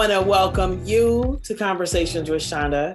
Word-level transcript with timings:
want 0.00 0.12
to 0.12 0.22
welcome 0.22 0.82
you 0.86 1.38
to 1.44 1.54
Conversations 1.54 2.30
with 2.30 2.42
Chanda. 2.42 2.94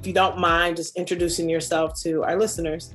If 0.00 0.04
you 0.04 0.12
don't 0.12 0.36
mind, 0.36 0.78
just 0.78 0.96
introducing 0.96 1.48
yourself 1.48 1.94
to 2.02 2.24
our 2.24 2.36
listeners. 2.36 2.92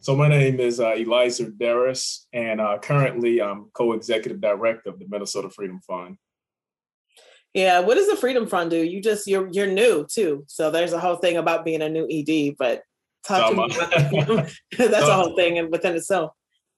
So 0.00 0.14
my 0.14 0.28
name 0.28 0.60
is 0.60 0.80
uh, 0.80 0.90
Elizer 0.90 1.50
Darris, 1.56 2.26
and 2.34 2.60
uh, 2.60 2.76
currently 2.76 3.40
I'm 3.40 3.70
co-executive 3.72 4.38
director 4.42 4.90
of 4.90 4.98
the 4.98 5.06
Minnesota 5.08 5.48
Freedom 5.48 5.80
Fund. 5.80 6.18
Yeah, 7.54 7.80
what 7.80 7.94
does 7.94 8.10
the 8.10 8.16
Freedom 8.16 8.46
Fund 8.46 8.70
do? 8.70 8.84
You 8.84 9.00
just 9.00 9.26
you're 9.26 9.48
you're 9.50 9.66
new 9.66 10.06
too, 10.06 10.44
so 10.46 10.70
there's 10.70 10.92
a 10.92 11.00
whole 11.00 11.16
thing 11.16 11.38
about 11.38 11.64
being 11.64 11.80
a 11.80 11.88
new 11.88 12.06
ED. 12.10 12.56
But 12.58 12.82
talk 13.26 13.48
to 13.48 13.56
me 13.56 13.68
that's 14.76 15.06
so, 15.06 15.10
a 15.10 15.14
whole 15.14 15.36
thing 15.36 15.70
within 15.70 15.96
itself. 15.96 16.32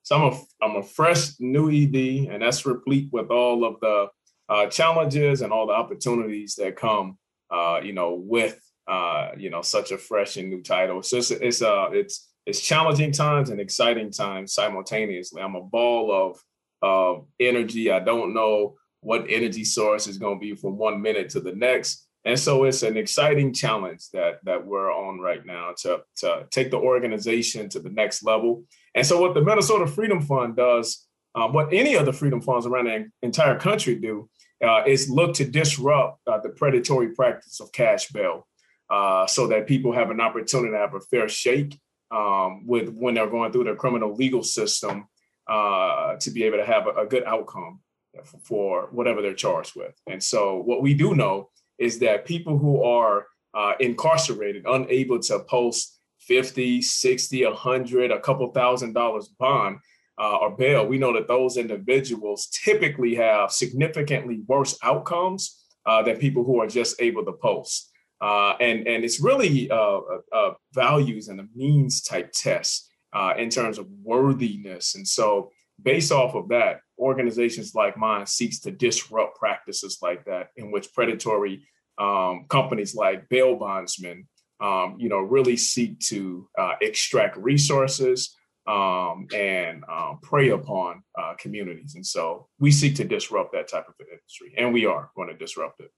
So 0.04 0.14
I'm 0.14 0.32
a 0.32 0.40
I'm 0.62 0.76
a 0.76 0.84
fresh 0.84 1.30
new 1.40 1.68
ED, 1.68 2.30
and 2.32 2.42
that's 2.42 2.64
replete 2.64 3.08
with 3.10 3.32
all 3.32 3.64
of 3.64 3.80
the 3.80 4.06
uh, 4.48 4.66
challenges 4.66 5.42
and 5.42 5.52
all 5.52 5.66
the 5.66 5.72
opportunities 5.72 6.54
that 6.56 6.76
come, 6.76 7.18
uh, 7.50 7.80
you 7.82 7.92
know, 7.92 8.14
with 8.14 8.60
uh, 8.88 9.30
you 9.36 9.50
know 9.50 9.62
such 9.62 9.90
a 9.90 9.98
fresh 9.98 10.36
and 10.36 10.50
new 10.50 10.62
title. 10.62 11.02
So 11.02 11.18
it's 11.18 11.30
it's 11.30 11.62
uh 11.62 11.88
it's 11.92 12.28
it's 12.46 12.60
challenging 12.60 13.12
times 13.12 13.50
and 13.50 13.60
exciting 13.60 14.10
times 14.10 14.54
simultaneously. 14.54 15.42
I'm 15.42 15.56
a 15.56 15.62
ball 15.62 16.12
of 16.12 16.40
of 16.82 17.26
energy. 17.40 17.90
I 17.90 18.00
don't 18.00 18.34
know 18.34 18.76
what 19.00 19.26
energy 19.28 19.64
source 19.64 20.06
is 20.06 20.18
going 20.18 20.36
to 20.36 20.40
be 20.40 20.54
from 20.54 20.76
one 20.76 21.02
minute 21.02 21.30
to 21.30 21.40
the 21.40 21.52
next. 21.52 22.06
And 22.24 22.38
so 22.38 22.64
it's 22.64 22.82
an 22.82 22.96
exciting 22.96 23.52
challenge 23.52 24.10
that 24.12 24.40
that 24.44 24.66
we're 24.66 24.92
on 24.92 25.20
right 25.20 25.44
now 25.46 25.74
to, 25.82 26.00
to 26.18 26.46
take 26.50 26.70
the 26.70 26.78
organization 26.78 27.68
to 27.70 27.80
the 27.80 27.90
next 27.90 28.24
level. 28.24 28.64
And 28.96 29.06
so 29.06 29.20
what 29.20 29.34
the 29.34 29.42
Minnesota 29.42 29.86
Freedom 29.86 30.20
Fund 30.20 30.56
does, 30.56 31.06
uh, 31.36 31.46
what 31.46 31.72
any 31.72 31.94
of 31.94 32.04
the 32.04 32.12
freedom 32.12 32.40
funds 32.40 32.66
around 32.66 32.86
the 32.86 33.06
entire 33.22 33.58
country 33.58 33.94
do, 33.94 34.28
uh, 34.64 34.82
is 34.86 35.10
look 35.10 35.34
to 35.34 35.44
disrupt 35.44 36.20
uh, 36.26 36.38
the 36.40 36.48
predatory 36.50 37.14
practice 37.14 37.60
of 37.60 37.72
cash 37.72 38.08
bail 38.08 38.46
uh, 38.90 39.26
so 39.26 39.46
that 39.48 39.66
people 39.66 39.92
have 39.92 40.10
an 40.10 40.20
opportunity 40.20 40.72
to 40.72 40.78
have 40.78 40.94
a 40.94 41.00
fair 41.00 41.28
shake 41.28 41.78
um, 42.10 42.66
with 42.66 42.88
when 42.88 43.14
they're 43.14 43.28
going 43.28 43.52
through 43.52 43.64
the 43.64 43.74
criminal 43.74 44.14
legal 44.14 44.42
system 44.42 45.08
uh, 45.48 46.16
to 46.16 46.30
be 46.30 46.44
able 46.44 46.58
to 46.58 46.64
have 46.64 46.86
a, 46.86 47.02
a 47.02 47.06
good 47.06 47.24
outcome 47.24 47.80
for, 48.24 48.38
for, 48.44 48.88
whatever 48.92 49.22
they're 49.22 49.34
charged 49.34 49.74
with. 49.76 49.94
And 50.06 50.22
so 50.22 50.56
what 50.62 50.82
we 50.82 50.94
do 50.94 51.14
know 51.14 51.50
is 51.78 51.98
that 51.98 52.24
people 52.24 52.58
who 52.58 52.82
are 52.82 53.26
uh, 53.54 53.72
incarcerated, 53.80 54.64
unable 54.66 55.18
to 55.20 55.40
post 55.40 55.98
50, 56.20 56.82
60, 56.82 57.44
100, 57.44 58.10
a 58.10 58.20
couple 58.20 58.50
thousand 58.52 58.94
dollars 58.94 59.28
bond, 59.28 59.78
uh, 60.18 60.36
or 60.36 60.56
bail, 60.56 60.86
we 60.86 60.98
know 60.98 61.12
that 61.12 61.28
those 61.28 61.56
individuals 61.56 62.48
typically 62.64 63.14
have 63.14 63.52
significantly 63.52 64.42
worse 64.46 64.78
outcomes 64.82 65.64
uh, 65.84 66.02
than 66.02 66.16
people 66.16 66.44
who 66.44 66.60
are 66.60 66.66
just 66.66 67.00
able 67.00 67.24
to 67.24 67.32
post. 67.32 67.92
Uh, 68.20 68.54
and, 68.60 68.86
and 68.86 69.04
it's 69.04 69.20
really 69.20 69.70
uh, 69.70 70.00
uh, 70.32 70.50
values 70.72 71.28
and 71.28 71.40
a 71.40 71.46
means 71.54 72.02
type 72.02 72.32
test 72.32 72.90
uh, 73.12 73.34
in 73.36 73.50
terms 73.50 73.78
of 73.78 73.86
worthiness. 74.02 74.94
And 74.94 75.06
so 75.06 75.50
based 75.82 76.12
off 76.12 76.34
of 76.34 76.48
that, 76.48 76.80
organizations 76.98 77.74
like 77.74 77.98
mine 77.98 78.26
seeks 78.26 78.60
to 78.60 78.70
disrupt 78.70 79.38
practices 79.38 79.98
like 80.00 80.24
that 80.24 80.48
in 80.56 80.70
which 80.70 80.92
predatory 80.94 81.66
um, 81.98 82.46
companies 82.48 82.94
like 82.94 83.28
bail 83.28 83.56
bondsmen, 83.56 84.26
um, 84.60 84.96
you 84.98 85.10
know, 85.10 85.18
really 85.18 85.58
seek 85.58 86.00
to 86.00 86.48
extract 86.80 87.36
resources, 87.36 88.34
um, 88.66 89.26
and 89.34 89.84
um, 89.88 90.18
prey 90.22 90.50
upon 90.50 91.02
uh, 91.18 91.34
communities. 91.38 91.94
And 91.94 92.06
so 92.06 92.48
we 92.58 92.70
seek 92.70 92.96
to 92.96 93.04
disrupt 93.04 93.52
that 93.52 93.68
type 93.68 93.88
of 93.88 93.94
industry, 94.00 94.54
and 94.58 94.72
we 94.72 94.86
are 94.86 95.10
going 95.16 95.28
to 95.28 95.36
disrupt 95.36 95.80
it. 95.80 95.90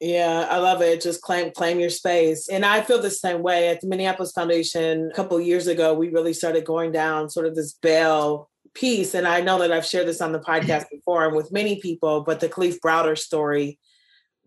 Yeah, 0.00 0.46
I 0.48 0.58
love 0.58 0.80
it. 0.80 1.02
Just 1.02 1.22
claim 1.22 1.50
claim 1.50 1.80
your 1.80 1.90
space. 1.90 2.48
And 2.48 2.64
I 2.64 2.82
feel 2.82 3.02
the 3.02 3.10
same 3.10 3.42
way. 3.42 3.68
At 3.68 3.80
the 3.80 3.88
Minneapolis 3.88 4.32
Foundation, 4.32 5.10
a 5.10 5.14
couple 5.14 5.40
years 5.40 5.66
ago, 5.66 5.92
we 5.94 6.08
really 6.10 6.32
started 6.32 6.64
going 6.64 6.92
down 6.92 7.30
sort 7.30 7.46
of 7.46 7.56
this 7.56 7.74
bail 7.82 8.48
piece. 8.74 9.14
And 9.14 9.26
I 9.26 9.40
know 9.40 9.58
that 9.58 9.72
I've 9.72 9.84
shared 9.84 10.06
this 10.06 10.20
on 10.20 10.32
the 10.32 10.38
podcast 10.38 10.84
before 10.92 11.26
and 11.26 11.34
with 11.34 11.50
many 11.50 11.80
people, 11.80 12.22
but 12.22 12.38
the 12.38 12.48
Kalief 12.48 12.78
Browder 12.78 13.18
story 13.18 13.78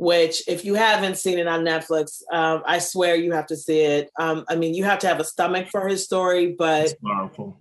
which 0.02 0.42
if 0.48 0.66
you 0.66 0.74
haven't 0.74 1.16
seen 1.16 1.38
it 1.38 1.46
on 1.46 1.64
Netflix, 1.64 2.24
um, 2.34 2.64
I 2.66 2.80
swear 2.80 3.16
you 3.16 3.34
have 3.34 3.46
to 3.46 3.56
see 3.56 3.82
it. 3.82 4.10
Um, 4.20 4.46
I 4.50 4.56
mean, 4.56 4.74
you 4.74 4.84
have 4.84 4.98
to 5.00 5.08
have 5.08 5.20
a 5.20 5.24
stomach 5.24 5.68
for 5.70 5.88
his 5.88 6.04
story, 6.04 6.56
but 6.58 6.96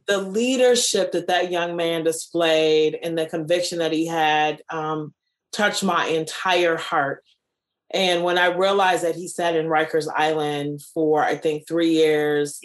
the 0.07 0.17
leadership 0.17 1.13
that 1.13 1.27
that 1.27 1.51
young 1.51 1.77
man 1.77 2.03
displayed 2.03 2.99
and 3.03 3.19
the 3.19 3.27
conviction 3.27 3.81
that 3.81 3.93
he 3.93 4.07
had 4.07 4.63
um, 4.71 5.13
touched 5.53 5.85
my 5.85 6.07
entire 6.07 6.79
heart. 6.79 7.23
And 7.91 8.25
when 8.25 8.39
I 8.39 8.47
realized 8.47 9.05
that 9.05 9.17
he 9.17 9.29
sat 9.29 9.55
in 9.55 9.67
Rikers 9.67 10.09
Island 10.11 10.81
for, 10.95 11.23
I 11.23 11.37
think, 11.37 11.69
three 11.69 11.91
years 11.91 12.59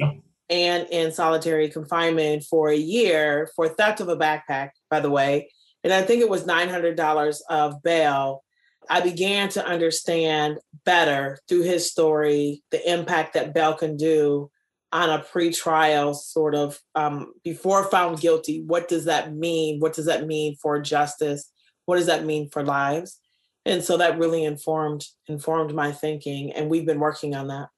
and 0.50 0.88
in 0.90 1.12
solitary 1.12 1.68
confinement 1.68 2.46
for 2.46 2.69
a 2.69 2.78
year 2.78 3.50
for 3.58 3.68
theft 3.68 4.00
of 4.00 4.08
a 4.08 4.16
backpack, 4.16 4.69
by 4.90 5.02
the 5.02 5.12
way, 5.12 5.52
and 5.84 5.91
I 5.91 6.02
think 6.02 6.22
it 6.22 6.30
was 6.30 6.46
$900 6.46 7.40
of 7.50 7.84
bail 7.84 8.45
I 8.90 9.01
began 9.01 9.50
to 9.50 9.66
understand 9.66 10.59
better 10.85 11.40
through 11.47 11.63
his 11.63 11.90
story 11.90 12.63
the 12.72 12.91
impact 12.91 13.34
that 13.34 13.53
bail 13.53 13.73
can 13.73 13.97
do 13.97 14.50
on 14.91 15.09
a 15.09 15.19
pre-trial 15.19 16.13
sort 16.13 16.56
of 16.56 16.79
um, 16.96 17.34
before 17.44 17.90
found 17.90 18.19
guilty. 18.19 18.63
What 18.66 18.88
does 18.88 19.06
that 19.06 19.34
mean? 19.34 19.79
What 19.79 19.94
does 19.94 20.06
that 20.06 20.25
mean 20.25 20.56
for 20.62 20.79
justice? 20.81 21.51
What 21.85 21.97
does 21.97 22.06
that 22.06 22.25
mean 22.25 22.50
for 22.50 22.63
lives? 22.63 23.19
And 23.66 23.84
so 23.84 23.97
that 23.97 24.19
really 24.19 24.44
informed 24.44 25.06
informed 25.28 25.73
my 25.73 25.91
thinking, 25.91 26.53
and 26.53 26.69
we've 26.69 26.85
been 26.85 27.00
working 27.00 27.34
on 27.35 27.47
that. 27.47 27.69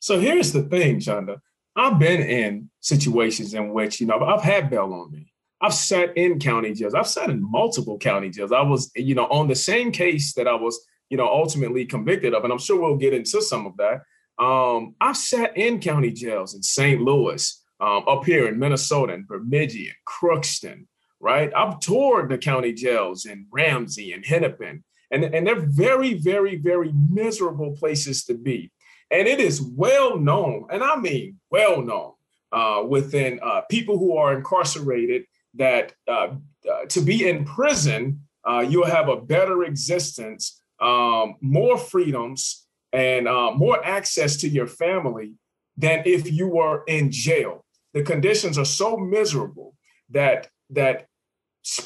So 0.00 0.18
here's 0.18 0.52
the 0.52 0.62
thing, 0.62 1.00
Chanda. 1.00 1.40
I've 1.76 1.98
been 1.98 2.22
in 2.22 2.70
situations 2.80 3.52
in 3.52 3.72
which 3.72 4.00
you 4.00 4.06
know 4.06 4.20
I've 4.20 4.42
had 4.42 4.70
bail 4.70 4.92
on 4.92 5.12
me. 5.12 5.32
I've 5.64 5.72
sat 5.72 6.14
in 6.14 6.38
county 6.40 6.74
jails. 6.74 6.92
I've 6.92 7.08
sat 7.08 7.30
in 7.30 7.40
multiple 7.50 7.96
county 7.96 8.28
jails. 8.28 8.52
I 8.52 8.60
was, 8.60 8.90
you 8.94 9.14
know, 9.14 9.26
on 9.28 9.48
the 9.48 9.54
same 9.54 9.92
case 9.92 10.34
that 10.34 10.46
I 10.46 10.54
was, 10.54 10.78
you 11.08 11.16
know, 11.16 11.26
ultimately 11.26 11.86
convicted 11.86 12.34
of, 12.34 12.44
and 12.44 12.52
I'm 12.52 12.58
sure 12.58 12.78
we'll 12.78 12.98
get 12.98 13.14
into 13.14 13.40
some 13.40 13.66
of 13.66 13.72
that. 13.78 14.02
Um, 14.38 14.94
I've 15.00 15.16
sat 15.16 15.56
in 15.56 15.80
county 15.80 16.10
jails 16.10 16.54
in 16.54 16.62
St. 16.62 17.00
Louis, 17.00 17.62
um, 17.80 18.04
up 18.06 18.26
here 18.26 18.46
in 18.46 18.58
Minnesota, 18.58 19.14
and 19.14 19.26
Bemidji, 19.26 19.88
and 19.88 19.96
Crookston, 20.06 20.84
right? 21.18 21.50
I've 21.56 21.80
toured 21.80 22.28
the 22.28 22.36
county 22.36 22.74
jails 22.74 23.24
in 23.24 23.46
Ramsey 23.50 24.12
and 24.12 24.22
Hennepin, 24.22 24.84
and, 25.10 25.24
and 25.24 25.46
they're 25.46 25.66
very, 25.66 26.12
very, 26.12 26.56
very 26.56 26.92
miserable 26.92 27.74
places 27.74 28.24
to 28.26 28.34
be. 28.34 28.70
And 29.10 29.26
it 29.26 29.40
is 29.40 29.62
well 29.62 30.18
known, 30.18 30.66
and 30.70 30.82
I 30.82 30.96
mean 30.96 31.40
well 31.50 31.80
known, 31.80 32.12
uh, 32.52 32.82
within 32.86 33.40
uh, 33.42 33.62
people 33.70 33.98
who 33.98 34.18
are 34.18 34.36
incarcerated 34.36 35.24
that 35.56 35.92
uh, 36.08 36.28
uh, 36.70 36.86
to 36.88 37.00
be 37.00 37.28
in 37.28 37.44
prison, 37.44 38.20
uh, 38.48 38.64
you'll 38.68 38.86
have 38.86 39.08
a 39.08 39.20
better 39.20 39.64
existence, 39.64 40.60
um, 40.80 41.36
more 41.40 41.78
freedoms, 41.78 42.66
and 42.92 43.26
uh, 43.26 43.50
more 43.52 43.84
access 43.84 44.36
to 44.38 44.48
your 44.48 44.66
family 44.66 45.32
than 45.76 46.02
if 46.04 46.30
you 46.30 46.48
were 46.48 46.84
in 46.86 47.10
jail. 47.10 47.64
The 47.92 48.02
conditions 48.02 48.58
are 48.58 48.64
so 48.64 48.96
miserable 48.96 49.74
that 50.10 50.48
that 50.70 51.06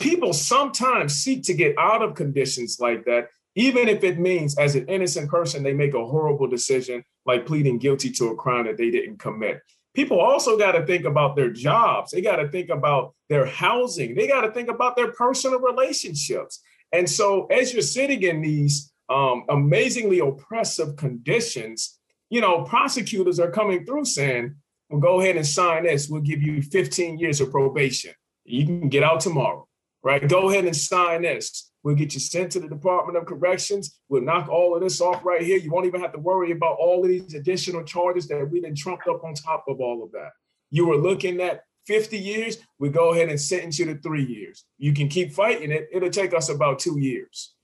people 0.00 0.32
sometimes 0.32 1.14
seek 1.14 1.42
to 1.44 1.54
get 1.54 1.76
out 1.78 2.02
of 2.02 2.14
conditions 2.14 2.78
like 2.80 3.04
that, 3.04 3.28
even 3.54 3.88
if 3.88 4.02
it 4.04 4.18
means 4.18 4.56
as 4.58 4.74
an 4.74 4.86
innocent 4.86 5.30
person 5.30 5.62
they 5.62 5.72
make 5.72 5.94
a 5.94 6.04
horrible 6.04 6.46
decision 6.46 7.04
like 7.26 7.46
pleading 7.46 7.78
guilty 7.78 8.10
to 8.10 8.28
a 8.28 8.36
crime 8.36 8.66
that 8.66 8.76
they 8.76 8.90
didn't 8.90 9.18
commit 9.18 9.60
people 9.98 10.20
also 10.20 10.56
got 10.56 10.72
to 10.72 10.86
think 10.86 11.04
about 11.04 11.34
their 11.34 11.50
jobs. 11.50 12.12
They 12.12 12.20
got 12.20 12.36
to 12.36 12.48
think 12.48 12.70
about 12.70 13.14
their 13.28 13.44
housing. 13.44 14.14
They 14.14 14.28
got 14.28 14.42
to 14.42 14.52
think 14.52 14.70
about 14.70 14.94
their 14.94 15.10
personal 15.10 15.58
relationships. 15.58 16.60
And 16.92 17.10
so, 17.10 17.46
as 17.46 17.72
you're 17.72 17.82
sitting 17.82 18.22
in 18.22 18.40
these 18.40 18.92
um, 19.08 19.42
amazingly 19.48 20.20
oppressive 20.20 20.94
conditions, 20.94 21.98
you 22.30 22.40
know, 22.40 22.62
prosecutors 22.62 23.40
are 23.40 23.50
coming 23.50 23.84
through 23.84 24.04
saying, 24.04 24.54
well, 24.88 25.00
go 25.00 25.20
ahead 25.20 25.36
and 25.36 25.44
sign 25.44 25.82
this. 25.82 26.08
We'll 26.08 26.20
give 26.20 26.42
you 26.42 26.62
15 26.62 27.18
years 27.18 27.40
of 27.40 27.50
probation. 27.50 28.12
You 28.44 28.66
can 28.66 28.88
get 28.88 29.02
out 29.02 29.18
tomorrow, 29.18 29.66
right? 30.04 30.26
Go 30.28 30.48
ahead 30.48 30.64
and 30.64 30.76
sign 30.76 31.22
this. 31.22 31.67
We'll 31.82 31.94
get 31.94 32.14
you 32.14 32.20
sent 32.20 32.52
to 32.52 32.60
the 32.60 32.68
Department 32.68 33.16
of 33.16 33.26
Corrections. 33.26 34.00
We'll 34.08 34.22
knock 34.22 34.48
all 34.48 34.74
of 34.74 34.82
this 34.82 35.00
off 35.00 35.24
right 35.24 35.42
here. 35.42 35.58
You 35.58 35.70
won't 35.70 35.86
even 35.86 36.00
have 36.00 36.12
to 36.12 36.18
worry 36.18 36.50
about 36.50 36.76
all 36.78 37.02
of 37.02 37.08
these 37.08 37.34
additional 37.34 37.84
charges 37.84 38.26
that 38.28 38.50
we 38.50 38.60
then 38.60 38.74
trumped 38.74 39.06
up 39.08 39.22
on 39.24 39.34
top 39.34 39.64
of 39.68 39.80
all 39.80 40.02
of 40.02 40.12
that. 40.12 40.30
You 40.70 40.86
were 40.86 40.96
looking 40.96 41.40
at 41.40 41.62
50 41.88 42.18
years, 42.18 42.58
we 42.78 42.90
go 42.90 43.14
ahead 43.14 43.30
and 43.30 43.40
sentence 43.40 43.78
you 43.78 43.86
to 43.86 43.98
three 44.00 44.24
years. 44.24 44.66
You 44.76 44.92
can 44.92 45.08
keep 45.08 45.32
fighting 45.32 45.72
it. 45.72 45.88
It'll 45.90 46.10
take 46.10 46.34
us 46.34 46.50
about 46.50 46.78
two 46.78 47.00
years. 47.00 47.54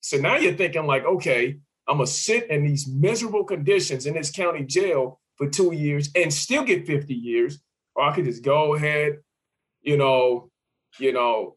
So 0.00 0.16
now 0.16 0.36
you're 0.36 0.54
thinking 0.54 0.86
like, 0.86 1.04
okay, 1.04 1.58
I'm 1.88 1.96
gonna 1.96 2.06
sit 2.06 2.48
in 2.50 2.62
these 2.62 2.86
miserable 2.86 3.42
conditions 3.42 4.06
in 4.06 4.14
this 4.14 4.30
county 4.30 4.64
jail 4.64 5.20
for 5.36 5.48
two 5.48 5.74
years 5.74 6.10
and 6.14 6.32
still 6.32 6.62
get 6.62 6.86
50 6.86 7.12
years, 7.12 7.58
or 7.96 8.04
I 8.04 8.14
could 8.14 8.26
just 8.26 8.44
go 8.44 8.76
ahead, 8.76 9.18
you 9.82 9.96
know, 9.96 10.50
you 11.00 11.12
know, 11.12 11.56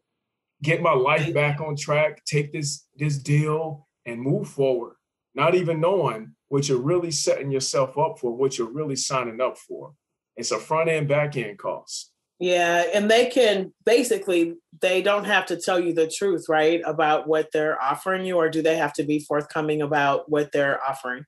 get 0.62 0.80
my 0.80 0.92
life 0.92 1.32
back 1.34 1.60
on 1.60 1.76
track, 1.76 2.24
take 2.24 2.52
this 2.52 2.86
this 2.96 3.18
deal, 3.18 3.88
and 4.06 4.20
move 4.20 4.48
forward, 4.48 4.94
not 5.34 5.54
even 5.54 5.80
knowing 5.80 6.34
what 6.48 6.68
you're 6.68 6.78
really 6.78 7.10
setting 7.10 7.50
yourself 7.50 7.98
up 7.98 8.18
for, 8.18 8.36
what 8.36 8.58
you're 8.58 8.70
really 8.70 8.96
signing 8.96 9.40
up 9.40 9.58
for. 9.58 9.92
It's 10.36 10.50
a 10.50 10.58
front 10.58 10.88
end, 10.88 11.08
back 11.08 11.36
end 11.36 11.58
cost. 11.58 12.12
Yeah, 12.38 12.84
and 12.92 13.10
they 13.10 13.26
can 13.26 13.72
basically 13.84 14.54
they 14.80 15.00
don't 15.00 15.24
have 15.24 15.46
to 15.46 15.56
tell 15.56 15.78
you 15.78 15.92
the 15.92 16.08
truth, 16.08 16.46
right, 16.48 16.80
about 16.84 17.28
what 17.28 17.50
they're 17.52 17.80
offering 17.80 18.24
you, 18.24 18.36
or 18.36 18.48
do 18.48 18.62
they 18.62 18.76
have 18.76 18.92
to 18.94 19.04
be 19.04 19.20
forthcoming 19.20 19.82
about 19.82 20.30
what 20.30 20.52
they're 20.52 20.82
offering? 20.82 21.24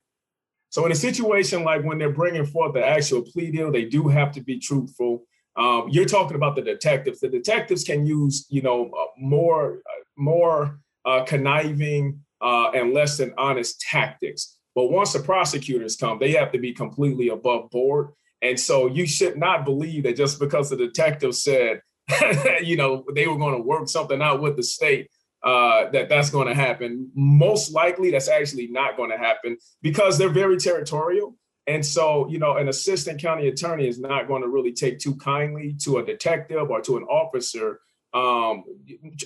So 0.71 0.85
in 0.87 0.91
a 0.91 0.97
situation 0.97 1.63
like 1.63 1.85
when 1.85 1.99
they're 1.99 2.13
bringing 2.13 2.45
forth 2.45 2.75
the 2.75 2.85
actual 2.85 3.23
plea 3.23 3.53
deal, 3.53 3.71
they 3.71 3.85
do 3.85 4.09
have 4.09 4.33
to 4.33 4.41
be 4.41 4.59
truthful. 4.59 5.25
Um, 5.57 5.89
you're 5.89 6.05
talking 6.05 6.37
about 6.37 6.57
the 6.57 6.63
detectives. 6.63 7.21
The 7.21 7.29
detectives 7.29 7.85
can 7.85 8.07
use, 8.07 8.47
you 8.49 8.63
know, 8.63 8.91
uh, 8.91 9.07
more 9.17 9.75
uh, 9.75 10.03
more 10.17 10.81
uh, 11.05 11.25
conniving 11.25 12.21
uh, 12.41 12.71
and 12.71 12.93
less 12.93 13.19
than 13.19 13.35
honest 13.39 13.81
tactics. 13.81 14.59
But 14.75 14.91
once 14.91 15.13
the 15.13 15.21
prosecutors 15.21 15.97
come, 15.97 16.19
they 16.19 16.33
have 16.33 16.51
to 16.53 16.59
be 16.59 16.73
completely 16.73 17.29
above 17.29 17.71
board. 17.71 18.09
And 18.43 18.59
so 18.59 18.89
you 18.89 19.07
should 19.07 19.39
not 19.39 19.65
believe 19.65 20.03
that 20.03 20.17
just 20.17 20.41
because 20.41 20.69
the 20.69 20.77
detective 20.77 21.35
said, 21.35 21.81
you 22.63 22.77
know, 22.77 23.05
they 23.15 23.27
were 23.27 23.39
going 23.39 23.55
to 23.55 23.63
work 23.63 23.89
something 23.89 24.21
out 24.21 24.43
with 24.43 24.57
the 24.57 24.63
state, 24.63 25.09
uh, 25.45 25.91
that 25.91 26.09
that's 26.09 26.31
going 26.31 26.49
to 26.49 26.55
happen. 26.55 27.11
Most 27.15 27.73
likely, 27.73 28.11
that's 28.11 28.29
actually 28.29 28.67
not 28.69 28.97
going 28.97 29.11
to 29.11 29.19
happen 29.19 29.59
because 29.83 30.17
they're 30.17 30.31
very 30.31 30.57
territorial. 30.57 31.37
And 31.67 31.85
so, 31.85 32.29
you 32.29 32.39
know, 32.39 32.57
an 32.57 32.69
assistant 32.69 33.21
county 33.21 33.49
attorney 33.49 33.89
is 33.89 33.99
not 33.99 34.29
going 34.29 34.43
to 34.43 34.49
really 34.49 34.73
take 34.73 34.99
too 34.99 35.17
kindly 35.17 35.75
to 35.81 35.99
a 35.99 36.05
detective 36.05 36.71
or 36.71 36.81
to 36.83 36.99
an 36.99 37.05
officer 37.05 37.81
um, 38.13 38.65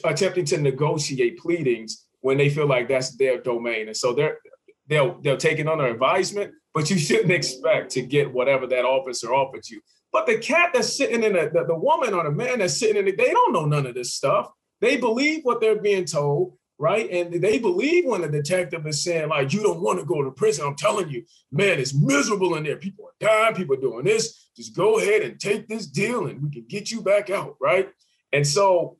attempting 0.04 0.44
to 0.46 0.58
negotiate 0.58 1.38
pleadings 1.38 2.06
when 2.20 2.38
they 2.38 2.48
feel 2.48 2.66
like 2.66 2.88
that's 2.88 3.16
their 3.16 3.40
domain. 3.40 3.88
And 3.88 3.96
so 3.96 4.14
they're 4.14 4.38
they'll 4.86 5.20
they'll 5.20 5.36
take 5.36 5.58
it 5.58 5.68
under 5.68 5.86
advisement, 5.86 6.52
but 6.74 6.90
you 6.90 6.98
shouldn't 6.98 7.32
expect 7.32 7.90
to 7.92 8.02
get 8.02 8.32
whatever 8.32 8.66
that 8.68 8.84
officer 8.84 9.34
offered 9.34 9.68
you. 9.68 9.80
But 10.12 10.26
the 10.26 10.38
cat 10.38 10.70
that's 10.72 10.96
sitting 10.96 11.22
in 11.22 11.34
the, 11.34 11.50
the, 11.52 11.64
the 11.66 11.78
woman 11.78 12.14
or 12.14 12.24
the 12.24 12.32
man 12.32 12.60
that's 12.60 12.78
sitting 12.78 12.96
in 12.96 13.08
it, 13.08 13.18
they 13.18 13.30
don't 13.30 13.52
know 13.52 13.66
none 13.66 13.86
of 13.86 13.94
this 13.94 14.14
stuff. 14.14 14.50
They 14.80 14.96
believe 14.96 15.40
what 15.42 15.60
they're 15.60 15.80
being 15.80 16.06
told, 16.06 16.56
right? 16.78 17.10
And 17.10 17.42
they 17.42 17.58
believe 17.58 18.04
when 18.06 18.22
the 18.22 18.28
detective 18.28 18.86
is 18.86 19.02
saying, 19.02 19.28
like, 19.28 19.52
you 19.52 19.62
don't 19.62 19.80
want 19.80 19.98
to 19.98 20.04
go 20.04 20.22
to 20.22 20.30
prison. 20.30 20.66
I'm 20.66 20.76
telling 20.76 21.10
you, 21.10 21.24
man, 21.50 21.80
it's 21.80 21.94
miserable 21.94 22.54
in 22.54 22.64
there. 22.64 22.76
People 22.76 23.06
are 23.06 23.26
dying, 23.26 23.54
people 23.54 23.76
are 23.76 23.80
doing 23.80 24.04
this. 24.04 24.50
Just 24.56 24.76
go 24.76 24.98
ahead 24.98 25.22
and 25.22 25.40
take 25.40 25.66
this 25.66 25.86
deal 25.86 26.26
and 26.26 26.42
we 26.42 26.50
can 26.50 26.64
get 26.68 26.90
you 26.90 27.02
back 27.02 27.30
out, 27.30 27.56
right? 27.60 27.88
And 28.32 28.46
so, 28.46 28.98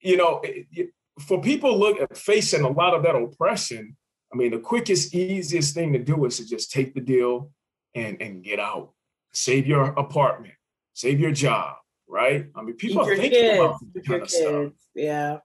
you 0.00 0.16
know, 0.16 0.40
it, 0.42 0.66
it, 0.72 0.90
for 1.20 1.40
people 1.40 1.78
look 1.78 2.00
at 2.00 2.16
facing 2.16 2.64
a 2.64 2.70
lot 2.70 2.94
of 2.94 3.02
that 3.04 3.14
oppression, 3.14 3.96
I 4.32 4.36
mean, 4.36 4.50
the 4.50 4.58
quickest, 4.58 5.14
easiest 5.14 5.74
thing 5.74 5.92
to 5.92 5.98
do 6.00 6.24
is 6.24 6.38
to 6.38 6.46
just 6.46 6.72
take 6.72 6.94
the 6.94 7.00
deal 7.00 7.52
and 7.94 8.20
and 8.20 8.42
get 8.42 8.58
out, 8.58 8.92
save 9.32 9.66
your 9.66 9.84
apartment, 9.84 10.54
save 10.92 11.20
your 11.20 11.30
job, 11.30 11.76
right? 12.08 12.46
I 12.56 12.62
mean, 12.62 12.74
people 12.74 13.02
are 13.02 13.14
thinking 13.14 13.30
kids, 13.30 13.58
about 13.60 13.78
that 13.94 14.06
kind 14.06 14.22
of 14.22 14.30
stuff. 14.30 14.72
Yeah. 14.94 15.38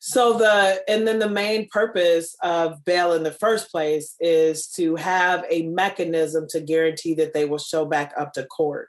So 0.00 0.38
the 0.38 0.82
and 0.88 1.06
then 1.06 1.18
the 1.18 1.28
main 1.28 1.68
purpose 1.68 2.34
of 2.42 2.84
bail 2.84 3.12
in 3.12 3.22
the 3.22 3.32
first 3.32 3.70
place 3.70 4.16
is 4.20 4.66
to 4.72 4.96
have 4.96 5.44
a 5.50 5.62
mechanism 5.62 6.46
to 6.50 6.60
guarantee 6.60 7.14
that 7.14 7.34
they 7.34 7.44
will 7.44 7.58
show 7.58 7.84
back 7.84 8.12
up 8.16 8.32
to 8.34 8.44
court. 8.44 8.88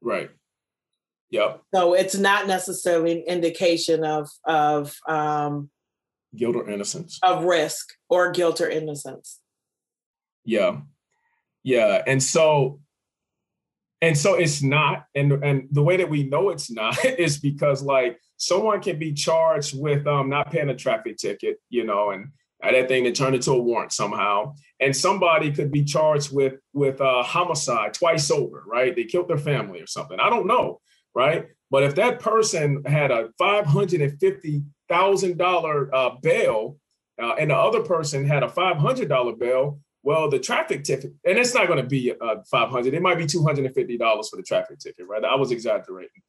Right. 0.00 0.30
Yep. 1.30 1.62
So 1.74 1.94
it's 1.94 2.16
not 2.16 2.46
necessarily 2.46 3.12
an 3.12 3.24
indication 3.26 4.04
of 4.04 4.28
of 4.44 4.94
um, 5.08 5.70
guilt 6.36 6.56
or 6.56 6.68
innocence 6.68 7.18
of 7.22 7.44
risk 7.44 7.88
or 8.08 8.30
guilt 8.32 8.60
or 8.60 8.68
innocence 8.68 9.40
yeah 10.44 10.78
yeah 11.62 12.02
and 12.06 12.22
so 12.22 12.80
and 14.02 14.18
so 14.18 14.34
it's 14.34 14.62
not 14.62 15.06
and 15.14 15.32
and 15.44 15.68
the 15.70 15.82
way 15.82 15.96
that 15.96 16.10
we 16.10 16.24
know 16.24 16.50
it's 16.50 16.70
not 16.70 17.02
is 17.04 17.38
because 17.38 17.82
like 17.82 18.20
someone 18.36 18.82
can 18.82 18.98
be 18.98 19.12
charged 19.14 19.80
with 19.80 20.06
um 20.06 20.28
not 20.28 20.50
paying 20.50 20.68
a 20.68 20.76
traffic 20.76 21.16
ticket 21.16 21.56
you 21.70 21.84
know 21.84 22.10
and 22.10 22.28
that 22.60 22.86
thing 22.86 23.02
to 23.02 23.10
turn 23.10 23.34
into 23.34 23.50
a 23.50 23.58
warrant 23.60 23.92
somehow. 23.92 24.54
And 24.78 24.94
somebody 24.94 25.50
could 25.50 25.72
be 25.72 25.82
charged 25.82 26.32
with 26.32 26.60
with 26.72 27.00
a 27.00 27.22
homicide 27.24 27.92
twice 27.92 28.30
over 28.30 28.62
right? 28.68 28.94
They 28.94 29.04
killed 29.04 29.28
their 29.28 29.38
family 29.38 29.80
or 29.80 29.86
something. 29.86 30.20
I 30.20 30.30
don't 30.30 30.46
know 30.46 30.80
right? 31.14 31.46
But 31.70 31.82
if 31.84 31.94
that 31.96 32.20
person 32.20 32.82
had 32.86 33.10
a 33.10 33.30
550 33.38 34.62
thousand 34.88 35.38
dollar 35.38 35.94
uh, 35.94 36.16
bail, 36.22 36.76
uh, 37.22 37.34
and 37.34 37.50
the 37.50 37.56
other 37.56 37.80
person 37.80 38.26
had 38.26 38.42
a 38.42 38.48
five 38.48 38.76
hundred 38.76 39.08
dollar 39.08 39.34
bail, 39.34 39.80
well, 40.02 40.28
the 40.28 40.38
traffic 40.38 40.84
ticket, 40.84 41.12
and 41.24 41.38
it's 41.38 41.54
not 41.54 41.66
going 41.66 41.82
to 41.82 41.88
be 41.88 42.12
uh, 42.12 42.36
five 42.50 42.70
hundred. 42.70 42.94
It 42.94 43.02
might 43.02 43.18
be 43.18 43.26
two 43.26 43.42
hundred 43.42 43.66
and 43.66 43.74
fifty 43.74 43.96
dollars 43.96 44.28
for 44.28 44.36
the 44.36 44.42
traffic 44.42 44.78
ticket, 44.78 45.06
right? 45.08 45.24
I 45.24 45.36
was 45.36 45.50
exaggerating. 45.50 46.22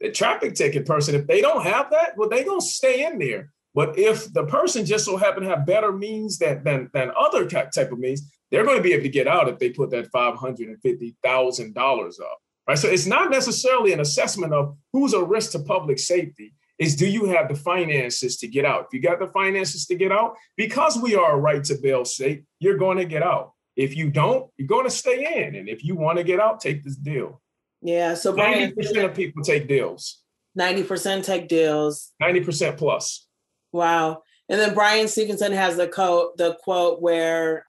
The 0.00 0.10
traffic 0.10 0.54
ticket 0.54 0.86
person, 0.86 1.14
if 1.14 1.26
they 1.26 1.40
don't 1.40 1.62
have 1.62 1.90
that, 1.90 2.16
well, 2.16 2.28
they 2.28 2.44
gonna 2.44 2.60
stay 2.60 3.04
in 3.06 3.18
there. 3.18 3.52
But 3.74 3.98
if 3.98 4.32
the 4.32 4.46
person 4.46 4.84
just 4.84 5.04
so 5.04 5.16
happen 5.16 5.44
to 5.44 5.48
have 5.48 5.64
better 5.64 5.92
means 5.92 6.38
than 6.38 6.64
than, 6.64 6.90
than 6.92 7.12
other 7.16 7.46
type 7.46 7.92
of 7.92 7.98
means, 7.98 8.22
they're 8.50 8.64
going 8.64 8.78
to 8.78 8.82
be 8.82 8.92
able 8.92 9.04
to 9.04 9.08
get 9.08 9.28
out 9.28 9.48
if 9.48 9.58
they 9.58 9.70
put 9.70 9.90
that 9.90 10.10
five 10.10 10.36
hundred 10.36 10.68
and 10.68 10.80
fifty 10.82 11.16
thousand 11.22 11.74
dollars 11.74 12.18
up. 12.18 12.38
Right. 12.66 12.78
So 12.78 12.88
it's 12.88 13.06
not 13.06 13.30
necessarily 13.30 13.92
an 13.92 14.00
assessment 14.00 14.52
of 14.52 14.76
who's 14.92 15.12
a 15.12 15.22
risk 15.22 15.52
to 15.52 15.60
public 15.60 15.98
safety 15.98 16.54
is 16.80 16.96
do 16.96 17.06
you 17.06 17.26
have 17.26 17.48
the 17.48 17.54
finances 17.54 18.38
to 18.38 18.48
get 18.48 18.64
out? 18.64 18.86
If 18.86 18.94
you 18.94 19.00
got 19.00 19.20
the 19.20 19.28
finances 19.28 19.86
to 19.86 19.94
get 19.94 20.10
out, 20.10 20.34
because 20.56 20.98
we 20.98 21.14
are 21.14 21.34
a 21.34 21.38
right 21.38 21.62
to 21.64 21.74
bail 21.76 22.06
state, 22.06 22.44
you're 22.58 22.78
going 22.78 22.96
to 22.96 23.04
get 23.04 23.22
out. 23.22 23.52
If 23.76 23.94
you 23.94 24.10
don't, 24.10 24.50
you're 24.56 24.66
going 24.66 24.86
to 24.86 24.90
stay 24.90 25.44
in. 25.44 25.54
And 25.54 25.68
if 25.68 25.84
you 25.84 25.94
want 25.94 26.16
to 26.18 26.24
get 26.24 26.40
out, 26.40 26.58
take 26.58 26.82
this 26.82 26.96
deal. 26.96 27.42
Yeah. 27.82 28.14
So 28.14 28.32
90% 28.34 29.04
of 29.04 29.14
people 29.14 29.44
take 29.44 29.68
deals. 29.68 30.22
90% 30.58 31.22
take 31.22 31.48
deals. 31.48 32.12
90% 32.20 32.78
plus. 32.78 33.26
Wow. 33.72 34.22
And 34.48 34.58
then 34.58 34.74
Bryan 34.74 35.06
Stevenson 35.06 35.52
has 35.52 35.76
the 35.76 35.86
quote, 35.86 36.38
the 36.38 36.54
quote 36.64 37.02
where 37.02 37.66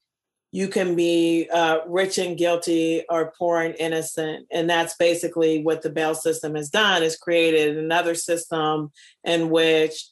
you 0.52 0.68
can 0.68 0.96
be 0.96 1.48
uh, 1.52 1.80
rich 1.88 2.18
and 2.18 2.38
guilty 2.38 3.04
or 3.10 3.34
poor 3.38 3.62
and 3.62 3.76
innocent. 3.80 4.48
And 4.52 4.70
that's 4.70 4.96
basically 4.96 5.64
what 5.64 5.82
the 5.82 5.90
bail 5.90 6.14
system 6.14 6.56
has 6.56 6.70
done 6.70 7.04
is 7.04 7.16
created 7.16 7.78
another 7.78 8.16
system 8.16 8.92
in 9.24 9.50
which 9.50 10.08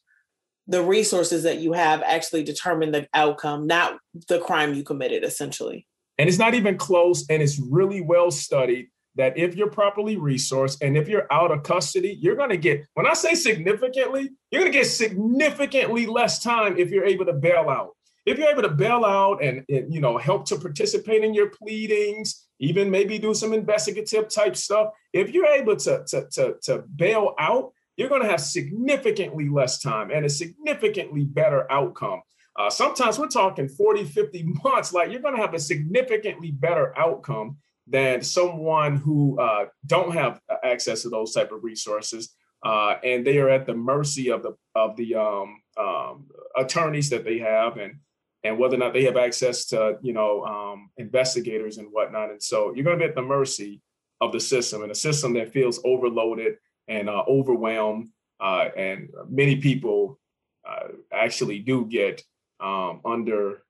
the 0.67 0.81
resources 0.81 1.43
that 1.43 1.57
you 1.57 1.73
have 1.73 2.01
actually 2.03 2.43
determine 2.43 2.91
the 2.91 3.07
outcome 3.13 3.67
not 3.67 3.97
the 4.27 4.39
crime 4.39 4.73
you 4.73 4.83
committed 4.83 5.23
essentially. 5.23 5.85
And 6.17 6.29
it's 6.29 6.37
not 6.37 6.53
even 6.53 6.77
close 6.77 7.25
and 7.29 7.41
it's 7.41 7.59
really 7.59 8.01
well 8.01 8.31
studied 8.31 8.89
that 9.15 9.37
if 9.37 9.55
you're 9.55 9.69
properly 9.69 10.15
resourced 10.15 10.77
and 10.81 10.95
if 10.95 11.09
you're 11.09 11.27
out 11.31 11.51
of 11.51 11.63
custody, 11.63 12.17
you're 12.21 12.35
going 12.35 12.51
to 12.51 12.57
get, 12.57 12.85
when 12.93 13.07
I 13.07 13.13
say 13.13 13.35
significantly, 13.35 14.29
you're 14.51 14.61
going 14.61 14.71
to 14.71 14.77
get 14.77 14.85
significantly 14.85 16.05
less 16.05 16.41
time 16.41 16.77
if 16.77 16.91
you're 16.91 17.05
able 17.05 17.25
to 17.25 17.33
bail 17.33 17.69
out 17.69 17.95
if 18.25 18.37
you're 18.37 18.49
able 18.49 18.61
to 18.61 18.69
bail 18.69 19.05
out 19.05 19.43
and, 19.43 19.63
and, 19.69 19.93
you 19.93 20.01
know 20.01 20.17
help 20.17 20.45
to 20.45 20.57
participate 20.57 21.23
in 21.23 21.33
your 21.33 21.49
pleadings 21.49 22.47
even 22.59 22.89
maybe 22.89 23.17
do 23.17 23.33
some 23.33 23.53
investigative 23.53 24.29
type 24.29 24.55
stuff 24.55 24.89
if 25.13 25.31
you're 25.31 25.45
able 25.45 25.75
to 25.75 26.03
to 26.07 26.27
to, 26.31 26.55
to 26.61 26.83
bail 26.95 27.33
out 27.39 27.71
you're 27.99 28.07
going 28.07 28.21
to 28.21 28.29
have 28.29 28.39
significantly 28.39 29.49
less 29.49 29.81
time 29.81 30.09
and 30.09 30.25
a 30.25 30.29
significantly 30.29 31.25
better 31.25 31.69
outcome. 31.69 32.21
Uh, 32.57 32.69
sometimes 32.69 33.19
we're 33.19 33.27
talking 33.27 33.67
40 33.67 34.05
50 34.05 34.43
months 34.63 34.93
like 34.93 35.11
you're 35.11 35.21
going 35.21 35.35
to 35.35 35.41
have 35.41 35.53
a 35.53 35.59
significantly 35.59 36.49
better 36.49 36.97
outcome 36.97 37.57
than 37.85 38.21
someone 38.21 38.95
who 38.95 39.37
uh, 39.37 39.65
don't 39.85 40.13
have 40.13 40.39
access 40.63 41.01
to 41.01 41.09
those 41.09 41.33
type 41.33 41.51
of 41.51 41.61
resources 41.61 42.35
uh, 42.65 42.95
and 43.03 43.27
they 43.27 43.37
are 43.37 43.49
at 43.49 43.65
the 43.65 43.75
mercy 43.75 44.29
of 44.29 44.43
the 44.43 44.55
of 44.75 44.95
the 44.95 45.15
um, 45.15 45.61
um, 45.77 46.25
attorneys 46.55 47.09
that 47.09 47.25
they 47.25 47.39
have 47.39 47.75
and 47.75 47.95
and 48.43 48.57
whether 48.57 48.75
or 48.75 48.79
not 48.79 48.93
they 48.93 49.03
have 49.03 49.17
access 49.17 49.65
to 49.65 49.97
you 50.01 50.13
know 50.13 50.43
um, 50.45 50.89
investigators 50.97 51.77
and 51.77 51.87
whatnot. 51.91 52.31
And 52.31 52.41
so 52.41 52.73
you're 52.73 52.85
going 52.85 52.97
to 52.97 53.05
be 53.05 53.09
at 53.09 53.15
the 53.15 53.21
mercy 53.21 53.81
of 54.21 54.31
the 54.31 54.39
system, 54.39 54.83
and 54.83 54.91
a 54.91 54.95
system 54.95 55.33
that 55.33 55.53
feels 55.53 55.79
overloaded 55.85 56.57
and 56.87 57.09
uh, 57.09 57.23
overwhelmed. 57.27 58.09
Uh, 58.39 58.69
and 58.77 59.09
many 59.27 59.57
people 59.57 60.19
uh, 60.67 60.87
actually 61.11 61.59
do 61.59 61.85
get 61.85 62.21
um, 62.59 63.01
under 63.05 63.63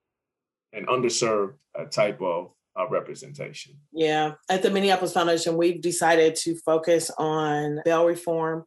an 0.74 0.86
underserved 0.86 1.54
uh, 1.78 1.86
type 1.86 2.22
of 2.22 2.52
uh, 2.80 2.88
representation. 2.88 3.74
Yeah, 3.92 4.34
at 4.50 4.62
the 4.62 4.70
Minneapolis 4.70 5.14
Foundation, 5.14 5.58
we've 5.58 5.82
decided 5.82 6.36
to 6.38 6.56
focus 6.56 7.12
on 7.18 7.82
bail 7.84 8.06
reform 8.06 8.66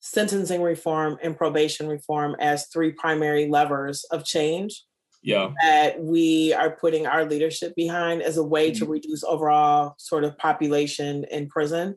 sentencing 0.00 0.62
reform 0.62 1.18
and 1.22 1.36
probation 1.36 1.88
reform 1.88 2.36
as 2.38 2.66
three 2.68 2.92
primary 2.92 3.48
levers 3.48 4.04
of 4.10 4.24
change 4.24 4.84
yeah 5.22 5.50
that 5.62 6.00
we 6.00 6.52
are 6.52 6.76
putting 6.76 7.06
our 7.06 7.24
leadership 7.24 7.74
behind 7.74 8.22
as 8.22 8.36
a 8.36 8.44
way 8.44 8.70
mm-hmm. 8.70 8.84
to 8.84 8.90
reduce 8.90 9.24
overall 9.24 9.94
sort 9.98 10.24
of 10.24 10.36
population 10.38 11.24
in 11.30 11.48
prison 11.48 11.96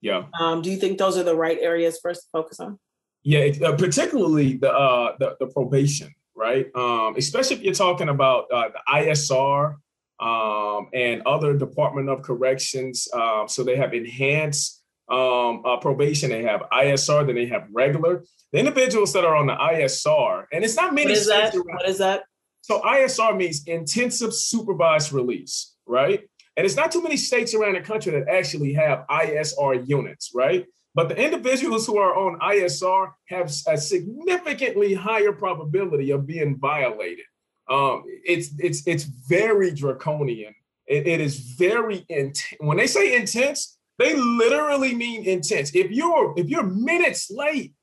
yeah 0.00 0.24
um, 0.40 0.62
do 0.62 0.70
you 0.70 0.76
think 0.76 0.98
those 0.98 1.16
are 1.16 1.22
the 1.22 1.36
right 1.36 1.58
areas 1.60 1.98
for 2.00 2.10
us 2.10 2.18
to 2.18 2.28
focus 2.32 2.58
on 2.60 2.78
yeah 3.22 3.50
uh, 3.64 3.76
particularly 3.76 4.56
the, 4.56 4.72
uh, 4.72 5.14
the, 5.18 5.36
the 5.40 5.46
probation 5.46 6.12
right? 6.34 6.66
Um, 6.74 7.14
especially 7.16 7.56
if 7.56 7.62
you're 7.62 7.74
talking 7.74 8.08
about 8.08 8.46
uh, 8.52 8.68
the 8.68 8.80
ISR 8.92 9.76
um, 10.20 10.88
and 10.92 11.22
other 11.26 11.56
Department 11.56 12.08
of 12.08 12.22
Corrections. 12.22 13.08
Um, 13.12 13.48
so 13.48 13.62
they 13.62 13.76
have 13.76 13.94
enhanced 13.94 14.82
um, 15.08 15.62
uh, 15.64 15.76
probation, 15.78 16.30
they 16.30 16.42
have 16.42 16.62
ISR, 16.72 17.26
then 17.26 17.36
they 17.36 17.46
have 17.46 17.68
regular. 17.72 18.24
The 18.52 18.58
individuals 18.58 19.12
that 19.12 19.24
are 19.24 19.36
on 19.36 19.46
the 19.46 19.54
ISR, 19.54 20.46
and 20.52 20.64
it's 20.64 20.76
not 20.76 20.94
many. 20.94 21.10
What 21.10 21.18
is 21.18 21.26
that? 21.28 21.54
What 21.54 21.88
is 21.88 21.98
that? 21.98 22.22
So 22.62 22.80
ISR 22.80 23.36
means 23.36 23.64
intensive 23.66 24.32
supervised 24.32 25.12
release, 25.12 25.74
right? 25.86 26.22
And 26.56 26.64
it's 26.64 26.76
not 26.76 26.92
too 26.92 27.02
many 27.02 27.16
states 27.16 27.52
around 27.52 27.74
the 27.74 27.80
country 27.80 28.12
that 28.12 28.28
actually 28.28 28.72
have 28.74 29.04
ISR 29.10 29.86
units, 29.86 30.30
right? 30.34 30.64
But 30.94 31.08
the 31.08 31.22
individuals 31.22 31.86
who 31.86 31.98
are 31.98 32.14
on 32.14 32.38
ISR 32.38 33.10
have 33.28 33.52
a 33.66 33.76
significantly 33.76 34.94
higher 34.94 35.32
probability 35.32 36.10
of 36.12 36.26
being 36.26 36.56
violated. 36.56 37.26
Um, 37.68 38.04
it's 38.24 38.50
it's 38.58 38.86
it's 38.86 39.04
very 39.04 39.72
draconian. 39.72 40.54
it, 40.86 41.06
it 41.06 41.20
is 41.20 41.38
very 41.38 42.04
intense. 42.08 42.54
When 42.60 42.76
they 42.76 42.86
say 42.86 43.16
intense, 43.16 43.78
they 43.98 44.14
literally 44.14 44.94
mean 44.94 45.24
intense. 45.24 45.74
If 45.74 45.90
you're 45.90 46.34
if 46.36 46.48
you're 46.48 46.64
minutes 46.64 47.30
late, 47.30 47.74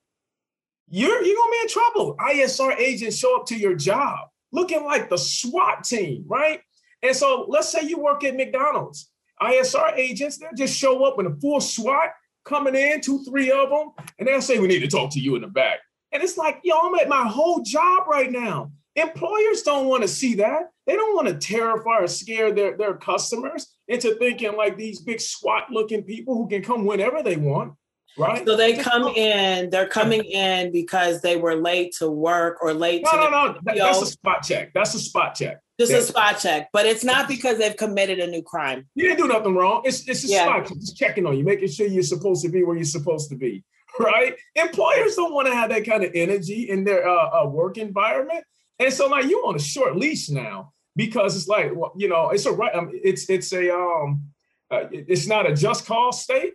you're 0.89 1.24
you're 1.24 1.36
gonna 1.36 1.51
be 1.51 1.60
in 1.62 1.68
trouble. 1.70 2.15
ISR 2.18 2.77
agents 2.77 3.18
show 3.18 3.39
up 3.39 3.46
to 3.48 3.56
your 3.58 3.75
job 3.75 4.27
looking 4.51 4.84
like 4.84 5.10
the 5.10 5.18
SWAT 5.18 5.84
team, 5.84 6.25
right? 6.27 6.62
And 7.03 7.15
so 7.15 7.46
let's 7.48 7.70
say 7.72 7.82
you 7.84 8.00
work 8.00 8.24
at 8.24 8.36
McDonald's. 8.36 9.10
ISR 9.41 9.98
agents, 9.98 10.38
they'll 10.38 10.50
just 10.56 10.77
show 10.77 11.03
up 11.06 11.20
in 11.20 11.25
a 11.25 11.36
full 11.36 11.62
SWAT 11.62 12.13
coming 12.46 12.75
in, 12.75 13.01
two, 13.01 13.24
three 13.24 13.51
of 13.51 13.70
them, 13.70 13.91
and 14.20 14.27
they'll 14.27 14.41
say, 14.41 14.60
We 14.60 14.68
need 14.68 14.82
to 14.82 14.88
talk 14.88 15.12
to 15.12 15.20
you 15.20 15.36
in 15.36 15.41
the 15.41 15.48
back. 15.48 15.80
And 16.12 16.22
it's 16.22 16.38
like, 16.38 16.60
yo, 16.63 16.77
I'm 16.77 16.96
at 16.96 17.10
my 17.10 17.27
whole 17.27 17.62
job 17.62 18.08
right 18.08 18.32
now. 18.32 18.72
Employers 18.95 19.62
don't 19.63 19.88
want 19.88 20.01
to 20.01 20.07
see 20.07 20.36
that. 20.36 20.63
They 20.86 20.95
don't 20.95 21.15
want 21.15 21.27
to 21.27 21.36
terrify 21.36 22.00
or 22.00 22.07
scare 22.07 22.51
their, 22.53 22.75
their 22.75 22.95
customers 22.95 23.67
into 23.88 24.15
thinking 24.15 24.57
like 24.57 24.77
these 24.77 25.01
big 25.01 25.21
SWAT 25.21 25.71
looking 25.71 26.03
people 26.03 26.36
who 26.36 26.48
can 26.48 26.62
come 26.62 26.86
whenever 26.86 27.24
they 27.24 27.38
want. 27.38 27.74
Right. 28.17 28.45
So 28.45 28.57
they 28.57 28.75
come 28.75 29.07
in, 29.07 29.69
they're 29.69 29.88
coming 29.88 30.24
in 30.25 30.71
because 30.71 31.21
they 31.21 31.38
were 31.38 31.55
late 31.55 31.95
to 32.00 32.12
work 32.12 32.57
or 32.62 32.74
late 32.74 33.03
no, 33.05 33.12
to 33.12 33.17
no, 33.17 33.29
no. 33.29 33.60
That's 33.63 34.01
a 34.01 34.05
spot 34.05 34.43
check. 34.43 34.71
That's 34.74 34.93
a 34.93 35.00
spot 35.00 35.36
check. 35.36 35.62
Just 35.79 35.93
a 35.93 36.01
spot 36.01 36.38
check. 36.39 36.69
But 36.74 36.86
it's 36.86 37.03
not 37.03 37.27
because 37.27 37.57
they've 37.57 37.75
committed 37.75 38.19
a 38.19 38.27
new 38.27 38.43
crime. 38.43 38.88
You 38.95 39.07
didn't 39.07 39.19
do 39.19 39.27
nothing 39.27 39.55
wrong. 39.55 39.81
It's 39.86 40.07
it's 40.07 40.25
a 40.25 40.27
yeah. 40.27 40.43
spot 40.43 40.65
check. 40.67 40.77
Just 40.77 40.98
checking 40.98 41.25
on 41.25 41.38
you, 41.38 41.43
making 41.43 41.69
sure 41.69 41.88
you're 41.88 42.03
supposed 42.03 42.43
to 42.43 42.50
be 42.50 42.63
where 42.63 42.75
you're 42.75 42.86
supposed 42.86 43.29
to 43.29 43.36
be. 43.36 43.63
Right? 44.00 44.38
Employers 44.55 45.15
don't 45.15 45.33
want 45.33 45.50
to 45.50 45.53
have 45.53 45.69
that 45.69 45.86
kind 45.86 46.01
of 46.05 46.12
energy 46.15 46.69
in 46.69 46.86
their 46.86 47.05
uh, 47.05 47.43
uh, 47.43 47.50
work 47.50 47.77
environment. 47.77 48.41
And 48.81 48.91
so 48.91 49.07
like 49.07 49.25
you 49.25 49.38
on 49.45 49.55
a 49.55 49.59
short 49.59 49.95
leash 49.95 50.29
now 50.29 50.73
because 50.95 51.35
it's 51.35 51.47
like 51.47 51.71
you 51.95 52.07
know 52.07 52.31
it's 52.31 52.47
a 52.47 52.51
right 52.51 52.73
um, 52.73 52.89
it's 52.91 53.29
it's 53.29 53.53
a 53.53 53.71
um 53.73 54.23
uh, 54.71 54.85
it's 54.91 55.27
not 55.27 55.50
a 55.50 55.53
just 55.53 55.85
cause 55.85 56.23
state 56.23 56.53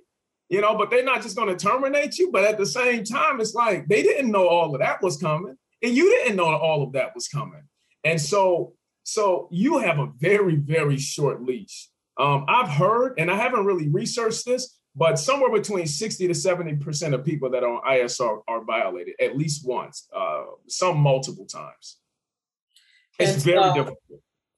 you 0.49 0.61
know 0.61 0.77
but 0.77 0.91
they're 0.91 1.05
not 1.05 1.23
just 1.23 1.37
going 1.37 1.57
to 1.57 1.57
terminate 1.57 2.19
you. 2.19 2.33
But 2.33 2.43
at 2.43 2.59
the 2.59 2.67
same 2.67 3.05
time 3.05 3.41
it's 3.41 3.55
like 3.55 3.87
they 3.87 4.03
didn't 4.03 4.33
know 4.33 4.49
all 4.49 4.75
of 4.75 4.81
that 4.81 5.01
was 5.03 5.17
coming 5.19 5.57
and 5.83 5.95
you 5.95 6.11
didn't 6.11 6.35
know 6.35 6.47
all 6.47 6.83
of 6.83 6.93
that 6.95 7.15
was 7.15 7.29
coming. 7.29 7.63
And 8.03 8.21
so 8.21 8.75
so 9.05 9.49
you 9.53 9.79
have 9.79 10.01
a 10.01 10.09
very 10.19 10.57
very 10.57 10.99
short 10.99 11.43
leash. 11.43 11.89
Um, 12.19 12.47
i've 12.49 12.71
heard 12.71 13.19
and 13.19 13.31
i 13.31 13.37
haven't 13.37 13.67
really 13.67 13.91
researched 13.91 14.47
this 14.47 14.79
but 14.95 15.19
somewhere 15.19 15.53
between 15.53 15.87
60 15.87 16.29
to 16.29 16.35
70 16.35 16.77
percent 16.77 17.13
of 17.13 17.27
people 17.27 17.51
that 17.51 17.63
are 17.63 17.75
on 17.75 17.83
isr 17.99 18.41
are 18.49 18.65
violated 18.65 19.17
at 19.21 19.37
least 19.37 19.67
once 19.67 20.09
uh, 20.17 20.45
some 20.67 20.97
multiple 20.97 21.45
times 21.45 21.99
it's 23.19 23.35
and 23.35 23.43
very 23.43 23.63
so, 23.63 23.75
difficult. 23.75 23.99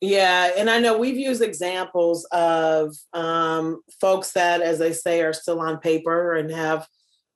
Yeah, 0.00 0.52
and 0.56 0.70
I 0.70 0.78
know 0.78 0.96
we've 0.96 1.18
used 1.18 1.42
examples 1.42 2.24
of 2.26 2.94
um, 3.12 3.80
folks 4.00 4.32
that, 4.32 4.60
as 4.60 4.78
they 4.78 4.92
say, 4.92 5.22
are 5.22 5.32
still 5.32 5.60
on 5.60 5.78
paper 5.78 6.34
and 6.36 6.50
have 6.52 6.86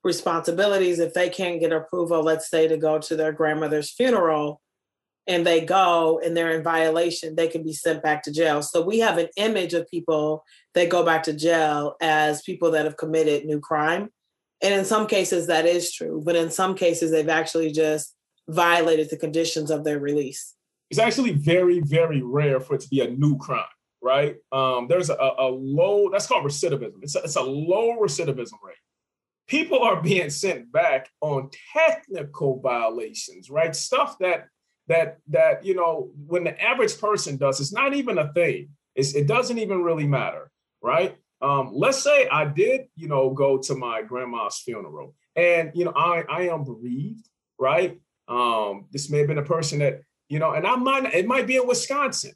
responsibilities. 0.04 1.00
If 1.00 1.12
they 1.12 1.28
can't 1.28 1.58
get 1.58 1.72
approval, 1.72 2.22
let's 2.22 2.48
say, 2.48 2.68
to 2.68 2.76
go 2.76 3.00
to 3.00 3.16
their 3.16 3.32
grandmother's 3.32 3.90
funeral, 3.90 4.60
and 5.26 5.46
they 5.46 5.60
go 5.60 6.20
and 6.24 6.36
they're 6.36 6.56
in 6.56 6.62
violation, 6.62 7.36
they 7.36 7.48
can 7.48 7.62
be 7.62 7.72
sent 7.72 8.02
back 8.02 8.22
to 8.24 8.32
jail. 8.32 8.62
So 8.62 8.82
we 8.82 8.98
have 9.00 9.18
an 9.18 9.28
image 9.36 9.74
of 9.74 9.88
people 9.88 10.44
that 10.74 10.88
go 10.88 11.04
back 11.04 11.22
to 11.24 11.32
jail 11.32 11.94
as 12.00 12.42
people 12.42 12.72
that 12.72 12.84
have 12.84 12.96
committed 12.96 13.44
new 13.44 13.60
crime. 13.60 14.08
And 14.62 14.74
in 14.74 14.84
some 14.84 15.06
cases, 15.06 15.46
that 15.46 15.66
is 15.66 15.92
true. 15.92 16.22
But 16.24 16.36
in 16.36 16.50
some 16.50 16.74
cases, 16.74 17.10
they've 17.10 17.28
actually 17.28 17.72
just 17.72 18.14
violated 18.48 19.10
the 19.10 19.16
conditions 19.16 19.70
of 19.70 19.84
their 19.84 19.98
release 19.98 20.54
it's 20.92 20.98
actually 20.98 21.32
very, 21.32 21.80
very 21.80 22.20
rare 22.20 22.60
for 22.60 22.74
it 22.74 22.82
to 22.82 22.88
be 22.90 23.00
a 23.00 23.08
new 23.08 23.38
crime, 23.38 23.64
right? 24.02 24.36
Um, 24.52 24.88
there's 24.88 25.08
a, 25.08 25.14
a, 25.14 25.48
low, 25.48 26.10
that's 26.10 26.26
called 26.26 26.44
recidivism. 26.44 26.98
It's 27.00 27.16
a, 27.16 27.20
it's 27.20 27.36
a 27.36 27.42
low 27.42 27.96
recidivism 27.96 28.58
rate. 28.62 28.76
People 29.48 29.78
are 29.78 30.02
being 30.02 30.28
sent 30.28 30.70
back 30.70 31.08
on 31.22 31.48
technical 31.74 32.60
violations, 32.60 33.48
right? 33.48 33.74
Stuff 33.74 34.18
that 34.18 34.48
that 34.88 35.16
that 35.28 35.64
you 35.64 35.74
know 35.74 36.10
when 36.26 36.44
the 36.44 36.60
average 36.62 36.98
person 37.00 37.38
does, 37.38 37.58
it's 37.58 37.72
not 37.72 37.94
even 37.94 38.18
a 38.18 38.30
thing. 38.34 38.68
It's, 38.94 39.14
it 39.14 39.26
doesn't 39.26 39.58
even 39.58 39.82
really 39.82 40.06
matter, 40.06 40.50
right? 40.82 41.16
Um, 41.40 41.70
let's 41.72 42.02
say 42.02 42.28
I 42.28 42.44
did, 42.44 42.82
you 42.96 43.08
know, 43.08 43.30
go 43.30 43.56
to 43.56 43.74
my 43.74 44.02
grandma's 44.02 44.58
funeral, 44.58 45.14
and 45.36 45.70
you 45.74 45.86
know, 45.86 45.94
I 45.96 46.24
I 46.28 46.42
am 46.48 46.64
bereaved, 46.64 47.26
right? 47.58 47.98
Um, 48.28 48.88
this 48.92 49.08
may 49.08 49.20
have 49.20 49.28
been 49.28 49.38
a 49.38 49.42
person 49.42 49.78
that 49.78 50.02
you 50.32 50.38
know, 50.38 50.52
and 50.52 50.66
I 50.66 50.76
might, 50.76 51.12
it 51.12 51.26
might 51.26 51.46
be 51.46 51.56
in 51.56 51.66
Wisconsin, 51.66 52.32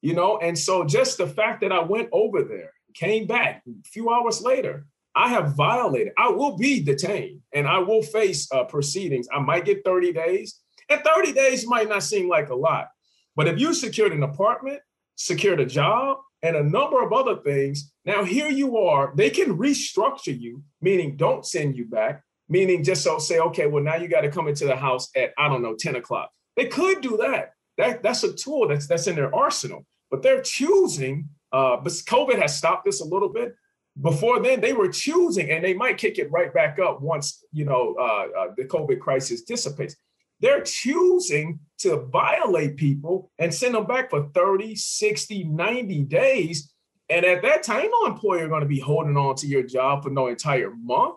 you 0.00 0.14
know, 0.14 0.38
and 0.38 0.58
so 0.58 0.82
just 0.82 1.18
the 1.18 1.26
fact 1.26 1.60
that 1.60 1.72
I 1.72 1.82
went 1.82 2.08
over 2.10 2.42
there, 2.42 2.70
came 2.94 3.26
back 3.26 3.62
a 3.68 3.86
few 3.86 4.08
hours 4.08 4.40
later, 4.40 4.86
I 5.14 5.28
have 5.28 5.54
violated, 5.54 6.14
I 6.16 6.30
will 6.30 6.56
be 6.56 6.82
detained 6.82 7.42
and 7.52 7.68
I 7.68 7.80
will 7.80 8.00
face 8.00 8.50
uh, 8.50 8.64
proceedings. 8.64 9.28
I 9.30 9.40
might 9.40 9.66
get 9.66 9.84
30 9.84 10.14
days, 10.14 10.58
and 10.88 11.02
30 11.02 11.32
days 11.32 11.66
might 11.66 11.86
not 11.86 12.02
seem 12.02 12.30
like 12.30 12.48
a 12.48 12.54
lot. 12.54 12.88
But 13.36 13.46
if 13.48 13.60
you 13.60 13.74
secured 13.74 14.12
an 14.14 14.22
apartment, 14.22 14.80
secured 15.16 15.60
a 15.60 15.66
job, 15.66 16.16
and 16.42 16.56
a 16.56 16.62
number 16.62 17.02
of 17.02 17.12
other 17.12 17.36
things, 17.36 17.92
now 18.06 18.24
here 18.24 18.48
you 18.48 18.78
are, 18.78 19.12
they 19.16 19.28
can 19.28 19.58
restructure 19.58 20.38
you, 20.38 20.62
meaning 20.80 21.18
don't 21.18 21.44
send 21.44 21.76
you 21.76 21.84
back, 21.84 22.22
meaning 22.48 22.82
just 22.82 23.02
so 23.02 23.18
say, 23.18 23.38
okay, 23.38 23.66
well, 23.66 23.84
now 23.84 23.96
you 23.96 24.08
got 24.08 24.22
to 24.22 24.30
come 24.30 24.48
into 24.48 24.64
the 24.64 24.76
house 24.76 25.10
at, 25.14 25.32
I 25.36 25.48
don't 25.48 25.60
know, 25.60 25.76
10 25.78 25.96
o'clock. 25.96 26.30
They 26.56 26.66
could 26.66 27.00
do 27.00 27.16
that. 27.18 27.52
That 27.78 28.02
that's 28.02 28.22
a 28.22 28.32
tool 28.32 28.68
that's 28.68 28.86
that's 28.86 29.06
in 29.06 29.16
their 29.16 29.34
arsenal. 29.34 29.84
But 30.10 30.22
they're 30.22 30.42
choosing. 30.42 31.28
Uh, 31.52 31.76
but 31.76 31.92
COVID 31.92 32.40
has 32.40 32.56
stopped 32.56 32.84
this 32.84 33.00
a 33.00 33.04
little 33.04 33.28
bit. 33.28 33.54
Before 34.00 34.40
then, 34.40 34.60
they 34.60 34.72
were 34.72 34.88
choosing, 34.88 35.50
and 35.50 35.64
they 35.64 35.74
might 35.74 35.98
kick 35.98 36.18
it 36.18 36.30
right 36.32 36.52
back 36.52 36.78
up 36.78 37.00
once 37.00 37.44
you 37.52 37.64
know 37.64 37.94
uh, 37.98 38.26
uh, 38.40 38.46
the 38.56 38.64
COVID 38.64 39.00
crisis 39.00 39.42
dissipates. 39.42 39.96
They're 40.40 40.62
choosing 40.62 41.60
to 41.78 42.08
violate 42.12 42.76
people 42.76 43.30
and 43.38 43.54
send 43.54 43.74
them 43.74 43.86
back 43.86 44.10
for 44.10 44.28
30, 44.34 44.74
60, 44.74 45.44
90 45.44 46.02
days. 46.02 46.72
And 47.08 47.24
at 47.24 47.42
that 47.42 47.62
time, 47.62 47.88
no 47.90 48.06
employer 48.06 48.48
going 48.48 48.62
to 48.62 48.66
be 48.66 48.80
holding 48.80 49.16
on 49.16 49.36
to 49.36 49.46
your 49.46 49.62
job 49.62 50.02
for 50.02 50.10
no 50.10 50.26
entire 50.26 50.72
month. 50.74 51.16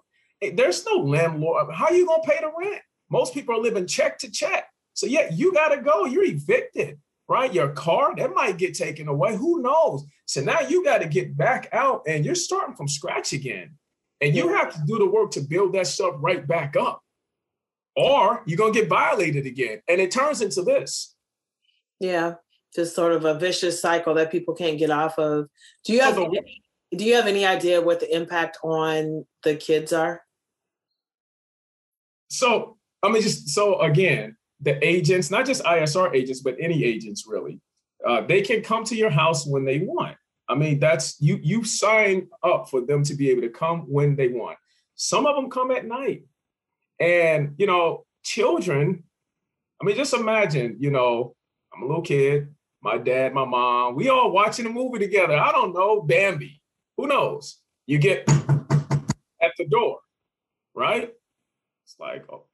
There's 0.54 0.86
no 0.86 0.98
landlord. 0.98 1.74
How 1.74 1.86
are 1.86 1.94
you 1.94 2.06
going 2.06 2.22
to 2.22 2.30
pay 2.30 2.40
the 2.40 2.52
rent? 2.58 2.82
Most 3.10 3.34
people 3.34 3.56
are 3.56 3.62
living 3.62 3.88
check 3.88 4.20
to 4.20 4.32
check. 4.32 4.70
So 4.98 5.06
yeah, 5.06 5.28
you 5.32 5.54
got 5.54 5.70
to 5.70 5.80
go. 5.80 6.06
You're 6.06 6.26
evicted, 6.26 6.98
right? 7.30 7.54
Your 7.54 7.70
car 7.70 8.16
that 8.16 8.34
might 8.34 8.58
get 8.58 8.74
taken 8.74 9.08
away. 9.08 9.36
Who 9.36 9.62
knows? 9.62 10.04
So 10.26 10.42
now 10.42 10.62
you 10.62 10.84
got 10.84 11.04
to 11.04 11.08
get 11.08 11.38
back 11.38 11.70
out, 11.72 12.02
and 12.08 12.26
you're 12.26 12.34
starting 12.34 12.76
from 12.76 12.88
scratch 12.88 13.32
again, 13.32 13.76
and 14.22 14.36
you 14.36 14.50
have 14.56 14.74
to 14.74 14.82
do 14.88 14.98
the 14.98 15.06
work 15.06 15.30
to 15.32 15.42
build 15.42 15.74
that 15.74 15.86
stuff 15.86 16.16
right 16.18 16.46
back 16.48 16.76
up, 16.76 17.04
or 17.96 18.42
you're 18.48 18.58
gonna 18.58 18.74
get 18.74 18.90
violated 18.90 19.46
again, 19.46 19.82
and 19.88 20.02
it 20.02 20.10
turns 20.10 20.42
into 20.42 20.64
this. 20.64 21.16
Yeah, 22.00 22.34
just 22.76 22.96
sort 22.96 23.14
of 23.14 23.24
a 23.24 23.38
vicious 23.38 23.80
cycle 23.80 24.16
that 24.16 24.32
people 24.32 24.56
can't 24.56 24.80
get 24.80 24.90
off 24.90 25.20
of. 25.20 25.48
Do 25.86 25.94
you 25.94 26.02
have 26.02 26.16
so 26.16 26.22
the, 26.22 26.40
any, 26.40 26.64
do 26.96 27.06
you 27.06 27.14
have 27.14 27.28
any 27.28 27.46
idea 27.46 27.82
what 27.82 28.00
the 28.00 28.14
impact 28.14 28.58
on 28.64 29.28
the 29.44 29.56
kids 29.56 29.94
are? 29.94 30.24
So 32.32 32.78
I 33.04 33.12
mean, 33.12 33.22
just 33.22 33.50
so 33.50 33.80
again, 33.80 34.37
the 34.62 34.84
agents, 34.86 35.30
not 35.30 35.46
just 35.46 35.64
ISR 35.64 36.14
agents, 36.16 36.42
but 36.42 36.56
any 36.60 36.84
agents 36.84 37.26
really, 37.28 37.60
uh, 38.06 38.22
they 38.22 38.42
can 38.42 38.62
come 38.62 38.84
to 38.86 38.96
your 38.96 39.10
house 39.10 39.46
when 39.46 39.66
they 39.66 39.80
want. 39.80 40.18
I 40.50 40.56
mean, 40.56 40.80
that's 40.80 41.20
you 41.20 41.40
you 41.42 41.64
sign 41.64 42.28
up 42.44 42.70
for 42.70 42.82
them 42.82 43.04
to 43.04 43.16
be 43.16 43.30
able 43.30 43.42
to 43.42 43.50
come 43.50 43.82
when 43.82 44.16
they 44.16 44.30
want. 44.30 44.58
Some 44.96 45.26
of 45.26 45.36
them 45.36 45.50
come 45.50 45.72
at 45.72 45.86
night. 45.86 46.24
And 47.00 47.54
you 47.58 47.68
know, 47.68 48.06
children, 48.24 49.04
I 49.82 49.86
mean, 49.86 49.96
just 49.96 50.14
imagine, 50.14 50.78
you 50.80 50.90
know, 50.90 51.36
I'm 51.74 51.84
a 51.84 51.86
little 51.86 52.02
kid, 52.02 52.48
my 52.82 52.98
dad, 52.98 53.34
my 53.34 53.46
mom, 53.46 53.96
we 53.96 54.10
all 54.10 54.32
watching 54.32 54.66
a 54.66 54.70
movie 54.70 55.00
together. 55.00 55.38
I 55.38 55.52
don't 55.52 55.74
know, 55.74 56.02
Bambi. 56.02 56.62
Who 56.96 57.08
knows? 57.08 57.60
You 57.86 58.00
get 58.00 58.28
at 58.30 59.52
the 59.58 59.66
door, 59.70 60.00
right? 60.74 61.14
It's 61.86 61.96
like, 62.00 62.26
oh, 62.32 62.46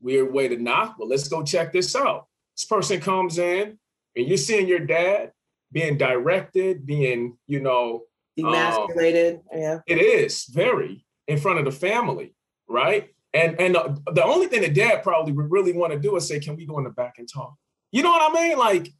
weird 0.00 0.32
way 0.32 0.48
to 0.48 0.56
knock, 0.56 0.96
but 0.98 1.08
let's 1.08 1.28
go 1.28 1.42
check 1.42 1.72
this 1.72 1.94
out. 1.96 2.26
this 2.56 2.64
person 2.64 3.00
comes 3.00 3.38
in 3.38 3.78
and 4.14 4.26
you're 4.26 4.36
seeing 4.36 4.68
your 4.68 4.80
dad 4.80 5.32
being 5.72 5.98
directed, 5.98 6.86
being, 6.86 7.36
you 7.46 7.60
know, 7.60 8.04
emasculated. 8.38 9.40
Um, 9.52 9.60
yeah. 9.60 9.78
It 9.86 9.96
is 9.96 10.44
very 10.46 11.04
in 11.26 11.38
front 11.38 11.58
of 11.58 11.64
the 11.64 11.72
family, 11.72 12.34
right? 12.68 13.10
And 13.34 13.60
and 13.60 13.74
the, 13.74 14.12
the 14.12 14.24
only 14.24 14.46
thing 14.46 14.62
the 14.62 14.70
dad 14.70 15.02
probably 15.02 15.32
would 15.32 15.50
really 15.50 15.72
want 15.72 15.92
to 15.92 15.98
do 15.98 16.16
is 16.16 16.26
say, 16.26 16.40
"Can 16.40 16.56
we 16.56 16.64
go 16.64 16.78
in 16.78 16.84
the 16.84 16.90
back 16.90 17.14
and 17.18 17.28
talk?" 17.30 17.54
You 17.92 18.02
know 18.02 18.10
what 18.10 18.30
I 18.30 18.42
mean? 18.42 18.58
Like 18.58 18.92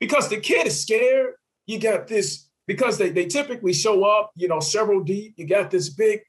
because 0.00 0.28
the 0.28 0.38
kid 0.38 0.66
is 0.66 0.80
scared. 0.80 1.34
You 1.66 1.78
got 1.78 2.08
this 2.08 2.48
because 2.66 2.98
they 2.98 3.10
they 3.10 3.26
typically 3.26 3.72
show 3.72 4.04
up, 4.04 4.32
you 4.34 4.48
know, 4.48 4.60
several 4.60 5.02
deep. 5.02 5.34
You 5.36 5.46
got 5.46 5.70
this 5.70 5.90
big, 5.90 6.20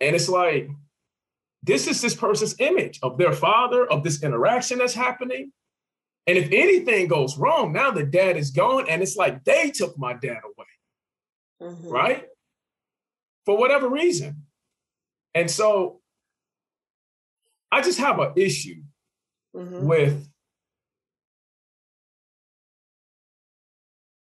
and 0.00 0.14
it's 0.14 0.28
like 0.28 0.68
this 1.62 1.86
is 1.86 2.00
this 2.00 2.14
person's 2.14 2.54
image 2.60 2.98
of 3.02 3.18
their 3.18 3.32
father, 3.32 3.90
of 3.90 4.02
this 4.02 4.22
interaction 4.22 4.78
that's 4.78 4.94
happening. 4.94 5.52
And 6.26 6.36
if 6.36 6.50
anything 6.52 7.08
goes 7.08 7.38
wrong, 7.38 7.72
now 7.72 7.90
the 7.90 8.04
dad 8.04 8.36
is 8.36 8.50
gone, 8.50 8.86
and 8.88 9.02
it's 9.02 9.16
like 9.16 9.44
they 9.44 9.70
took 9.70 9.98
my 9.98 10.12
dad 10.12 10.40
away, 10.44 11.70
mm-hmm. 11.72 11.88
right? 11.88 12.26
For 13.46 13.56
whatever 13.56 13.88
reason. 13.88 14.44
And 15.34 15.50
so 15.50 16.00
I 17.72 17.80
just 17.80 17.98
have 17.98 18.18
an 18.18 18.32
issue 18.36 18.82
mm-hmm. 19.56 19.86
with, 19.86 20.28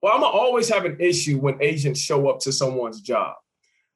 well, 0.02 0.14
I'm 0.14 0.22
gonna 0.22 0.38
always 0.38 0.70
have 0.70 0.86
an 0.86 0.98
issue 1.00 1.38
when 1.38 1.62
agents 1.62 2.00
show 2.00 2.30
up 2.30 2.40
to 2.42 2.52
someone's 2.52 3.02
job. 3.02 3.36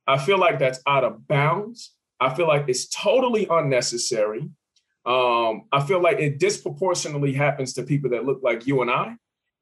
I 0.07 0.17
feel 0.17 0.39
like 0.39 0.57
that's 0.57 0.79
out 0.88 1.03
of 1.03 1.27
bounds. 1.27 1.91
I 2.19 2.33
feel 2.33 2.47
like 2.47 2.65
it's 2.67 2.88
totally 2.89 3.47
unnecessary. 3.49 4.49
Um, 5.05 5.63
I 5.71 5.81
feel 5.85 6.01
like 6.01 6.19
it 6.19 6.39
disproportionately 6.39 7.33
happens 7.33 7.73
to 7.73 7.83
people 7.83 8.11
that 8.11 8.25
look 8.25 8.41
like 8.43 8.67
you 8.67 8.81
and 8.81 8.91
I. 8.91 9.15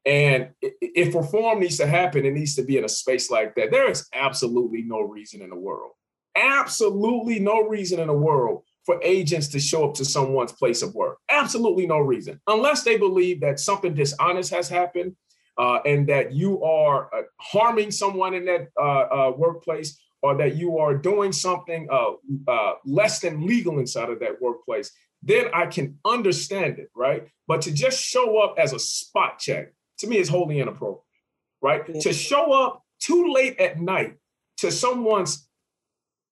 And 0.04 0.50
if 0.60 1.14
reform 1.14 1.60
needs 1.60 1.76
to 1.78 1.86
happen, 1.86 2.24
it 2.24 2.32
needs 2.32 2.54
to 2.56 2.62
be 2.62 2.78
in 2.78 2.84
a 2.84 2.88
space 2.88 3.30
like 3.30 3.54
that. 3.56 3.70
There 3.70 3.90
is 3.90 4.08
absolutely 4.14 4.82
no 4.82 5.02
reason 5.02 5.42
in 5.42 5.50
the 5.50 5.56
world, 5.56 5.92
absolutely 6.34 7.38
no 7.40 7.62
reason 7.68 8.00
in 8.00 8.06
the 8.06 8.12
world 8.12 8.64
for 8.84 8.98
agents 9.02 9.48
to 9.48 9.60
show 9.60 9.86
up 9.86 9.94
to 9.94 10.04
someone's 10.04 10.52
place 10.52 10.82
of 10.82 10.94
work. 10.94 11.18
Absolutely 11.28 11.86
no 11.86 11.98
reason, 11.98 12.40
unless 12.46 12.84
they 12.84 12.96
believe 12.96 13.40
that 13.42 13.60
something 13.60 13.94
dishonest 13.94 14.50
has 14.50 14.68
happened 14.68 15.14
uh, 15.58 15.80
and 15.84 16.08
that 16.08 16.32
you 16.32 16.62
are 16.62 17.14
uh, 17.14 17.22
harming 17.38 17.90
someone 17.90 18.32
in 18.32 18.46
that 18.46 18.68
uh, 18.80 19.28
uh 19.28 19.32
workplace 19.36 20.00
or 20.22 20.36
that 20.36 20.56
you 20.56 20.78
are 20.78 20.94
doing 20.94 21.32
something 21.32 21.88
uh, 21.90 22.12
uh, 22.48 22.72
less 22.84 23.20
than 23.20 23.46
legal 23.46 23.78
inside 23.78 24.10
of 24.10 24.20
that 24.20 24.40
workplace 24.40 24.90
then 25.22 25.46
I 25.52 25.66
can 25.66 25.98
understand 26.04 26.78
it, 26.78 26.90
right? 26.94 27.28
But 27.46 27.62
to 27.62 27.72
just 27.72 28.00
show 28.00 28.38
up 28.38 28.54
as 28.58 28.72
a 28.72 28.78
spot 28.78 29.38
check, 29.38 29.72
to 29.98 30.06
me, 30.06 30.18
is 30.18 30.28
wholly 30.28 30.60
inappropriate, 30.60 31.02
right? 31.60 31.82
Yeah. 31.88 32.00
To 32.00 32.12
show 32.12 32.52
up 32.52 32.84
too 33.00 33.32
late 33.32 33.58
at 33.58 33.80
night 33.80 34.16
to 34.58 34.70
someone's 34.70 35.48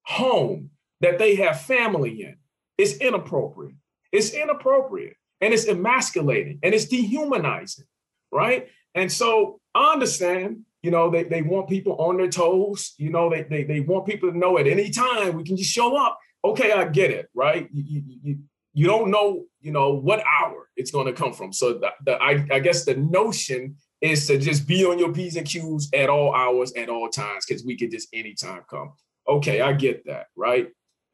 home 0.05 0.71
that 1.00 1.19
they 1.19 1.37
have 1.37 1.62
family 1.62 2.23
in 2.23 2.37
is 2.78 2.99
inappropriate. 2.99 3.76
It's 4.12 4.31
inappropriate 4.31 5.16
and 5.40 5.52
it's 5.52 5.66
emasculating 5.66 6.61
and 6.62 6.75
it's 6.75 6.87
dehumanizing, 6.87 7.87
right? 8.33 8.69
And 8.95 9.11
so 9.11 9.61
I 9.75 9.93
understand, 9.93 10.62
you 10.87 10.93
know, 10.93 11.11
they, 11.11 11.25
they 11.25 11.43
want 11.43 11.69
people 11.69 11.97
on 11.99 12.16
their 12.16 12.28
toes. 12.28 12.95
You 12.97 13.11
know, 13.11 13.28
they, 13.28 13.43
they, 13.43 13.64
they 13.64 13.81
want 13.81 14.07
people 14.07 14.31
to 14.31 14.38
know 14.38 14.57
at 14.57 14.69
any 14.69 14.88
time 14.88 15.34
we 15.34 15.43
can 15.43 15.56
just 15.56 15.73
show 15.73 15.97
up. 15.97 16.17
Okay, 16.45 16.71
I 16.71 16.84
get 16.84 17.10
it, 17.10 17.28
right? 17.34 17.69
You, 17.73 18.04
you, 18.23 18.39
you, 18.73 18.87
don't 18.87 19.10
know, 19.10 19.47
you 19.60 19.73
know, 19.73 19.95
what 19.95 20.23
hour 20.25 20.69
it's 20.76 20.93
going 20.93 21.08
to 21.08 21.13
come 21.13 21.32
from. 21.32 21.52
So 21.52 21.73
the, 21.73 21.91
the 22.04 22.13
I, 22.23 22.47
I 22.52 22.60
guess 22.60 22.84
the 22.84 22.95
notion 22.95 23.75
is 24.00 24.28
to 24.28 24.39
just 24.39 24.69
be 24.69 24.87
on 24.87 24.97
your 24.97 25.13
P's 25.13 25.34
and 25.34 25.45
Q's 25.45 25.89
at 25.93 26.08
all 26.08 26.32
hours, 26.32 26.73
at 26.75 26.89
all 26.89 27.08
times, 27.08 27.45
because 27.45 27.65
we 27.65 27.76
could 27.76 27.91
just 27.91 28.06
anytime 28.13 28.63
come. 28.71 28.93
Okay, 29.28 29.60
I 29.60 29.73
get 29.73 30.06
that, 30.06 30.26
right? 30.37 30.69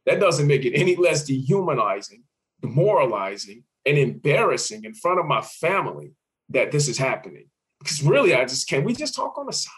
That 0.05 0.21
doesn't 0.21 0.47
make 0.47 0.67
it 0.67 0.75
any 0.79 0.97
less 0.97 1.25
dehumanizing, 1.25 2.25
demoralizing, 2.61 3.65
and 3.87 3.97
embarrassing 3.97 4.85
in 4.85 4.93
front 4.93 5.19
of 5.19 5.25
my 5.25 5.41
family 5.41 6.13
that 6.51 6.73
this 6.73 6.89
is 6.89 6.99
happening. 6.99 7.47
Because 7.83 8.03
really, 8.03 8.35
I 8.35 8.45
just 8.45 8.69
can't. 8.69 8.85
we 8.85 8.95
just 8.95 9.15
talk 9.15 9.37
on 9.39 9.47
the 9.47 9.53
side? 9.53 9.73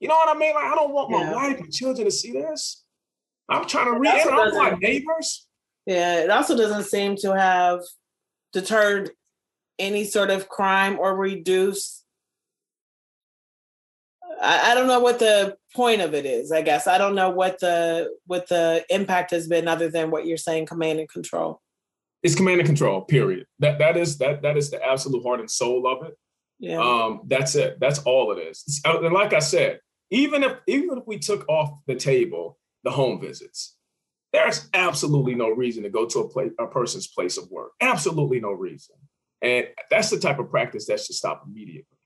You 0.00 0.08
know 0.08 0.14
what 0.14 0.34
I 0.34 0.38
mean? 0.38 0.54
Like, 0.54 0.64
I 0.64 0.74
don't 0.74 0.92
want 0.92 1.10
my 1.10 1.22
yeah. 1.22 1.32
wife 1.32 1.60
and 1.60 1.72
children 1.72 2.06
to 2.06 2.10
see 2.10 2.32
this. 2.32 2.82
I'm 3.48 3.66
trying 3.66 3.92
to 3.92 3.98
read. 3.98 4.14
I 4.14 4.24
don't 4.24 4.54
want 4.54 4.80
neighbors. 4.80 5.46
Yeah, 5.86 6.20
it 6.20 6.30
also 6.30 6.56
doesn't 6.56 6.84
seem 6.84 7.16
to 7.16 7.36
have 7.36 7.80
deterred 8.52 9.10
any 9.78 10.04
sort 10.04 10.30
of 10.30 10.48
crime 10.48 10.98
or 10.98 11.14
reduce. 11.16 12.04
I, 14.40 14.72
I 14.72 14.74
don't 14.74 14.86
know 14.86 15.00
what 15.00 15.18
the 15.18 15.56
point 15.74 16.00
of 16.00 16.14
it 16.14 16.24
is. 16.24 16.52
I 16.52 16.62
guess 16.62 16.86
I 16.86 16.98
don't 16.98 17.14
know 17.14 17.30
what 17.30 17.58
the 17.60 18.10
what 18.26 18.48
the 18.48 18.84
impact 18.90 19.32
has 19.32 19.48
been, 19.48 19.68
other 19.68 19.90
than 19.90 20.10
what 20.10 20.26
you're 20.26 20.36
saying, 20.36 20.66
command 20.66 21.00
and 21.00 21.08
control. 21.08 21.60
It's 22.22 22.34
command 22.34 22.60
and 22.60 22.66
control. 22.66 23.02
Period. 23.02 23.46
That 23.58 23.78
that 23.78 23.96
is 23.96 24.18
that 24.18 24.42
that 24.42 24.56
is 24.56 24.70
the 24.70 24.84
absolute 24.84 25.22
heart 25.22 25.40
and 25.40 25.50
soul 25.50 25.86
of 25.86 26.06
it. 26.06 26.16
Yeah. 26.62 26.78
Um, 26.78 27.22
that's 27.26 27.56
it. 27.56 27.80
That's 27.80 27.98
all 28.04 28.30
it 28.30 28.40
is. 28.40 28.80
Uh, 28.86 29.00
and 29.02 29.12
like 29.12 29.32
I 29.32 29.40
said, 29.40 29.80
even 30.10 30.44
if 30.44 30.58
even 30.68 30.96
if 30.96 31.04
we 31.08 31.18
took 31.18 31.46
off 31.48 31.80
the 31.88 31.96
table 31.96 32.56
the 32.84 32.92
home 32.92 33.20
visits, 33.20 33.76
there's 34.32 34.68
absolutely 34.72 35.34
no 35.34 35.50
reason 35.50 35.82
to 35.82 35.90
go 35.90 36.06
to 36.06 36.20
a, 36.20 36.28
place, 36.28 36.52
a 36.60 36.68
person's 36.68 37.08
place 37.08 37.36
of 37.36 37.50
work. 37.50 37.72
Absolutely 37.80 38.38
no 38.38 38.52
reason. 38.52 38.94
And 39.42 39.66
that's 39.90 40.10
the 40.10 40.20
type 40.20 40.38
of 40.38 40.50
practice 40.50 40.86
that 40.86 41.00
should 41.00 41.16
stop 41.16 41.42
immediately. 41.44 41.98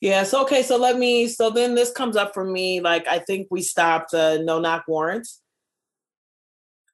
Yes. 0.00 0.34
Okay. 0.34 0.64
So 0.64 0.78
let 0.78 0.98
me. 0.98 1.28
So 1.28 1.50
then 1.50 1.76
this 1.76 1.92
comes 1.92 2.16
up 2.16 2.34
for 2.34 2.44
me. 2.44 2.80
Like 2.80 3.06
I 3.06 3.20
think 3.20 3.46
we 3.52 3.62
stopped 3.62 4.10
the 4.10 4.42
no 4.44 4.58
knock 4.58 4.84
warrants. 4.88 5.40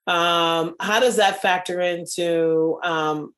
Um, 0.05 0.75
how 0.79 0.99
does 0.99 1.15
that 1.15 1.41
factor 1.41 1.81
into 1.81 2.79
um, 2.83 3.33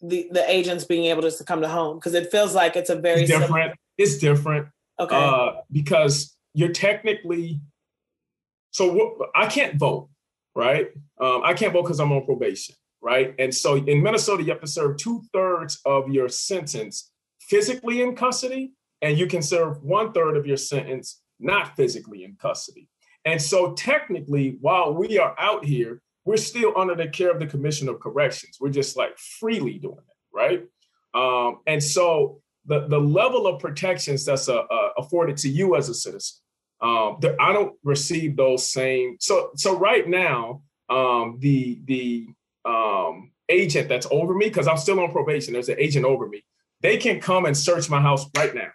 the 0.00 0.28
the 0.30 0.50
agents 0.50 0.84
being 0.84 1.06
able 1.06 1.30
to 1.30 1.44
come 1.44 1.60
to 1.60 1.68
home? 1.68 1.98
Because 1.98 2.14
it 2.14 2.30
feels 2.30 2.54
like 2.54 2.76
it's 2.76 2.90
a 2.90 2.96
very 2.96 3.22
it's 3.22 3.30
different. 3.30 3.50
Simple- 3.50 3.78
it's 3.98 4.18
different. 4.18 4.68
Okay. 4.98 5.16
Uh, 5.16 5.60
because 5.70 6.36
you're 6.54 6.72
technically. 6.72 7.60
So 8.70 9.18
I 9.34 9.46
can't 9.46 9.76
vote 9.76 10.10
right? 10.56 10.88
Um, 11.20 11.42
I 11.44 11.52
can't 11.54 11.72
vote 11.72 11.82
because 11.82 12.00
I'm 12.00 12.10
on 12.10 12.24
probation, 12.24 12.74
right? 13.00 13.34
And 13.38 13.54
so 13.54 13.76
in 13.76 14.02
Minnesota, 14.02 14.42
you 14.42 14.50
have 14.50 14.62
to 14.62 14.66
serve 14.66 14.96
two 14.96 15.22
thirds 15.32 15.80
of 15.84 16.08
your 16.08 16.28
sentence 16.28 17.12
physically 17.40 18.00
in 18.00 18.16
custody, 18.16 18.72
and 19.02 19.16
you 19.16 19.26
can 19.26 19.42
serve 19.42 19.82
one 19.84 20.12
third 20.12 20.36
of 20.36 20.46
your 20.46 20.56
sentence 20.56 21.20
not 21.38 21.76
physically 21.76 22.24
in 22.24 22.34
custody. 22.40 22.88
And 23.26 23.40
so 23.40 23.74
technically, 23.74 24.56
while 24.60 24.94
we 24.94 25.18
are 25.18 25.36
out 25.38 25.64
here, 25.64 26.00
we're 26.26 26.36
still 26.36 26.74
under 26.76 26.94
the 26.94 27.08
care 27.08 27.30
of 27.30 27.38
the 27.38 27.46
Commission 27.46 27.88
of 27.88 28.00
Corrections. 28.00 28.58
We're 28.60 28.68
just 28.68 28.96
like 28.96 29.16
freely 29.18 29.78
doing 29.78 29.96
it, 29.98 30.36
right? 30.36 30.62
Um, 31.14 31.60
and 31.66 31.82
so 31.82 32.42
the, 32.66 32.86
the 32.88 32.98
level 32.98 33.46
of 33.46 33.60
protections 33.60 34.26
that's 34.26 34.50
uh, 34.50 34.58
uh, 34.58 34.90
afforded 34.98 35.38
to 35.38 35.48
you 35.48 35.76
as 35.76 35.88
a 35.88 35.94
citizen 35.94 36.36
um, 36.80 37.16
the, 37.20 37.36
I 37.40 37.52
don't 37.52 37.74
receive 37.82 38.36
those 38.36 38.70
same. 38.70 39.16
So 39.20 39.50
so 39.56 39.78
right 39.78 40.06
now, 40.06 40.62
um, 40.88 41.38
the 41.40 41.80
the 41.84 42.28
um, 42.64 43.32
agent 43.48 43.88
that's 43.88 44.06
over 44.10 44.34
me 44.34 44.46
because 44.46 44.68
I'm 44.68 44.76
still 44.76 45.00
on 45.00 45.10
probation. 45.10 45.54
There's 45.54 45.68
an 45.68 45.78
agent 45.78 46.04
over 46.04 46.28
me. 46.28 46.44
They 46.82 46.98
can 46.98 47.20
come 47.20 47.46
and 47.46 47.56
search 47.56 47.88
my 47.88 48.00
house 48.00 48.26
right 48.36 48.54
now, 48.54 48.68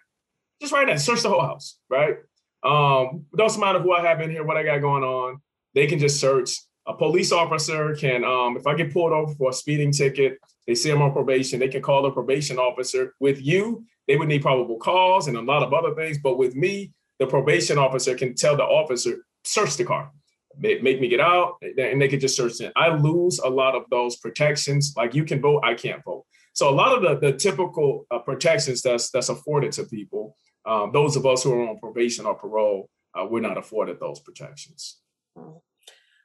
just 0.60 0.72
right 0.72 0.86
now. 0.86 0.96
Search 0.96 1.22
the 1.22 1.28
whole 1.28 1.42
house, 1.42 1.78
right? 1.88 2.16
Um, 2.64 3.26
doesn't 3.36 3.60
matter 3.60 3.80
who 3.80 3.92
I 3.92 4.02
have 4.02 4.20
in 4.20 4.30
here, 4.30 4.44
what 4.44 4.56
I 4.56 4.64
got 4.64 4.80
going 4.80 5.04
on. 5.04 5.40
They 5.74 5.86
can 5.86 5.98
just 5.98 6.20
search. 6.20 6.50
A 6.86 6.94
police 6.94 7.30
officer 7.30 7.94
can, 7.94 8.24
um, 8.24 8.56
if 8.56 8.66
I 8.66 8.74
get 8.74 8.92
pulled 8.92 9.12
over 9.12 9.32
for 9.34 9.50
a 9.50 9.52
speeding 9.52 9.92
ticket, 9.92 10.38
they 10.66 10.74
see 10.74 10.90
I'm 10.90 11.02
on 11.02 11.12
probation. 11.12 11.60
They 11.60 11.68
can 11.68 11.82
call 11.82 12.02
the 12.02 12.10
probation 12.10 12.58
officer. 12.58 13.14
With 13.20 13.40
you, 13.40 13.84
they 14.08 14.16
would 14.16 14.28
need 14.28 14.42
probable 14.42 14.78
cause 14.78 15.28
and 15.28 15.36
a 15.36 15.42
lot 15.42 15.62
of 15.62 15.72
other 15.72 15.94
things. 15.94 16.18
But 16.18 16.38
with 16.38 16.56
me, 16.56 16.92
the 17.18 17.26
probation 17.26 17.78
officer 17.78 18.16
can 18.16 18.34
tell 18.34 18.56
the 18.56 18.64
officer, 18.64 19.24
search 19.44 19.76
the 19.76 19.84
car, 19.84 20.10
make 20.58 20.82
me 20.82 21.08
get 21.08 21.20
out, 21.20 21.56
and 21.62 22.00
they 22.00 22.08
can 22.08 22.20
just 22.20 22.36
search 22.36 22.60
it. 22.60 22.72
I 22.74 22.88
lose 22.96 23.38
a 23.38 23.48
lot 23.48 23.76
of 23.76 23.84
those 23.90 24.16
protections. 24.16 24.94
Like 24.96 25.14
you 25.14 25.24
can 25.24 25.40
vote, 25.40 25.62
I 25.64 25.74
can't 25.74 26.02
vote. 26.04 26.24
So 26.54 26.68
a 26.68 26.74
lot 26.74 26.96
of 26.96 27.02
the, 27.02 27.30
the 27.30 27.36
typical 27.38 28.06
uh, 28.10 28.18
protections 28.18 28.82
that's 28.82 29.10
that's 29.10 29.30
afforded 29.30 29.72
to 29.72 29.84
people, 29.84 30.36
um, 30.66 30.90
those 30.92 31.16
of 31.16 31.24
us 31.26 31.44
who 31.44 31.52
are 31.54 31.68
on 31.68 31.78
probation 31.78 32.26
or 32.26 32.34
parole, 32.34 32.90
uh, 33.14 33.26
we're 33.28 33.40
not 33.40 33.56
afforded 33.56 33.98
those 34.00 34.20
protections. 34.20 34.98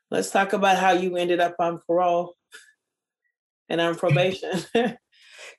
Let's 0.09 0.31
talk 0.31 0.53
about 0.53 0.77
how 0.77 0.91
you 0.91 1.17
ended 1.17 1.39
up 1.39 1.55
on 1.59 1.81
parole 1.85 2.35
and 3.69 3.81
on 3.81 3.95
probation. 3.95 4.51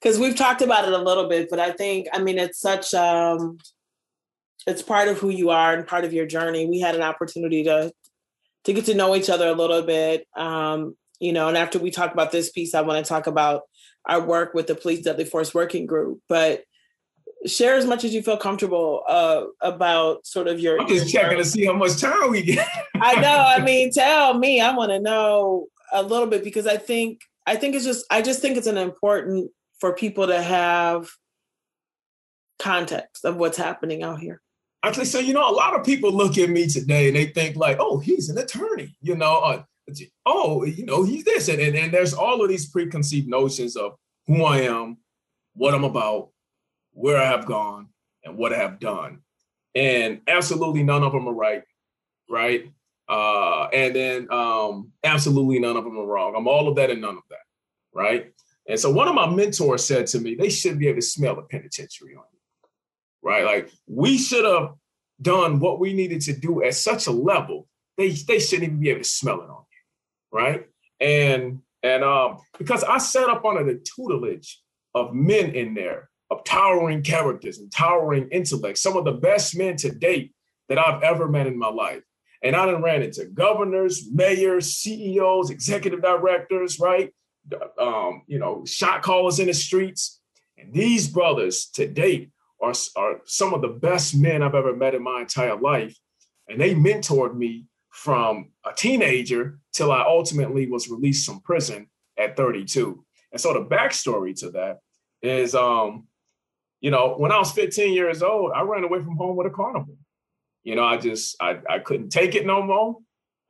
Because 0.00 0.16
we've 0.16 0.36
talked 0.36 0.62
about 0.62 0.86
it 0.86 0.92
a 0.94 0.98
little 0.98 1.28
bit, 1.28 1.48
but 1.50 1.58
I 1.58 1.72
think, 1.72 2.06
I 2.12 2.20
mean, 2.20 2.38
it's 2.38 2.60
such 2.60 2.94
um, 2.94 3.58
it's 4.64 4.82
part 4.82 5.08
of 5.08 5.18
who 5.18 5.30
you 5.30 5.50
are 5.50 5.74
and 5.74 5.86
part 5.86 6.04
of 6.04 6.12
your 6.12 6.26
journey. 6.26 6.66
We 6.66 6.78
had 6.78 6.94
an 6.94 7.02
opportunity 7.02 7.64
to 7.64 7.92
to 8.64 8.72
get 8.72 8.84
to 8.86 8.94
know 8.94 9.16
each 9.16 9.30
other 9.30 9.48
a 9.48 9.54
little 9.54 9.82
bit. 9.82 10.26
Um, 10.36 10.96
you 11.20 11.32
know, 11.32 11.48
and 11.48 11.56
after 11.56 11.78
we 11.78 11.90
talk 11.90 12.12
about 12.12 12.30
this 12.30 12.50
piece, 12.50 12.74
I 12.74 12.82
want 12.82 13.04
to 13.04 13.08
talk 13.08 13.26
about 13.26 13.62
our 14.06 14.20
work 14.20 14.54
with 14.54 14.66
the 14.66 14.74
Police 14.74 15.02
Deadly 15.02 15.24
Force 15.24 15.54
Working 15.54 15.86
Group. 15.86 16.20
But 16.28 16.62
share 17.46 17.76
as 17.76 17.86
much 17.86 18.04
as 18.04 18.14
you 18.14 18.22
feel 18.22 18.36
comfortable 18.36 19.02
uh, 19.08 19.44
about 19.60 20.26
sort 20.26 20.48
of 20.48 20.60
your. 20.60 20.80
I'm 20.80 20.88
just 20.88 21.12
checking 21.12 21.38
to 21.38 21.44
see 21.44 21.64
how 21.64 21.74
much 21.74 22.00
time 22.00 22.30
we 22.30 22.42
get. 22.42 22.66
I 22.96 23.20
know. 23.20 23.44
I 23.46 23.60
mean, 23.60 23.90
tell 23.92 24.34
me. 24.34 24.60
I 24.60 24.74
want 24.74 24.90
to 24.90 25.00
know 25.00 25.66
a 25.92 26.02
little 26.02 26.26
bit 26.26 26.44
because 26.44 26.66
I 26.66 26.76
think 26.76 27.20
I 27.46 27.56
think 27.56 27.74
it's 27.74 27.84
just 27.84 28.04
I 28.10 28.22
just 28.22 28.40
think 28.40 28.56
it's 28.56 28.66
an 28.66 28.78
important 28.78 29.50
for 29.80 29.94
people 29.94 30.26
to 30.26 30.40
have 30.40 31.08
context 32.58 33.24
of 33.24 33.36
what's 33.36 33.56
happening 33.56 34.02
out 34.02 34.20
here. 34.20 34.40
Actually, 34.84 35.06
so 35.06 35.18
you 35.18 35.32
know, 35.32 35.48
a 35.48 35.52
lot 35.52 35.78
of 35.78 35.84
people 35.84 36.12
look 36.12 36.38
at 36.38 36.50
me 36.50 36.66
today 36.66 37.08
and 37.08 37.16
they 37.16 37.26
think 37.26 37.56
like, 37.56 37.78
"Oh, 37.80 37.98
he's 37.98 38.28
an 38.28 38.38
attorney," 38.38 38.96
you 39.00 39.16
know, 39.16 39.38
uh, 39.38 39.62
oh, 40.26 40.64
you 40.64 40.84
know, 40.84 41.02
he's 41.04 41.24
this, 41.24 41.48
and, 41.48 41.60
and 41.60 41.74
and 41.74 41.92
there's 41.92 42.14
all 42.14 42.42
of 42.42 42.48
these 42.48 42.68
preconceived 42.70 43.28
notions 43.28 43.76
of 43.76 43.96
who 44.26 44.44
I 44.44 44.62
am, 44.62 44.98
what 45.54 45.74
I'm 45.74 45.84
about, 45.84 46.28
where 46.98 47.16
I 47.16 47.26
have 47.26 47.46
gone, 47.46 47.88
and 48.24 48.36
what 48.36 48.52
I 48.52 48.56
have 48.56 48.80
done, 48.80 49.20
and 49.74 50.20
absolutely 50.26 50.82
none 50.82 51.02
of 51.02 51.12
them 51.12 51.28
are 51.28 51.34
right, 51.34 51.62
right? 52.28 52.72
Uh, 53.08 53.68
and 53.72 53.94
then 53.94 54.30
um, 54.30 54.92
absolutely 55.02 55.58
none 55.60 55.76
of 55.76 55.84
them 55.84 55.98
are 55.98 56.06
wrong. 56.06 56.34
I'm 56.36 56.48
all 56.48 56.68
of 56.68 56.76
that 56.76 56.90
and 56.90 57.00
none 57.00 57.16
of 57.16 57.22
that, 57.30 57.38
right? 57.94 58.32
And 58.68 58.78
so 58.78 58.90
one 58.90 59.08
of 59.08 59.14
my 59.14 59.26
mentors 59.26 59.86
said 59.86 60.06
to 60.08 60.20
me, 60.20 60.34
they 60.34 60.50
should 60.50 60.78
be 60.78 60.88
able 60.88 61.00
to 61.00 61.06
smell 61.06 61.36
the 61.36 61.42
penitentiary 61.42 62.14
on 62.16 62.24
you, 62.32 62.68
right? 63.22 63.44
Like 63.44 63.70
we 63.86 64.18
should 64.18 64.44
have 64.44 64.74
done 65.20 65.58
what 65.58 65.80
we 65.80 65.92
needed 65.92 66.20
to 66.22 66.32
do 66.32 66.62
at 66.62 66.74
such 66.74 67.06
a 67.06 67.10
level, 67.10 67.66
they, 67.96 68.10
they 68.10 68.38
shouldn't 68.38 68.64
even 68.64 68.80
be 68.80 68.90
able 68.90 69.00
to 69.00 69.08
smell 69.08 69.40
it 69.40 69.50
on 69.50 69.64
you, 69.70 70.38
right? 70.38 70.66
And 71.00 71.60
and 71.82 72.02
um, 72.02 72.38
because 72.58 72.82
I 72.82 72.98
sat 72.98 73.28
up 73.28 73.44
under 73.44 73.64
the 73.64 73.78
tutelage 73.78 74.60
of 74.94 75.14
men 75.14 75.54
in 75.54 75.74
there, 75.74 76.10
of 76.30 76.44
towering 76.44 77.02
characters 77.02 77.58
and 77.58 77.72
towering 77.72 78.28
intellect, 78.30 78.78
some 78.78 78.96
of 78.96 79.04
the 79.04 79.12
best 79.12 79.56
men 79.56 79.76
to 79.76 79.90
date 79.90 80.34
that 80.68 80.78
I've 80.78 81.02
ever 81.02 81.28
met 81.28 81.46
in 81.46 81.58
my 81.58 81.68
life. 81.68 82.02
And 82.42 82.54
I 82.54 82.66
done 82.66 82.82
ran 82.82 83.02
into 83.02 83.24
governors, 83.26 84.08
mayors, 84.12 84.76
CEOs, 84.76 85.50
executive 85.50 86.02
directors, 86.02 86.78
right? 86.78 87.12
Um, 87.78 88.22
you 88.26 88.38
know, 88.38 88.64
shot 88.64 89.02
callers 89.02 89.40
in 89.40 89.46
the 89.46 89.54
streets. 89.54 90.20
And 90.56 90.72
these 90.72 91.08
brothers 91.08 91.66
to 91.74 91.86
date 91.86 92.30
are, 92.62 92.74
are 92.96 93.20
some 93.24 93.54
of 93.54 93.62
the 93.62 93.68
best 93.68 94.14
men 94.14 94.42
I've 94.42 94.54
ever 94.54 94.76
met 94.76 94.94
in 94.94 95.02
my 95.02 95.20
entire 95.20 95.56
life. 95.56 95.96
And 96.48 96.60
they 96.60 96.74
mentored 96.74 97.36
me 97.36 97.66
from 97.90 98.50
a 98.64 98.72
teenager 98.72 99.58
till 99.72 99.90
I 99.90 100.02
ultimately 100.02 100.68
was 100.68 100.88
released 100.88 101.26
from 101.26 101.40
prison 101.40 101.88
at 102.18 102.36
32. 102.36 103.04
And 103.32 103.40
so 103.40 103.52
the 103.52 103.64
backstory 103.64 104.38
to 104.40 104.50
that 104.52 104.78
is, 105.22 105.54
um, 105.54 106.06
you 106.80 106.90
know, 106.90 107.14
when 107.16 107.32
I 107.32 107.38
was 107.38 107.52
15 107.52 107.92
years 107.92 108.22
old, 108.22 108.52
I 108.54 108.62
ran 108.62 108.84
away 108.84 109.00
from 109.00 109.16
home 109.16 109.36
with 109.36 109.46
a 109.46 109.50
carnival. 109.50 109.96
You 110.62 110.76
know, 110.76 110.84
I 110.84 110.96
just 110.96 111.36
I, 111.40 111.58
I 111.68 111.78
couldn't 111.78 112.10
take 112.10 112.34
it 112.34 112.46
no 112.46 112.62
more. 112.62 112.96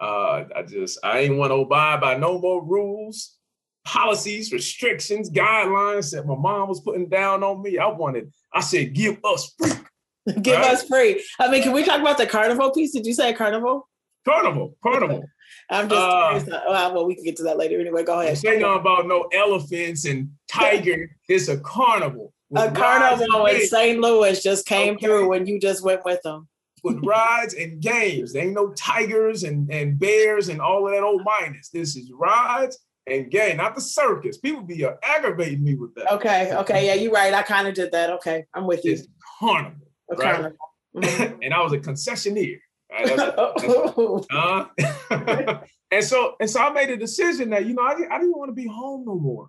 Uh, 0.01 0.45
I 0.55 0.63
just 0.63 0.99
I 1.05 1.21
ain't 1.21 1.37
want 1.37 1.51
to 1.51 1.57
abide 1.57 2.01
by 2.01 2.17
no 2.17 2.39
more 2.39 2.65
rules, 2.65 3.37
policies, 3.85 4.53
restrictions, 4.53 5.31
guidelines 5.31 6.13
that 6.13 6.27
my 6.27 6.37
mom 6.37 6.69
was 6.69 6.81
putting 6.81 7.09
down 7.09 7.43
on 7.43 7.63
me. 7.63 7.79
I 7.79 7.89
wanted, 7.89 8.33
I 8.53 8.61
said, 8.61 8.95
give 8.95 9.19
us 9.25 9.53
free. 9.59 9.73
give 10.43 10.59
right? 10.59 10.73
us 10.73 10.85
free. 10.85 11.25
I 11.41 11.51
mean, 11.51 11.63
can 11.63 11.73
we 11.73 11.85
talk 11.85 12.01
about 12.01 12.19
the 12.19 12.27
carnival 12.27 12.71
piece? 12.71 12.93
Did 12.93 13.07
you 13.07 13.15
say 13.15 13.33
carnival? 13.33 13.89
Carnival, 14.25 14.77
carnival. 14.83 15.25
I'm 15.71 15.89
just 15.89 16.01
uh, 16.01 16.29
curious. 16.31 16.49
Well, 16.69 16.95
well, 16.95 17.07
we 17.07 17.15
can 17.15 17.25
get 17.25 17.37
to 17.37 17.43
that 17.45 17.59
later. 17.59 17.81
Anyway, 17.81 18.05
go 18.05 18.21
ahead. 18.21 18.39
Say 18.39 18.59
nothing 18.59 18.81
about 18.81 19.07
no 19.07 19.23
elephants 19.33 20.05
and 20.05 20.31
tiger. 20.49 21.11
it's 21.29 21.49
a 21.49 21.59
carnival. 21.59 22.33
A 22.57 22.71
carnival 22.71 23.47
in 23.47 23.67
St. 23.67 24.01
Louis 24.01 24.43
just 24.43 24.67
came 24.67 24.95
okay. 24.95 25.07
through 25.07 25.29
when 25.29 25.47
you 25.47 25.61
just 25.61 25.85
went 25.85 26.05
with 26.05 26.23
them 26.23 26.49
with 26.83 27.05
rides 27.05 27.55
and 27.55 27.81
games. 27.81 28.33
There 28.33 28.45
ain't 28.45 28.55
no 28.55 28.73
tigers 28.73 29.43
and, 29.43 29.71
and 29.71 29.99
bears 29.99 30.49
and 30.49 30.61
all 30.61 30.87
of 30.87 30.93
that 30.93 31.03
old 31.03 31.23
minus. 31.25 31.69
This 31.69 31.97
is 31.97 32.11
rides 32.13 32.79
and 33.07 33.31
game, 33.31 33.57
not 33.59 33.75
the 33.75 33.81
circus. 33.81 34.39
People 34.39 34.63
be 34.63 34.85
uh, 34.85 34.93
aggravating 35.03 35.65
me 35.65 35.75
with 35.75 35.95
that. 35.95 36.13
Okay, 36.15 36.55
okay, 36.55 36.87
yeah, 36.87 36.95
you're 36.95 37.13
right. 37.13 37.33
I 37.33 37.43
kind 37.43 37.69
of 37.69 37.75
did 37.75 37.93
that. 37.93 38.11
Okay, 38.11 38.45
I'm 38.55 38.67
with 38.67 38.85
you. 38.85 38.93
It's 38.93 39.07
carnival, 39.41 39.89
a 40.11 40.17
right? 40.17 40.35
carnival. 40.35 40.59
Mm-hmm. 40.97 41.39
and 41.43 41.55
I 41.55 41.63
was 41.63 41.73
a 41.73 41.79
concessionaire. 41.79 42.59
Right? 42.91 43.17
That's, 43.17 43.63
that's, 43.63 44.27
uh, 45.11 45.59
and 45.91 46.05
so 46.05 46.37
and 46.41 46.49
so 46.49 46.61
I 46.61 46.71
made 46.73 46.91
a 46.91 46.97
decision 46.97 47.51
that 47.51 47.67
you 47.67 47.75
know 47.75 47.83
I, 47.83 47.93
I 47.93 48.19
didn't 48.19 48.37
want 48.37 48.51
to 48.51 48.55
be 48.55 48.67
home 48.67 49.05
no 49.07 49.17
more. 49.17 49.49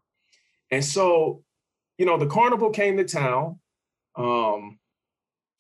And 0.72 0.86
so, 0.86 1.44
you 2.00 2.06
know, 2.06 2.18
the 2.18 2.26
carnival 2.26 2.72
came 2.72 2.98
to 2.98 3.04
town. 3.04 3.60
Um, 4.16 4.80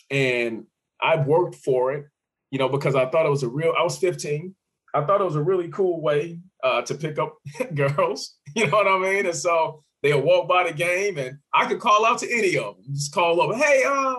and 0.09 0.65
I 0.99 1.17
worked 1.17 1.55
for 1.55 1.91
it, 1.91 2.05
you 2.49 2.57
know, 2.57 2.69
because 2.69 2.95
I 2.95 3.05
thought 3.05 3.25
it 3.25 3.29
was 3.29 3.43
a 3.43 3.49
real, 3.49 3.73
I 3.77 3.83
was 3.83 3.97
15. 3.97 4.55
I 4.95 5.03
thought 5.03 5.21
it 5.21 5.25
was 5.25 5.35
a 5.35 5.43
really 5.43 5.67
cool 5.67 6.01
way 6.01 6.39
uh, 6.63 6.81
to 6.83 6.95
pick 6.95 7.19
up 7.19 7.37
girls, 7.75 8.37
you 8.55 8.65
know 8.65 8.77
what 8.77 8.87
I 8.87 8.97
mean? 8.97 9.27
And 9.27 9.35
so 9.35 9.83
they'll 10.01 10.21
walk 10.21 10.47
by 10.47 10.63
the 10.63 10.73
game 10.73 11.17
and 11.17 11.37
I 11.53 11.67
could 11.67 11.79
call 11.79 12.05
out 12.05 12.19
to 12.19 12.31
any 12.31 12.57
of 12.57 12.77
them, 12.77 12.85
just 12.93 13.13
call 13.13 13.41
over, 13.41 13.53
hey, 13.53 13.83
uh, 13.85 14.15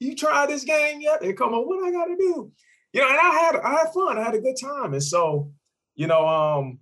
you 0.00 0.16
tried 0.16 0.50
this 0.50 0.64
game 0.64 1.00
yet? 1.00 1.20
They 1.20 1.32
come 1.32 1.54
on, 1.54 1.66
what 1.66 1.86
I 1.86 1.92
gotta 1.92 2.16
do? 2.16 2.50
You 2.92 3.00
know, 3.00 3.08
and 3.08 3.18
I 3.18 3.30
had 3.30 3.56
I 3.56 3.70
had 3.70 3.92
fun, 3.94 4.18
I 4.18 4.24
had 4.24 4.34
a 4.34 4.40
good 4.40 4.56
time. 4.60 4.92
And 4.92 5.02
so, 5.02 5.52
you 5.94 6.08
know, 6.08 6.26
um, 6.26 6.80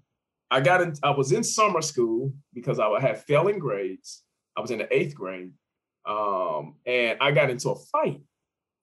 I 0.50 0.60
got 0.60 0.80
in, 0.80 0.94
I 1.02 1.10
was 1.10 1.32
in 1.32 1.44
summer 1.44 1.82
school 1.82 2.32
because 2.54 2.78
I 2.78 2.88
had 3.00 3.22
failing 3.24 3.58
grades. 3.58 4.24
I 4.58 4.60
was 4.60 4.72
in 4.72 4.78
the 4.78 4.92
eighth 4.92 5.14
grade. 5.14 5.52
Um, 6.04 6.74
and 6.84 7.16
I 7.20 7.30
got 7.30 7.48
into 7.48 7.70
a 7.70 7.76
fight 7.76 8.20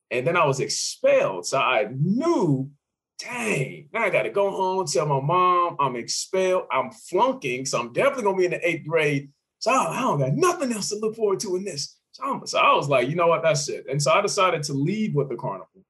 and 0.09 0.25
then 0.25 0.37
I 0.37 0.45
was 0.45 0.61
expelled. 0.61 1.45
So 1.45 1.59
I 1.59 1.89
knew, 1.91 2.71
dang, 3.19 3.89
now 3.91 4.03
I 4.03 4.09
got 4.09 4.23
to 4.23 4.29
go 4.29 4.51
home, 4.51 4.85
tell 4.87 5.05
my 5.05 5.19
mom 5.19 5.75
I'm 5.79 5.97
expelled. 5.97 6.67
I'm 6.71 6.91
flunking. 6.91 7.65
So 7.65 7.79
I'm 7.79 7.91
definitely 7.91 8.31
to 8.31 8.37
be 8.37 8.45
in 8.45 8.51
the 8.51 8.67
eighth 8.67 8.87
grade. 8.87 9.31
So 9.59 9.71
I 9.71 9.99
don't 9.99 10.19
got 10.19 10.33
nothing 10.33 10.71
else 10.71 10.89
to 10.89 10.99
look 10.99 11.15
forward 11.15 11.41
to 11.41 11.57
in 11.57 11.65
this. 11.65 11.97
So, 12.11 12.43
so 12.45 12.57
I 12.57 12.73
was 12.73 12.87
like, 12.87 13.09
you 13.09 13.15
know 13.15 13.27
what? 13.27 13.43
That's 13.43 13.67
it. 13.67 13.85
And 13.89 14.01
so 14.01 14.11
I 14.11 14.21
decided 14.21 14.63
to 14.63 14.73
leave 14.73 15.13
with 15.13 15.27
the 15.27 15.35
carnival 15.35 15.83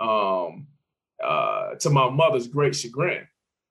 um, 0.00 0.68
uh, 1.22 1.74
to 1.80 1.90
my 1.90 2.08
mother's 2.08 2.46
great 2.46 2.74
chagrin. 2.74 3.26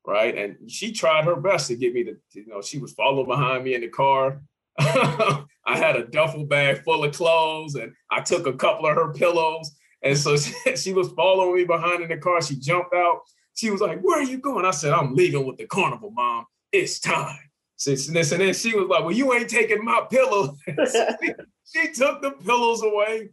Right. 0.06 0.38
And 0.38 0.72
she 0.72 0.92
tried 0.92 1.26
her 1.26 1.36
best 1.36 1.68
to 1.68 1.76
get 1.76 1.94
me 1.94 2.04
to, 2.04 2.16
you 2.34 2.48
know, 2.48 2.62
she 2.62 2.78
was 2.78 2.94
following 2.94 3.28
behind 3.28 3.64
me 3.64 3.74
in 3.74 3.82
the 3.82 3.90
car. 3.90 4.42
I 5.68 5.78
had 5.78 5.96
a 5.96 6.08
duffel 6.08 6.46
bag 6.46 6.84
full 6.84 7.04
of 7.04 7.14
clothes 7.14 7.76
and 7.76 7.94
I 8.12 8.22
took 8.22 8.48
a 8.48 8.54
couple 8.54 8.86
of 8.86 8.96
her 8.96 9.12
pillows. 9.14 9.72
And 10.04 10.18
so 10.18 10.38
she, 10.38 10.76
she, 10.76 10.94
was 10.94 11.12
following 11.12 11.56
me 11.56 11.66
behind 11.66 12.04
in 12.04 12.10
the 12.10 12.18
car. 12.18 12.42
She 12.42 12.56
jumped 12.56 12.94
out. 12.94 13.22
She 13.56 13.72
was 13.72 13.82
like, 13.82 14.00
Where 14.02 14.20
are 14.20 14.24
you 14.24 14.38
going? 14.38 14.66
I 14.66 14.72
said, 14.72 14.94
I'm 14.94 15.16
leaving 15.16 15.46
with 15.46 15.58
the 15.58 15.66
carnival, 15.66 16.12
mom. 16.12 16.46
It's 16.72 17.00
time. 17.00 17.40
And 17.86 17.98
then 18.06 18.54
she 18.54 18.76
was 18.76 18.88
like, 18.88 19.04
Well, 19.04 19.12
you 19.12 19.34
ain't 19.34 19.50
taking 19.50 19.84
my 19.84 20.06
pillow. 20.10 20.56
she, 20.68 21.34
she 21.66 21.92
took 21.92 22.22
the 22.22 22.32
pillows 22.32 22.84
away. 22.84 23.30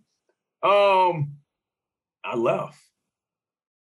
Um, 0.62 1.34
I 2.24 2.36
left. 2.36 2.78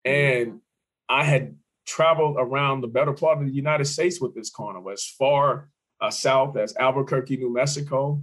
And 0.05 0.61
I 1.09 1.23
had 1.23 1.55
traveled 1.85 2.37
around 2.37 2.81
the 2.81 2.87
better 2.87 3.13
part 3.13 3.39
of 3.39 3.45
the 3.45 3.53
United 3.53 3.85
States 3.85 4.21
with 4.21 4.35
this 4.35 4.49
carnival, 4.49 4.91
as 4.91 5.05
far 5.05 5.69
uh, 6.01 6.11
south 6.11 6.57
as 6.57 6.75
Albuquerque, 6.77 7.37
New 7.37 7.53
Mexico, 7.53 8.21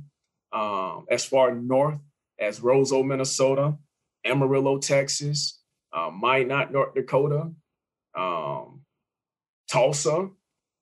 um, 0.53 1.07
as 1.11 1.25
far 1.25 1.55
north 1.55 1.99
as 2.39 2.61
Roseau, 2.61 3.05
Minnesota, 3.05 3.77
Amarillo, 4.25 4.79
Texas, 4.79 5.61
uh, 5.93 6.11
Minot, 6.11 6.73
North 6.73 6.95
Dakota, 6.95 7.51
um, 8.17 8.83
Tulsa, 9.71 10.29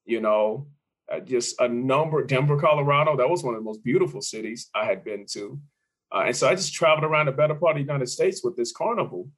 you 0.05 0.21
know, 0.21 0.67
uh, 1.11 1.21
just 1.21 1.61
a 1.61 1.69
number, 1.69 2.25
Denver, 2.25 2.59
Colorado. 2.59 3.17
That 3.17 3.29
was 3.29 3.43
one 3.43 3.55
of 3.55 3.61
the 3.61 3.65
most 3.65 3.83
beautiful 3.83 4.21
cities 4.21 4.69
I 4.75 4.85
had 4.85 5.05
been 5.05 5.27
to. 5.33 5.59
Uh, 6.15 6.25
and 6.27 6.37
so 6.37 6.49
I 6.49 6.55
just 6.55 6.75
traveled 6.75 7.05
around 7.05 7.27
the 7.27 7.33
better 7.33 7.55
part 7.55 7.77
of 7.77 7.77
the 7.77 7.93
United 7.93 8.09
States 8.09 8.43
with 8.45 8.57
this 8.57 8.73
carnival. 8.73 9.29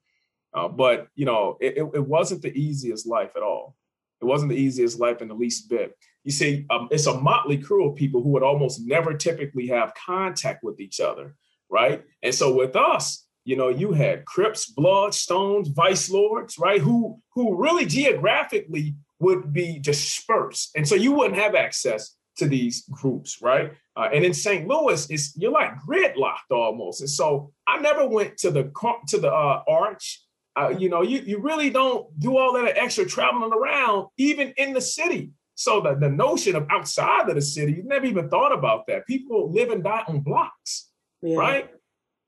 Uh, 0.53 0.67
but, 0.67 1.07
you 1.15 1.25
know, 1.25 1.57
it, 1.59 1.77
it 1.77 2.05
wasn't 2.05 2.41
the 2.41 2.57
easiest 2.57 3.05
life 3.05 3.31
at 3.35 3.43
all. 3.43 3.75
It 4.21 4.25
wasn't 4.25 4.51
the 4.51 4.57
easiest 4.57 4.99
life 4.99 5.21
in 5.21 5.27
the 5.27 5.33
least 5.33 5.69
bit 5.69 5.97
you 6.25 6.31
see, 6.31 6.65
um, 6.71 6.89
it's 6.91 7.05
a 7.05 7.21
motley 7.21 7.59
crew 7.59 7.87
of 7.87 7.95
people 7.95 8.21
who 8.21 8.29
would 8.29 8.43
almost 8.43 8.81
never 8.83 9.13
typically 9.13 9.67
have 9.67 9.93
contact 9.93 10.63
with 10.63 10.79
each 10.81 10.99
other, 10.99 11.35
right? 11.69 12.03
And 12.23 12.33
so 12.33 12.53
with 12.53 12.75
us, 12.75 13.27
you 13.45 13.55
know, 13.55 13.69
you 13.69 13.93
had 13.93 14.25
Crips, 14.25 14.65
Bloods, 14.65 15.19
Stones, 15.19 15.67
Vice 15.67 16.09
Lords, 16.09 16.57
right? 16.57 16.81
Who 16.81 17.21
who 17.35 17.55
really 17.55 17.85
geographically 17.85 18.95
would 19.19 19.53
be 19.53 19.77
dispersed, 19.77 20.71
and 20.75 20.87
so 20.87 20.95
you 20.95 21.11
wouldn't 21.11 21.39
have 21.39 21.53
access 21.53 22.15
to 22.37 22.47
these 22.47 22.85
groups, 22.89 23.41
right? 23.41 23.73
Uh, 23.95 24.09
and 24.11 24.25
in 24.25 24.33
St. 24.33 24.67
Louis, 24.67 25.07
it's 25.11 25.37
you're 25.37 25.51
like 25.51 25.77
gridlocked 25.77 26.51
almost. 26.51 27.01
And 27.01 27.09
so 27.09 27.51
I 27.67 27.77
never 27.79 28.07
went 28.07 28.37
to 28.39 28.49
the 28.49 28.71
to 29.09 29.19
the 29.19 29.31
uh, 29.31 29.61
Arch. 29.69 30.23
Uh, 30.55 30.69
you 30.69 30.89
know, 30.89 31.03
you 31.03 31.19
you 31.19 31.37
really 31.37 31.69
don't 31.69 32.07
do 32.19 32.35
all 32.35 32.53
that 32.53 32.77
extra 32.77 33.05
traveling 33.05 33.53
around, 33.53 34.07
even 34.17 34.55
in 34.57 34.73
the 34.73 34.81
city 34.81 35.31
So 35.55 35.81
the, 35.81 35.95
the 35.95 36.09
notion 36.09 36.55
of 36.55 36.67
outside 36.69 37.29
of 37.29 37.35
the 37.35 37.41
city, 37.41 37.73
you 37.73 37.83
never 37.83 38.05
even 38.05 38.29
thought 38.29 38.51
about 38.51 38.87
that. 38.87 39.07
People 39.07 39.51
live 39.51 39.71
and 39.71 39.83
die 39.83 40.03
on 40.07 40.19
blocks, 40.19 40.91
yeah. 41.21 41.37
right? 41.37 41.69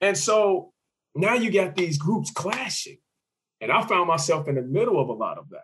And 0.02 0.18
so 0.18 0.74
now 1.14 1.34
you 1.34 1.52
got 1.52 1.76
these 1.76 1.98
groups 1.98 2.32
clashing. 2.32 2.98
And 3.60 3.72
I 3.72 3.86
found 3.86 4.08
myself 4.08 4.48
in 4.48 4.56
the 4.56 4.62
middle 4.62 5.00
of 5.02 5.10
a 5.10 5.14
lot 5.14 5.38
of 5.38 5.50
that. 5.50 5.62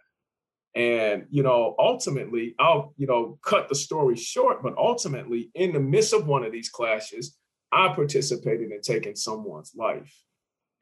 And, 0.75 1.27
you 1.29 1.43
know, 1.43 1.75
ultimately, 1.77 2.55
I'll, 2.59 2.93
you 2.97 3.05
know, 3.05 3.37
cut 3.43 3.69
the 3.69 3.75
story 3.75 4.15
short, 4.15 4.63
but 4.63 4.75
ultimately, 4.75 5.51
in 5.53 5.71
the 5.71 5.79
midst 5.79 6.13
of 6.13 6.25
one 6.25 6.43
of 6.43 6.51
these 6.51 6.69
clashes, 6.69 7.37
I 7.71 7.93
participated 7.93 8.71
in 8.71 8.81
taking 8.81 9.15
someone's 9.15 9.73
life. 9.75 10.11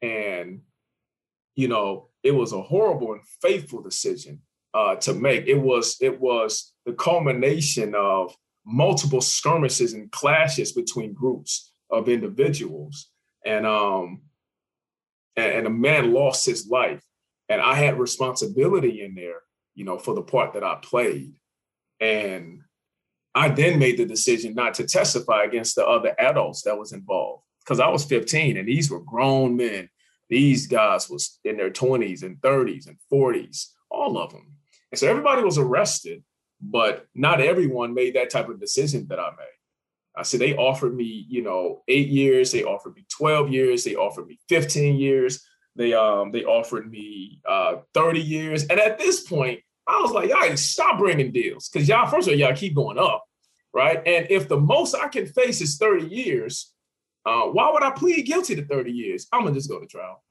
And, 0.00 0.62
you 1.54 1.68
know, 1.68 2.08
it 2.22 2.30
was 2.30 2.52
a 2.52 2.62
horrible 2.62 3.12
and 3.12 3.22
faithful 3.42 3.82
decision 3.82 4.40
uh, 4.72 4.96
to 4.96 5.12
make. 5.12 5.46
It 5.46 5.58
was, 5.58 5.98
it 6.00 6.18
was 6.18 6.71
the 6.86 6.92
culmination 6.92 7.94
of 7.94 8.34
multiple 8.64 9.20
skirmishes 9.20 9.92
and 9.92 10.10
clashes 10.10 10.72
between 10.72 11.12
groups 11.12 11.72
of 11.90 12.08
individuals. 12.08 13.08
And 13.44 13.66
um, 13.66 14.22
and, 15.36 15.52
and 15.52 15.66
a 15.66 15.70
man 15.70 16.12
lost 16.12 16.46
his 16.46 16.68
life. 16.68 17.02
And 17.48 17.60
I 17.60 17.74
had 17.74 17.98
responsibility 17.98 19.02
in 19.02 19.14
there 19.14 19.42
you 19.74 19.84
know, 19.84 19.98
for 19.98 20.14
the 20.14 20.22
part 20.22 20.52
that 20.54 20.64
I 20.64 20.76
played. 20.76 21.34
And 22.00 22.60
I 23.34 23.48
then 23.48 23.78
made 23.78 23.98
the 23.98 24.04
decision 24.04 24.54
not 24.54 24.74
to 24.74 24.86
testify 24.86 25.44
against 25.44 25.76
the 25.76 25.86
other 25.86 26.14
adults 26.18 26.62
that 26.62 26.78
was 26.78 26.92
involved 26.92 27.44
because 27.60 27.80
I 27.80 27.88
was 27.88 28.04
15 28.04 28.56
and 28.56 28.68
these 28.68 28.90
were 28.90 29.00
grown 29.00 29.56
men. 29.56 29.88
These 30.28 30.66
guys 30.66 31.08
was 31.08 31.38
in 31.44 31.56
their 31.56 31.70
20s 31.70 32.22
and 32.22 32.36
30s 32.38 32.88
and 32.88 32.96
40s, 33.12 33.68
all 33.90 34.18
of 34.18 34.32
them. 34.32 34.56
And 34.90 34.98
so 34.98 35.08
everybody 35.08 35.42
was 35.42 35.58
arrested, 35.58 36.22
but 36.62 37.06
not 37.14 37.40
everyone 37.40 37.92
made 37.92 38.14
that 38.14 38.30
type 38.30 38.48
of 38.48 38.60
decision 38.60 39.06
that 39.08 39.18
I 39.18 39.30
made. 39.30 39.46
I 40.16 40.22
said 40.22 40.40
they 40.40 40.54
offered 40.54 40.94
me, 40.94 41.26
you 41.28 41.42
know, 41.42 41.82
eight 41.88 42.08
years, 42.08 42.52
they 42.52 42.64
offered 42.64 42.94
me 42.94 43.04
12 43.16 43.50
years, 43.50 43.84
they 43.84 43.96
offered 43.96 44.26
me 44.26 44.38
15 44.48 44.96
years. 44.96 45.44
They 45.74 45.94
um 45.94 46.32
they 46.32 46.44
offered 46.44 46.90
me 46.90 47.40
uh 47.48 47.76
30 47.94 48.20
years. 48.20 48.66
And 48.66 48.78
at 48.78 48.98
this 48.98 49.20
point, 49.26 49.60
I 49.86 50.00
was 50.00 50.12
like, 50.12 50.28
y'all 50.28 50.56
stop 50.56 50.98
bringing 50.98 51.32
deals. 51.32 51.68
Cause 51.68 51.88
y'all, 51.88 52.08
first 52.08 52.28
of 52.28 52.32
all, 52.32 52.38
y'all 52.38 52.54
keep 52.54 52.74
going 52.74 52.98
up. 52.98 53.24
Right. 53.74 53.96
And 54.06 54.26
if 54.28 54.48
the 54.48 54.60
most 54.60 54.94
I 54.94 55.08
can 55.08 55.26
face 55.26 55.62
is 55.62 55.78
30 55.78 56.06
years, 56.06 56.72
uh, 57.24 57.44
why 57.44 57.70
would 57.72 57.82
I 57.82 57.90
plead 57.90 58.26
guilty 58.26 58.54
to 58.54 58.66
30 58.66 58.92
years? 58.92 59.26
I'm 59.32 59.44
gonna 59.44 59.54
just 59.54 59.70
go 59.70 59.80
to 59.80 59.86
trial. 59.86 60.22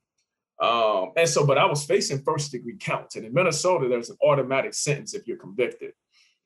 Um, 0.61 1.13
and 1.17 1.27
so, 1.27 1.45
but 1.45 1.57
I 1.57 1.65
was 1.65 1.83
facing 1.83 2.21
first 2.21 2.51
degree 2.51 2.77
counts. 2.79 3.15
And 3.15 3.25
in 3.25 3.33
Minnesota, 3.33 3.87
there's 3.89 4.11
an 4.11 4.17
automatic 4.23 4.75
sentence 4.75 5.15
if 5.15 5.27
you're 5.27 5.37
convicted. 5.37 5.93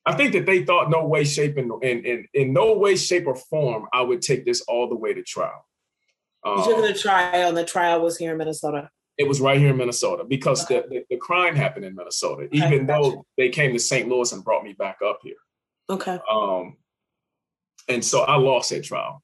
I 0.05 0.13
think 0.13 0.33
that 0.33 0.45
they 0.45 0.63
thought 0.63 0.89
no 0.89 1.05
way, 1.05 1.23
shape, 1.23 1.57
and 1.57 1.71
in, 1.83 2.05
in, 2.05 2.27
in 2.33 2.53
no 2.53 2.77
way, 2.77 2.95
shape, 2.95 3.25
or 3.25 3.35
form 3.35 3.87
I 3.91 4.01
would 4.01 4.21
take 4.21 4.45
this 4.45 4.61
all 4.61 4.87
the 4.87 4.95
way 4.95 5.13
to 5.13 5.23
trial. 5.23 5.65
Um, 6.45 6.59
you 6.59 6.65
took 6.65 6.85
it 6.85 6.93
to 6.93 6.99
trial, 6.99 7.49
and 7.49 7.57
the 7.57 7.65
trial 7.65 8.01
was 8.01 8.17
here 8.17 8.33
in 8.33 8.37
Minnesota. 8.37 8.89
It 9.17 9.27
was 9.27 9.41
right 9.41 9.57
here 9.57 9.69
in 9.69 9.77
Minnesota 9.77 10.23
because 10.27 10.63
okay. 10.65 10.83
the, 10.89 10.95
the, 10.95 11.05
the, 11.11 11.17
crime 11.17 11.55
happened 11.55 11.85
in 11.85 11.95
Minnesota, 11.95 12.43
okay, 12.43 12.57
even 12.57 12.85
gotcha. 12.85 13.09
though 13.09 13.25
they 13.37 13.49
came 13.49 13.71
to 13.73 13.79
St. 13.79 14.07
Louis 14.09 14.31
and 14.31 14.43
brought 14.43 14.63
me 14.63 14.73
back 14.73 14.97
up 15.03 15.19
here. 15.23 15.35
Okay. 15.89 16.19
Um, 16.29 16.75
and 17.87 18.03
so 18.03 18.21
I 18.21 18.35
lost 18.35 18.71
that 18.71 18.83
trial. 18.83 19.23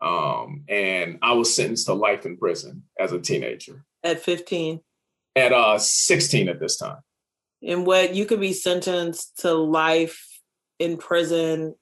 Um, 0.00 0.64
and 0.68 1.18
I 1.22 1.32
was 1.32 1.54
sentenced 1.54 1.86
to 1.86 1.94
life 1.94 2.26
in 2.26 2.36
prison 2.36 2.84
as 2.98 3.12
a 3.12 3.18
teenager. 3.18 3.84
At 4.02 4.20
15? 4.20 4.80
At 5.34 5.52
uh 5.52 5.78
16 5.78 6.48
at 6.48 6.60
this 6.60 6.78
time. 6.78 6.98
And 7.66 7.84
what 7.84 8.14
you 8.14 8.26
could 8.26 8.40
be 8.40 8.52
sentenced 8.52 9.38
to 9.40 9.52
life 9.52 10.24
in 10.78 10.96
prison 10.96 11.74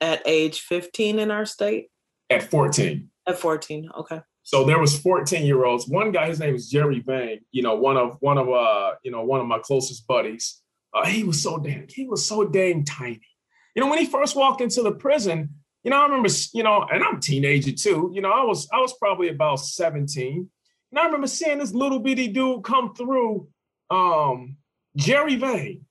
at 0.00 0.22
age 0.26 0.60
15 0.60 1.18
in 1.18 1.30
our 1.30 1.46
state? 1.46 1.86
At 2.30 2.42
14. 2.50 3.08
At 3.26 3.38
14, 3.38 3.90
okay. 4.00 4.20
So 4.42 4.64
there 4.64 4.78
was 4.78 4.98
14 4.98 5.46
year 5.46 5.64
olds. 5.64 5.88
One 5.88 6.12
guy, 6.12 6.26
his 6.26 6.40
name 6.40 6.54
is 6.54 6.68
Jerry 6.68 7.00
Vang. 7.00 7.40
You 7.52 7.62
know, 7.62 7.76
one 7.76 7.96
of 7.96 8.18
one 8.20 8.36
of 8.36 8.50
uh, 8.50 8.92
you 9.02 9.10
know, 9.10 9.24
one 9.24 9.40
of 9.40 9.46
my 9.46 9.58
closest 9.58 10.06
buddies. 10.06 10.60
Uh, 10.92 11.06
he 11.06 11.24
was 11.24 11.42
so 11.42 11.58
dang, 11.58 11.86
he 11.88 12.06
was 12.06 12.26
so 12.26 12.44
dang 12.44 12.84
tiny. 12.84 13.26
You 13.74 13.82
know, 13.82 13.88
when 13.88 13.98
he 13.98 14.06
first 14.06 14.36
walked 14.36 14.60
into 14.60 14.82
the 14.82 14.92
prison, 14.92 15.54
you 15.82 15.90
know, 15.90 15.98
I 15.98 16.04
remember, 16.04 16.28
you 16.52 16.62
know, 16.62 16.86
and 16.90 17.02
I'm 17.02 17.16
a 17.16 17.20
teenager 17.20 17.72
too. 17.72 18.10
You 18.12 18.20
know, 18.20 18.30
I 18.30 18.44
was 18.44 18.68
I 18.72 18.80
was 18.80 18.92
probably 18.98 19.28
about 19.28 19.60
17. 19.60 20.50
And 20.90 20.98
I 20.98 21.06
remember 21.06 21.26
seeing 21.26 21.58
this 21.58 21.72
little 21.72 21.98
bitty 21.98 22.28
dude 22.28 22.64
come 22.64 22.94
through 22.94 23.48
um 23.90 24.58
Jerry 24.96 25.36
Vang. 25.36 25.84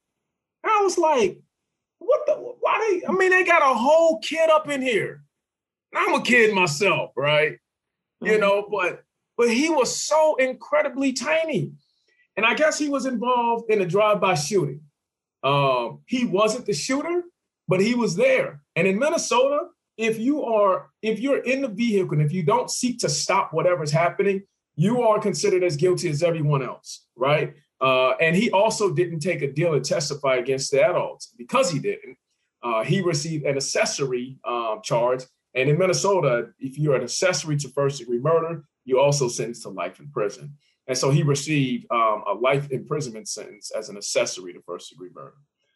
I 0.63 0.81
was 0.83 0.97
like, 0.97 1.39
what 1.99 2.21
the 2.25 2.33
why 2.33 2.99
they 3.01 3.07
I 3.07 3.11
mean 3.11 3.29
they 3.29 3.43
got 3.43 3.61
a 3.61 3.73
whole 3.73 4.19
kid 4.19 4.49
up 4.49 4.69
in 4.69 4.81
here. 4.81 5.23
I'm 5.95 6.15
a 6.15 6.23
kid 6.23 6.53
myself, 6.53 7.11
right? 7.15 7.53
Mm-hmm. 7.53 8.27
You 8.27 8.37
know, 8.39 8.67
but 8.69 9.03
but 9.37 9.49
he 9.49 9.69
was 9.69 9.95
so 9.95 10.35
incredibly 10.35 11.13
tiny. 11.13 11.71
And 12.35 12.45
I 12.45 12.55
guess 12.55 12.79
he 12.79 12.89
was 12.89 13.05
involved 13.05 13.69
in 13.69 13.81
a 13.81 13.85
drive-by 13.85 14.33
shooting. 14.35 14.81
Um, 15.43 15.99
he 16.07 16.25
wasn't 16.25 16.65
the 16.65 16.73
shooter, 16.73 17.23
but 17.67 17.79
he 17.79 17.93
was 17.93 18.15
there. 18.15 18.61
And 18.75 18.87
in 18.87 18.97
Minnesota, 18.97 19.67
if 19.97 20.17
you 20.17 20.43
are 20.43 20.89
if 21.01 21.19
you're 21.19 21.43
in 21.43 21.61
the 21.61 21.67
vehicle 21.67 22.13
and 22.13 22.21
if 22.25 22.33
you 22.33 22.43
don't 22.43 22.71
seek 22.71 22.99
to 22.99 23.09
stop 23.09 23.53
whatever's 23.53 23.91
happening, 23.91 24.43
you 24.75 25.03
are 25.03 25.19
considered 25.19 25.63
as 25.63 25.75
guilty 25.75 26.09
as 26.09 26.23
everyone 26.23 26.63
else, 26.63 27.05
right? 27.15 27.53
Uh, 27.83 28.11
and 28.21 28.35
he 28.35 28.49
also 28.51 28.93
didn't 28.93 29.19
take 29.19 29.41
a 29.41 29.51
deal 29.51 29.73
and 29.73 29.83
testify 29.83 30.35
against 30.35 30.71
the 30.71 30.81
adults 30.81 31.33
because 31.37 31.69
he 31.69 31.79
didn't. 31.79 32.17
Uh, 32.63 32.83
he 32.83 33.01
received 33.01 33.45
an 33.45 33.57
accessory 33.57 34.37
um, 34.45 34.79
charge 34.83 35.23
and 35.55 35.69
in 35.69 35.77
Minnesota, 35.77 36.49
if 36.59 36.77
you're 36.79 36.95
an 36.95 37.03
accessory 37.03 37.57
to 37.57 37.69
first 37.69 37.99
degree 37.99 38.19
murder, 38.19 38.63
you're 38.85 38.99
also 38.99 39.27
sentenced 39.27 39.63
to 39.63 39.69
life 39.69 39.99
in 39.99 40.09
prison. 40.09 40.55
And 40.87 40.97
so 40.97 41.11
he 41.11 41.23
received 41.23 41.85
um, 41.91 42.23
a 42.27 42.33
life 42.33 42.69
imprisonment 42.71 43.27
sentence 43.29 43.71
as 43.71 43.89
an 43.89 43.97
accessory 43.97 44.53
to 44.53 44.61
first 44.65 44.89
degree 44.89 45.11
murder. 45.13 45.35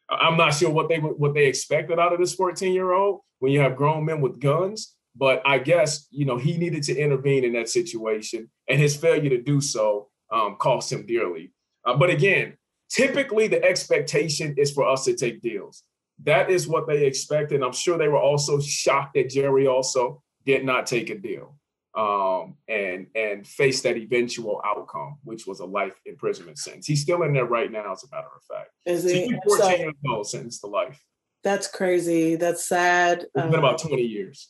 I'm 0.09 0.37
not 0.37 0.53
sure 0.53 0.69
what 0.69 0.89
they 0.89 0.99
what 0.99 1.33
they 1.33 1.47
expected 1.47 1.99
out 1.99 2.13
of 2.13 2.19
this 2.19 2.33
14 2.33 2.73
year 2.73 2.93
old 2.93 3.21
when 3.39 3.51
you 3.51 3.59
have 3.59 3.75
grown 3.75 4.05
men 4.05 4.21
with 4.21 4.39
guns, 4.39 4.95
but 5.15 5.41
I 5.45 5.59
guess 5.59 6.07
you 6.11 6.25
know 6.25 6.37
he 6.37 6.57
needed 6.57 6.83
to 6.83 6.97
intervene 6.97 7.43
in 7.43 7.53
that 7.53 7.67
situation, 7.67 8.49
and 8.69 8.79
his 8.79 8.95
failure 8.95 9.29
to 9.29 9.41
do 9.41 9.59
so 9.59 10.07
um, 10.31 10.55
cost 10.59 10.91
him 10.91 11.05
dearly. 11.05 11.51
Uh, 11.87 11.95
but 11.95 12.11
again, 12.11 12.55
typically 12.89 13.47
the 13.47 13.63
expectation 13.63 14.53
is 14.57 14.71
for 14.71 14.87
us 14.87 15.05
to 15.05 15.15
take 15.15 15.41
deals 15.41 15.83
that 16.23 16.49
is 16.49 16.67
what 16.67 16.87
they 16.87 17.05
expect. 17.05 17.51
And 17.51 17.63
I'm 17.63 17.73
sure 17.73 17.97
they 17.97 18.07
were 18.07 18.21
also 18.21 18.59
shocked 18.59 19.13
that 19.15 19.29
Jerry 19.29 19.67
also 19.67 20.23
did 20.45 20.65
not 20.65 20.87
take 20.87 21.09
a 21.09 21.17
deal 21.17 21.57
um, 21.95 22.55
and 22.67 23.07
and 23.15 23.45
face 23.45 23.81
that 23.81 23.97
eventual 23.97 24.61
outcome, 24.65 25.17
which 25.23 25.45
was 25.45 25.59
a 25.59 25.65
life 25.65 25.99
imprisonment 26.05 26.57
sentence. 26.57 26.87
He's 26.87 27.01
still 27.01 27.23
in 27.23 27.33
there 27.33 27.45
right 27.45 27.71
now, 27.71 27.91
as 27.91 28.03
a 28.03 28.15
matter 28.15 28.27
of 28.35 28.43
fact. 28.43 28.71
Is 28.85 29.03
he? 29.03 29.29
14 29.45 29.57
so, 29.57 29.69
years 29.69 29.93
old, 30.09 30.27
sentenced 30.27 30.61
to 30.61 30.67
life. 30.67 31.03
That's 31.43 31.67
crazy. 31.67 32.35
That's 32.35 32.67
sad. 32.67 33.21
It's 33.21 33.31
um, 33.35 33.51
been 33.51 33.59
about 33.59 33.79
20 33.79 34.01
years. 34.01 34.49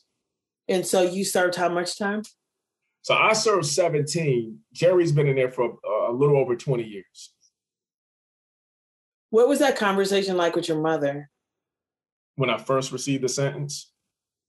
And 0.69 0.86
so 0.86 1.02
you 1.02 1.23
served 1.23 1.56
how 1.56 1.69
much 1.69 1.97
time? 1.97 2.23
So 3.08 3.15
I 3.15 3.32
served 3.32 3.65
17. 3.65 4.60
Jerry's 4.74 5.13
been 5.13 5.28
in 5.28 5.38
there 5.38 5.50
for 5.50 5.78
a, 5.86 6.12
a 6.12 6.13
little 6.13 6.36
over 6.36 6.58
20 6.58 6.84
years. 6.84 7.32
What 9.30 9.48
was 9.48 9.60
that 9.60 9.78
conversation 9.78 10.36
like 10.36 10.58
with 10.58 10.67
your 10.67 10.82
mother? 10.82 11.30
when 12.36 12.50
I 12.50 12.58
first 12.58 12.91
received 12.91 13.24
the 13.24 13.30
sentence? 13.30 13.91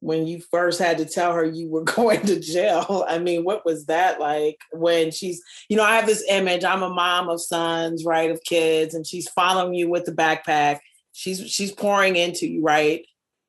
When 0.00 0.26
you 0.26 0.40
first 0.40 0.80
had 0.80 0.98
to 0.98 1.04
tell 1.04 1.32
her 1.34 1.44
you 1.44 1.68
were 1.68 1.84
going 1.96 2.26
to 2.26 2.40
jail. 2.40 3.04
I 3.08 3.20
mean, 3.20 3.44
what 3.44 3.64
was 3.64 3.86
that 3.86 4.18
like 4.18 4.58
when 4.72 5.12
she's, 5.12 5.40
you 5.68 5.76
know, 5.76 5.84
I 5.84 5.94
have 5.94 6.06
this 6.06 6.24
image. 6.28 6.64
I'm 6.64 6.82
a 6.82 6.90
mom 6.90 7.28
of 7.28 7.40
sons, 7.40 8.04
right, 8.04 8.32
of 8.32 8.42
kids, 8.42 8.92
and 8.92 9.06
she's 9.06 9.28
following 9.28 9.72
you 9.72 9.88
with 9.88 10.04
the 10.04 10.12
backpack. 10.12 10.80
She's 11.12 11.48
she's 11.48 11.70
pouring 11.70 12.16
into 12.16 12.48
you, 12.48 12.60
right? 12.60 13.06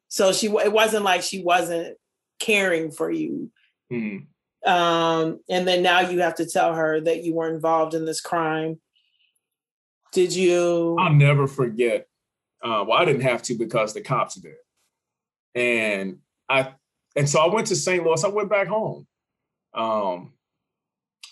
So 0.08 0.34
she 0.34 0.48
it 0.48 0.72
wasn't 0.72 1.04
like 1.04 1.24
she 1.24 1.42
wasn't 1.42 1.98
caring 2.40 2.92
for 2.92 3.10
you. 3.10 3.50
Mm. 3.92 4.28
Um, 4.66 5.40
and 5.50 5.68
then 5.68 5.82
now 5.82 6.02
you 6.02 6.20
have 6.20 6.36
to 6.36 6.46
tell 6.46 6.74
her 6.74 7.00
that 7.02 7.24
you 7.24 7.34
were 7.36 7.54
involved 7.54 7.94
in 7.94 8.06
this 8.06 8.22
crime. 8.22 8.80
Did 10.12 10.36
you? 10.36 10.98
I'll 11.00 11.14
never 11.14 11.48
forget 11.48 12.10
uh, 12.62 12.84
well, 12.88 12.98
I 12.98 13.06
didn't 13.06 13.22
have 13.22 13.42
to 13.44 13.56
because 13.56 13.94
the 13.94 14.02
cops 14.02 14.36
did. 14.36 14.56
And 15.56 16.20
I 16.48 16.74
and 17.16 17.28
so 17.28 17.40
I 17.40 17.54
went 17.54 17.68
to 17.68 17.76
St. 17.76 18.04
Louis. 18.04 18.24
I 18.24 18.28
went 18.28 18.50
back 18.50 18.68
home. 18.68 19.08
Um, 19.74 20.34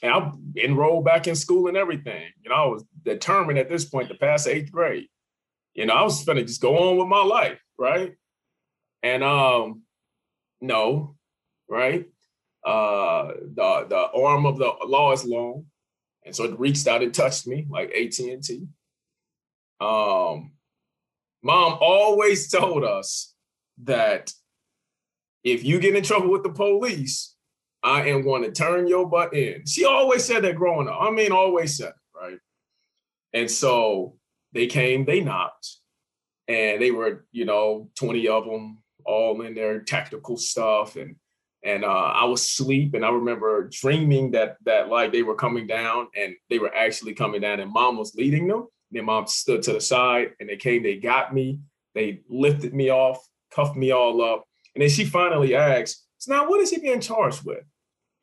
and 0.02 0.12
I 0.12 0.32
enrolled 0.64 1.06
back 1.06 1.28
in 1.28 1.36
school 1.36 1.68
and 1.68 1.78
everything. 1.78 2.30
You 2.44 2.50
know, 2.50 2.56
I 2.56 2.66
was 2.66 2.86
determined 3.04 3.60
at 3.60 3.70
this 3.70 3.86
point 3.86 4.10
to 4.10 4.16
pass 4.16 4.48
eighth 4.48 4.72
grade. 4.72 5.08
You 5.74 5.86
know, 5.86 5.94
I 5.94 6.04
was 6.04 6.24
gonna 6.24 6.44
just 6.44 6.62
go 6.62 6.78
on 6.78 6.98
with 6.98 7.08
my 7.08 7.24
life, 7.24 7.60
right? 7.78 8.16
And 9.04 9.24
um, 9.24 9.84
no, 10.62 11.16
right? 11.70 12.06
Uh, 12.68 13.34
the 13.56 13.86
the 13.88 14.10
arm 14.22 14.46
of 14.46 14.58
the 14.58 14.72
law 14.86 15.14
is 15.14 15.24
long, 15.26 15.66
and 16.26 16.36
so 16.36 16.44
it 16.44 16.60
reached 16.60 16.88
out 16.88 17.02
and 17.02 17.14
touched 17.14 17.48
me 17.48 17.66
like 17.70 17.92
AT 17.92 18.20
and 18.20 18.44
T. 18.44 18.68
Um, 19.80 20.52
Mom 21.44 21.78
always 21.80 22.50
told 22.50 22.84
us 22.84 23.34
that 23.84 24.34
if 25.44 25.64
you 25.64 25.80
get 25.80 25.96
in 25.96 26.04
trouble 26.04 26.30
with 26.30 26.44
the 26.44 26.50
police, 26.50 27.36
I 27.84 28.10
am 28.10 28.24
going 28.24 28.42
to 28.44 28.52
turn 28.52 28.88
your 28.88 29.08
butt 29.08 29.34
in. 29.34 29.66
She 29.66 29.86
always 29.86 30.26
said 30.26 30.44
that 30.44 30.56
growing 30.56 30.90
up. 30.90 30.98
I 31.00 31.12
mean, 31.12 31.32
always 31.32 31.78
said 31.78 31.94
right? 32.20 32.40
And 33.34 33.50
so 33.50 34.16
they 34.54 34.68
came, 34.68 35.06
they 35.06 35.22
knocked, 35.22 35.78
and 36.48 36.82
they 36.82 36.92
were, 36.92 37.26
you 37.32 37.46
know, 37.46 37.90
20 37.96 38.28
of 38.28 38.46
them 38.46 38.80
all 39.06 39.42
in 39.42 39.54
their 39.54 39.82
tactical 39.82 40.38
stuff. 40.38 40.96
And 40.96 41.16
and 41.64 41.84
uh, 41.84 41.88
I 41.88 42.26
was 42.26 42.42
asleep, 42.42 42.94
and 42.94 43.06
I 43.06 43.10
remember 43.10 43.70
dreaming 43.72 44.32
that 44.32 44.58
that 44.66 44.90
like 44.90 45.12
they 45.12 45.24
were 45.24 45.36
coming 45.36 45.68
down, 45.68 46.08
and 46.16 46.36
they 46.50 46.60
were 46.60 46.74
actually 46.74 47.14
coming 47.14 47.42
down, 47.42 47.60
and 47.60 47.72
mom 47.72 47.98
was 47.98 48.16
leading 48.16 48.48
them. 48.48 48.68
Then 48.92 49.06
mom 49.06 49.28
stood 49.28 49.64
to 49.64 49.74
the 49.74 49.82
side, 49.82 50.34
and 50.40 50.48
they 50.48 50.56
came, 50.56 50.84
they 50.84 50.96
got 50.98 51.34
me, 51.34 51.60
they 51.94 52.22
lifted 52.30 52.74
me 52.74 52.90
off, 52.90 53.20
cuffed 53.52 53.76
me 53.76 53.92
all 53.92 54.22
up, 54.22 54.46
and 54.76 54.82
then 54.82 54.90
she 54.90 55.06
finally 55.06 55.56
asked, 55.56 56.06
"So 56.20 56.34
now, 56.34 56.50
what 56.50 56.62
is 56.62 56.70
he 56.70 56.80
being 56.80 57.02
charged 57.02 57.44
with?" 57.44 57.64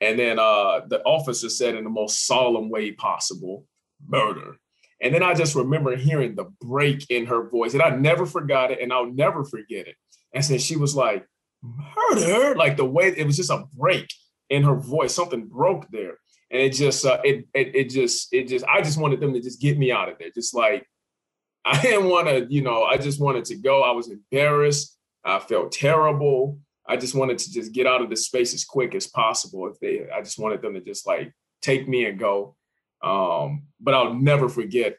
And 0.01 0.19
then 0.19 0.39
uh, 0.39 0.81
the 0.87 1.03
officer 1.05 1.49
said 1.49 1.75
in 1.75 1.85
the 1.85 1.91
most 1.91 2.27
solemn 2.27 2.71
way 2.71 2.93
possible, 2.93 3.67
"Murder." 4.07 4.57
And 5.01 5.13
then 5.13 5.23
I 5.23 5.35
just 5.35 5.55
remember 5.55 5.97
hearing 5.97 6.35
the 6.35 6.47
break 6.63 7.11
in 7.11 7.27
her 7.27 7.49
voice, 7.51 7.75
and 7.75 7.83
I 7.83 7.91
never 7.91 8.25
forgot 8.25 8.71
it, 8.71 8.81
and 8.81 8.93
I'll 8.93 9.13
never 9.13 9.45
forget 9.45 9.87
it. 9.87 9.97
And 10.33 10.43
then 10.43 10.59
she 10.59 10.77
was 10.77 10.97
like, 10.97 11.27
"Murder!" 11.65 12.55
Like 12.57 12.77
the 12.77 12.85
way 12.85 13.15
it 13.17 13.27
was 13.27 13.37
just 13.37 13.51
a 13.51 13.65
break 13.77 14.09
in 14.51 14.63
her 14.65 14.77
voice. 14.77 15.15
Something 15.15 15.47
broke 15.47 15.89
there, 15.91 16.19
and 16.51 16.61
it 16.61 16.71
just, 16.71 17.05
uh, 17.05 17.19
it, 17.25 17.47
it, 17.55 17.75
it 17.75 17.91
just, 17.91 18.33
it 18.33 18.49
just. 18.49 18.65
I 18.67 18.83
just 18.83 19.01
wanted 19.01 19.21
them 19.21 19.33
to 19.35 19.41
just 19.41 19.61
get 19.61 19.79
me 19.79 19.91
out 19.93 20.09
of 20.09 20.19
there. 20.19 20.31
Just 20.35 20.55
like 20.55 20.87
I 21.65 21.81
didn't 21.81 22.11
want 22.11 22.29
to, 22.29 22.47
you 22.51 22.61
know, 22.61 22.83
I 22.85 22.99
just 22.99 23.21
wanted 23.21 23.47
to 23.47 23.57
go. 23.57 23.83
I 23.83 23.93
was 23.93 24.11
embarrassed. 24.11 24.99
I 25.25 25.39
felt 25.39 25.73
terrible. 25.73 26.59
I 26.87 26.99
just 26.99 27.15
wanted 27.15 27.39
to 27.39 27.51
just 27.51 27.73
get 27.73 27.87
out 27.87 28.03
of 28.03 28.11
the 28.11 28.17
space 28.17 28.53
as 28.53 28.67
quick 28.67 28.95
as 28.95 29.07
possible. 29.07 29.67
If 29.69 29.81
they, 29.81 30.07
I 30.15 30.21
just 30.21 30.39
wanted 30.39 30.61
them 30.61 30.75
to 30.75 30.81
just 30.81 31.07
like 31.07 31.33
take 31.63 31.89
me 31.89 32.05
and 32.05 32.19
go. 32.19 32.57
Um, 33.03 33.65
but 33.81 33.95
I'll 33.95 34.13
never 34.13 34.51
forget 34.51 34.99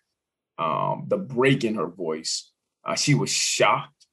um, 0.58 1.06
the 1.08 1.18
break 1.18 1.64
in 1.64 1.76
her 1.76 1.88
voice. 1.88 2.52
Uh, 2.84 2.96
she 2.96 3.14
was 3.14 3.30
shocked, 3.30 4.08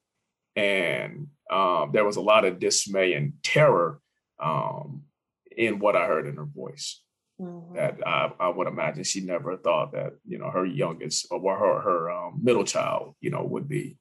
and 0.54 1.28
um, 1.52 1.90
there 1.92 2.04
was 2.04 2.16
a 2.16 2.22
lot 2.22 2.44
of 2.44 2.58
dismay 2.58 3.12
and 3.14 3.34
terror 3.42 4.00
um, 4.42 5.02
in 5.56 5.78
what 5.78 5.96
I 5.96 6.06
heard 6.06 6.26
in 6.26 6.36
her 6.36 6.44
voice. 6.46 7.02
Mm-hmm. 7.40 7.74
That 7.74 7.98
I, 8.06 8.30
I, 8.38 8.48
would 8.50 8.68
imagine 8.68 9.04
she 9.04 9.20
never 9.20 9.56
thought 9.56 9.92
that 9.92 10.12
you 10.24 10.38
know 10.38 10.50
her 10.50 10.64
youngest 10.64 11.26
or 11.30 11.58
her 11.58 11.80
her 11.80 12.10
um, 12.10 12.40
middle 12.42 12.64
child 12.64 13.14
you 13.20 13.30
know 13.30 13.42
would 13.42 13.68
be 13.68 13.96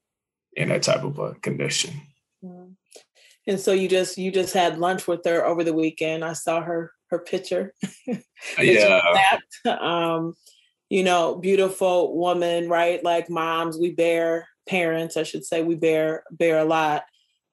in 0.53 0.69
that 0.69 0.83
type 0.83 1.03
of 1.03 1.17
a 1.17 1.33
condition. 1.35 2.01
Mm-hmm. 2.43 2.73
And 3.47 3.59
so 3.59 3.71
you 3.71 3.87
just 3.87 4.17
you 4.17 4.31
just 4.31 4.53
had 4.53 4.77
lunch 4.77 5.07
with 5.07 5.25
her 5.25 5.45
over 5.45 5.63
the 5.63 5.73
weekend. 5.73 6.23
I 6.23 6.33
saw 6.33 6.61
her 6.61 6.91
her 7.09 7.19
picture. 7.19 7.73
yeah. 8.59 8.99
um, 9.65 10.35
you 10.89 11.03
know, 11.03 11.35
beautiful 11.35 12.17
woman, 12.17 12.69
right? 12.69 13.03
Like 13.03 13.29
moms, 13.29 13.77
we 13.77 13.91
bear 13.91 14.47
parents, 14.67 15.17
I 15.17 15.23
should 15.23 15.45
say, 15.45 15.63
we 15.63 15.75
bear 15.75 16.23
bear 16.31 16.59
a 16.59 16.65
lot. 16.65 17.03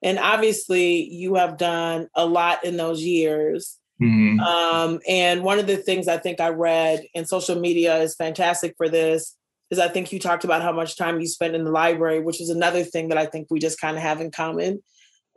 And 0.02 0.18
obviously, 0.18 1.04
you 1.12 1.34
have 1.34 1.56
done 1.56 2.08
a 2.14 2.24
lot 2.24 2.64
in 2.64 2.76
those 2.76 3.02
years. 3.02 3.78
Mm-hmm. 4.00 4.38
Um, 4.40 5.00
and 5.08 5.42
one 5.42 5.58
of 5.58 5.66
the 5.66 5.76
things 5.76 6.06
I 6.06 6.18
think 6.18 6.40
I 6.40 6.50
read, 6.50 7.04
and 7.14 7.28
social 7.28 7.58
media 7.58 7.98
is 7.98 8.14
fantastic 8.14 8.74
for 8.76 8.88
this, 8.88 9.36
is 9.70 9.78
I 9.78 9.88
think 9.88 10.12
you 10.12 10.20
talked 10.20 10.44
about 10.44 10.62
how 10.62 10.72
much 10.72 10.96
time 10.96 11.20
you 11.20 11.26
spent 11.26 11.54
in 11.54 11.64
the 11.64 11.70
library, 11.70 12.20
which 12.20 12.40
is 12.40 12.48
another 12.48 12.84
thing 12.84 13.08
that 13.08 13.18
I 13.18 13.26
think 13.26 13.48
we 13.50 13.58
just 13.58 13.80
kind 13.80 13.96
of 13.96 14.02
have 14.02 14.20
in 14.20 14.30
common. 14.30 14.82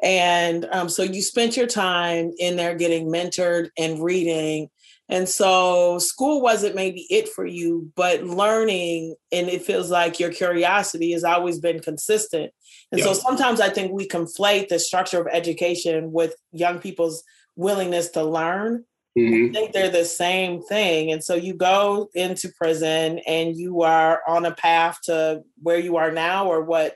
And 0.02 0.66
um, 0.72 0.90
so 0.90 1.04
you 1.04 1.22
spent 1.22 1.58
your 1.58 1.68
time 1.68 2.32
in 2.40 2.56
there 2.56 2.76
getting 2.76 3.08
mentored 3.08 3.70
and 3.78 4.04
reading. 4.04 4.70
And 5.10 5.28
so 5.28 6.00
school 6.00 6.42
wasn't 6.42 6.76
maybe 6.76 7.06
it 7.10 7.30
for 7.30 7.46
you, 7.46 7.92
but 7.96 8.24
learning, 8.24 9.16
and 9.32 9.50
it 9.50 9.64
feels 9.64 9.92
like 9.92 10.20
your 10.20 10.32
curiosity 10.32 11.12
has 11.12 11.24
always 11.24 11.60
been 11.60 11.82
consistent. 11.82 12.52
And 12.92 13.00
yeah. 13.00 13.06
so 13.06 13.14
sometimes 13.14 13.62
I 13.62 13.70
think 13.70 13.92
we 13.92 14.08
conflate 14.08 14.68
the 14.68 14.80
structure 14.80 15.20
of 15.20 15.28
education 15.32 16.12
with 16.12 16.36
young 16.52 16.80
people's 16.80 17.24
willingness 17.56 18.10
to 18.10 18.24
learn. 18.24 18.86
Mm-hmm. 19.18 19.50
I 19.50 19.54
think 19.54 19.74
they're 19.74 19.90
the 19.90 20.06
same 20.06 20.62
thing. 20.62 21.12
And 21.12 21.24
so 21.24 21.36
you 21.36 21.54
go 21.54 22.10
into 22.14 22.50
prison 22.58 23.20
and 23.20 23.56
you 23.56 23.82
are 23.82 24.22
on 24.28 24.46
a 24.46 24.52
path 24.52 25.00
to 25.04 25.44
where 25.62 25.80
you 25.80 25.98
are 25.98 26.12
now, 26.12 26.48
or 26.48 26.64
what 26.64 26.96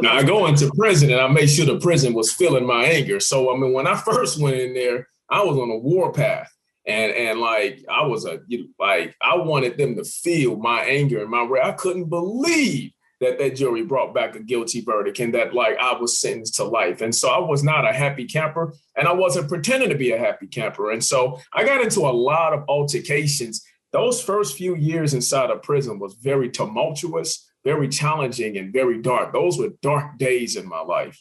now 0.00 0.16
I 0.16 0.22
go 0.22 0.46
into 0.46 0.70
prison 0.76 1.10
and 1.10 1.20
I 1.20 1.28
made 1.28 1.48
sure 1.48 1.66
the 1.66 1.78
prison 1.78 2.14
was 2.14 2.32
feeling 2.32 2.66
my 2.66 2.84
anger. 2.84 3.20
So 3.20 3.54
I 3.54 3.58
mean, 3.58 3.72
when 3.72 3.86
I 3.86 3.96
first 3.96 4.40
went 4.40 4.56
in 4.56 4.72
there, 4.72 5.08
I 5.28 5.42
was 5.42 5.58
on 5.58 5.70
a 5.70 5.76
war 5.76 6.12
path, 6.12 6.50
and 6.86 7.12
and 7.12 7.40
like 7.40 7.84
I 7.90 8.06
was 8.06 8.24
a 8.24 8.40
you 8.46 8.58
know, 8.58 8.68
like 8.78 9.14
I 9.20 9.36
wanted 9.36 9.76
them 9.76 9.96
to 9.96 10.04
feel 10.04 10.56
my 10.56 10.80
anger 10.84 11.20
and 11.20 11.30
my 11.30 11.42
rage. 11.42 11.64
I 11.64 11.72
couldn't 11.72 12.08
believe 12.08 12.92
that 13.20 13.38
that 13.38 13.56
jury 13.56 13.82
brought 13.82 14.14
back 14.14 14.36
a 14.36 14.40
guilty 14.40 14.80
verdict 14.80 15.18
and 15.18 15.34
that 15.34 15.54
like 15.54 15.76
I 15.78 15.98
was 15.98 16.20
sentenced 16.20 16.56
to 16.56 16.64
life. 16.64 17.00
And 17.00 17.14
so 17.14 17.28
I 17.28 17.38
was 17.38 17.64
not 17.64 17.88
a 17.88 17.92
happy 17.92 18.26
camper, 18.26 18.74
and 18.96 19.08
I 19.08 19.12
wasn't 19.12 19.48
pretending 19.48 19.88
to 19.88 19.96
be 19.96 20.12
a 20.12 20.18
happy 20.18 20.46
camper. 20.46 20.90
And 20.90 21.02
so 21.02 21.40
I 21.52 21.64
got 21.64 21.80
into 21.80 22.00
a 22.00 22.12
lot 22.12 22.52
of 22.52 22.64
altercations. 22.68 23.64
Those 23.92 24.22
first 24.22 24.56
few 24.56 24.76
years 24.76 25.14
inside 25.14 25.50
of 25.50 25.62
prison 25.62 25.98
was 25.98 26.14
very 26.14 26.50
tumultuous 26.50 27.48
very 27.64 27.88
challenging 27.88 28.56
and 28.56 28.72
very 28.72 29.00
dark. 29.02 29.32
Those 29.32 29.58
were 29.58 29.70
dark 29.82 30.16
days 30.16 30.56
in 30.56 30.66
my 30.66 30.80
life 30.80 31.20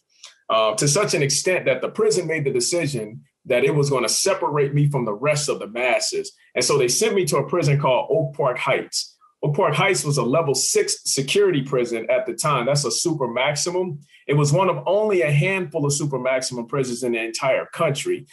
uh, 0.49 0.75
to 0.75 0.87
such 0.87 1.13
an 1.13 1.21
extent 1.21 1.65
that 1.65 1.81
the 1.81 1.89
prison 1.89 2.25
made 2.27 2.45
the 2.45 2.53
decision 2.53 3.23
that 3.45 3.63
it 3.63 3.75
was 3.75 3.89
going 3.89 4.03
to 4.03 4.09
separate 4.09 4.73
me 4.73 4.89
from 4.89 5.03
the 5.03 5.13
rest 5.13 5.49
of 5.49 5.59
the 5.59 5.67
masses. 5.67 6.31
And 6.55 6.63
so 6.63 6.77
they 6.77 6.87
sent 6.87 7.15
me 7.15 7.25
to 7.25 7.37
a 7.37 7.49
prison 7.49 7.79
called 7.79 8.07
Oak 8.09 8.35
Park 8.35 8.57
Heights. 8.57 9.16
Park 9.53 9.73
Heights 9.75 10.03
was 10.03 10.17
a 10.17 10.23
level 10.23 10.55
six 10.55 10.99
security 11.05 11.61
prison 11.61 12.07
at 12.09 12.25
the 12.25 12.33
time. 12.33 12.65
That's 12.65 12.85
a 12.85 12.91
super 12.91 13.27
maximum. 13.27 13.99
It 14.27 14.33
was 14.33 14.51
one 14.51 14.69
of 14.69 14.83
only 14.85 15.21
a 15.21 15.31
handful 15.31 15.85
of 15.85 15.93
super 15.93 16.19
maximum 16.19 16.67
prisons 16.67 17.03
in 17.03 17.13
the 17.13 17.23
entire 17.23 17.65
country. 17.67 18.27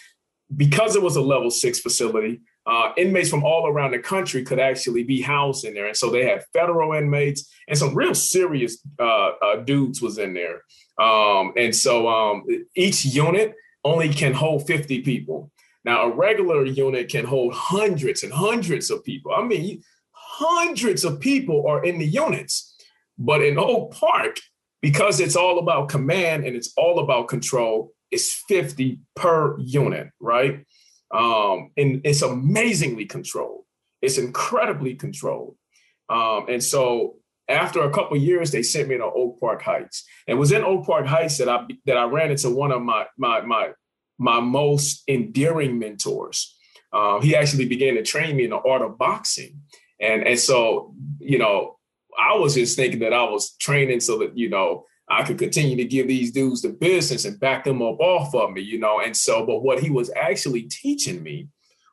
Because 0.54 0.94
it 0.94 1.02
was 1.02 1.16
a 1.16 1.22
level 1.22 1.50
six 1.50 1.80
facility, 1.80 2.40
uh, 2.66 2.92
inmates 2.96 3.28
from 3.28 3.44
all 3.44 3.66
around 3.66 3.90
the 3.90 3.98
country 3.98 4.42
could 4.42 4.58
actually 4.58 5.02
be 5.02 5.20
housed 5.20 5.64
in 5.64 5.74
there. 5.74 5.86
And 5.86 5.96
so 5.96 6.10
they 6.10 6.24
had 6.24 6.44
federal 6.52 6.92
inmates 6.94 7.52
and 7.68 7.76
some 7.76 7.94
real 7.94 8.14
serious 8.14 8.78
uh, 8.98 9.30
uh, 9.42 9.56
dudes 9.56 10.00
was 10.00 10.18
in 10.18 10.34
there. 10.34 10.62
Um, 10.98 11.52
and 11.56 11.74
so 11.74 12.08
um, 12.08 12.44
each 12.74 13.04
unit 13.04 13.54
only 13.84 14.08
can 14.08 14.32
hold 14.32 14.66
50 14.66 15.02
people. 15.02 15.50
Now, 15.84 16.04
a 16.04 16.14
regular 16.14 16.64
unit 16.64 17.10
can 17.10 17.26
hold 17.26 17.52
hundreds 17.52 18.22
and 18.22 18.32
hundreds 18.32 18.90
of 18.90 19.04
people. 19.04 19.32
I 19.32 19.42
mean, 19.42 19.82
hundreds 20.36 21.04
of 21.04 21.20
people 21.20 21.66
are 21.68 21.84
in 21.84 21.98
the 21.98 22.06
units. 22.06 22.74
But 23.18 23.42
in 23.42 23.58
Oak 23.58 23.94
Park, 23.94 24.40
because 24.82 25.20
it's 25.20 25.36
all 25.36 25.58
about 25.58 25.88
command 25.88 26.44
and 26.44 26.56
it's 26.56 26.72
all 26.76 26.98
about 26.98 27.28
control, 27.28 27.92
it's 28.10 28.32
50 28.48 28.98
per 29.14 29.58
unit, 29.58 30.10
right? 30.20 30.64
Um, 31.12 31.70
and 31.76 32.00
it's 32.04 32.22
amazingly 32.22 33.06
controlled. 33.06 33.64
It's 34.02 34.18
incredibly 34.18 34.94
controlled. 34.94 35.56
Um, 36.08 36.46
and 36.48 36.62
so 36.62 37.16
after 37.48 37.82
a 37.82 37.90
couple 37.90 38.16
years, 38.16 38.50
they 38.50 38.62
sent 38.62 38.88
me 38.88 38.96
to 38.96 39.04
Oak 39.04 39.38
Park 39.40 39.62
Heights. 39.62 40.04
And 40.26 40.36
it 40.36 40.38
was 40.38 40.52
in 40.52 40.64
Oak 40.64 40.86
Park 40.86 41.06
Heights 41.06 41.38
that 41.38 41.48
I 41.48 41.64
that 41.86 41.96
I 41.96 42.04
ran 42.04 42.30
into 42.30 42.50
one 42.50 42.72
of 42.72 42.82
my 42.82 43.06
my 43.16 43.40
my 43.42 43.70
my 44.18 44.40
most 44.40 45.02
endearing 45.08 45.78
mentors. 45.78 46.56
Um, 46.92 47.22
he 47.22 47.34
actually 47.34 47.66
began 47.66 47.94
to 47.94 48.02
train 48.02 48.36
me 48.36 48.44
in 48.44 48.50
the 48.50 48.58
art 48.58 48.82
of 48.82 48.98
boxing. 48.98 49.62
And 50.04 50.26
and 50.26 50.38
so, 50.38 50.94
you 51.18 51.38
know, 51.38 51.78
I 52.18 52.36
was 52.36 52.54
just 52.54 52.76
thinking 52.76 53.00
that 53.00 53.12
I 53.12 53.24
was 53.24 53.56
training 53.56 54.00
so 54.00 54.18
that, 54.18 54.36
you 54.36 54.48
know, 54.48 54.84
I 55.08 55.22
could 55.22 55.38
continue 55.38 55.76
to 55.76 55.84
give 55.84 56.08
these 56.08 56.30
dudes 56.30 56.62
the 56.62 56.70
business 56.70 57.24
and 57.24 57.38
back 57.40 57.64
them 57.64 57.82
up 57.82 57.98
off 58.00 58.34
of 58.34 58.52
me, 58.52 58.62
you 58.62 58.78
know. 58.78 59.00
And 59.00 59.16
so, 59.16 59.44
but 59.44 59.62
what 59.62 59.80
he 59.80 59.90
was 59.90 60.10
actually 60.16 60.62
teaching 60.62 61.22
me 61.22 61.48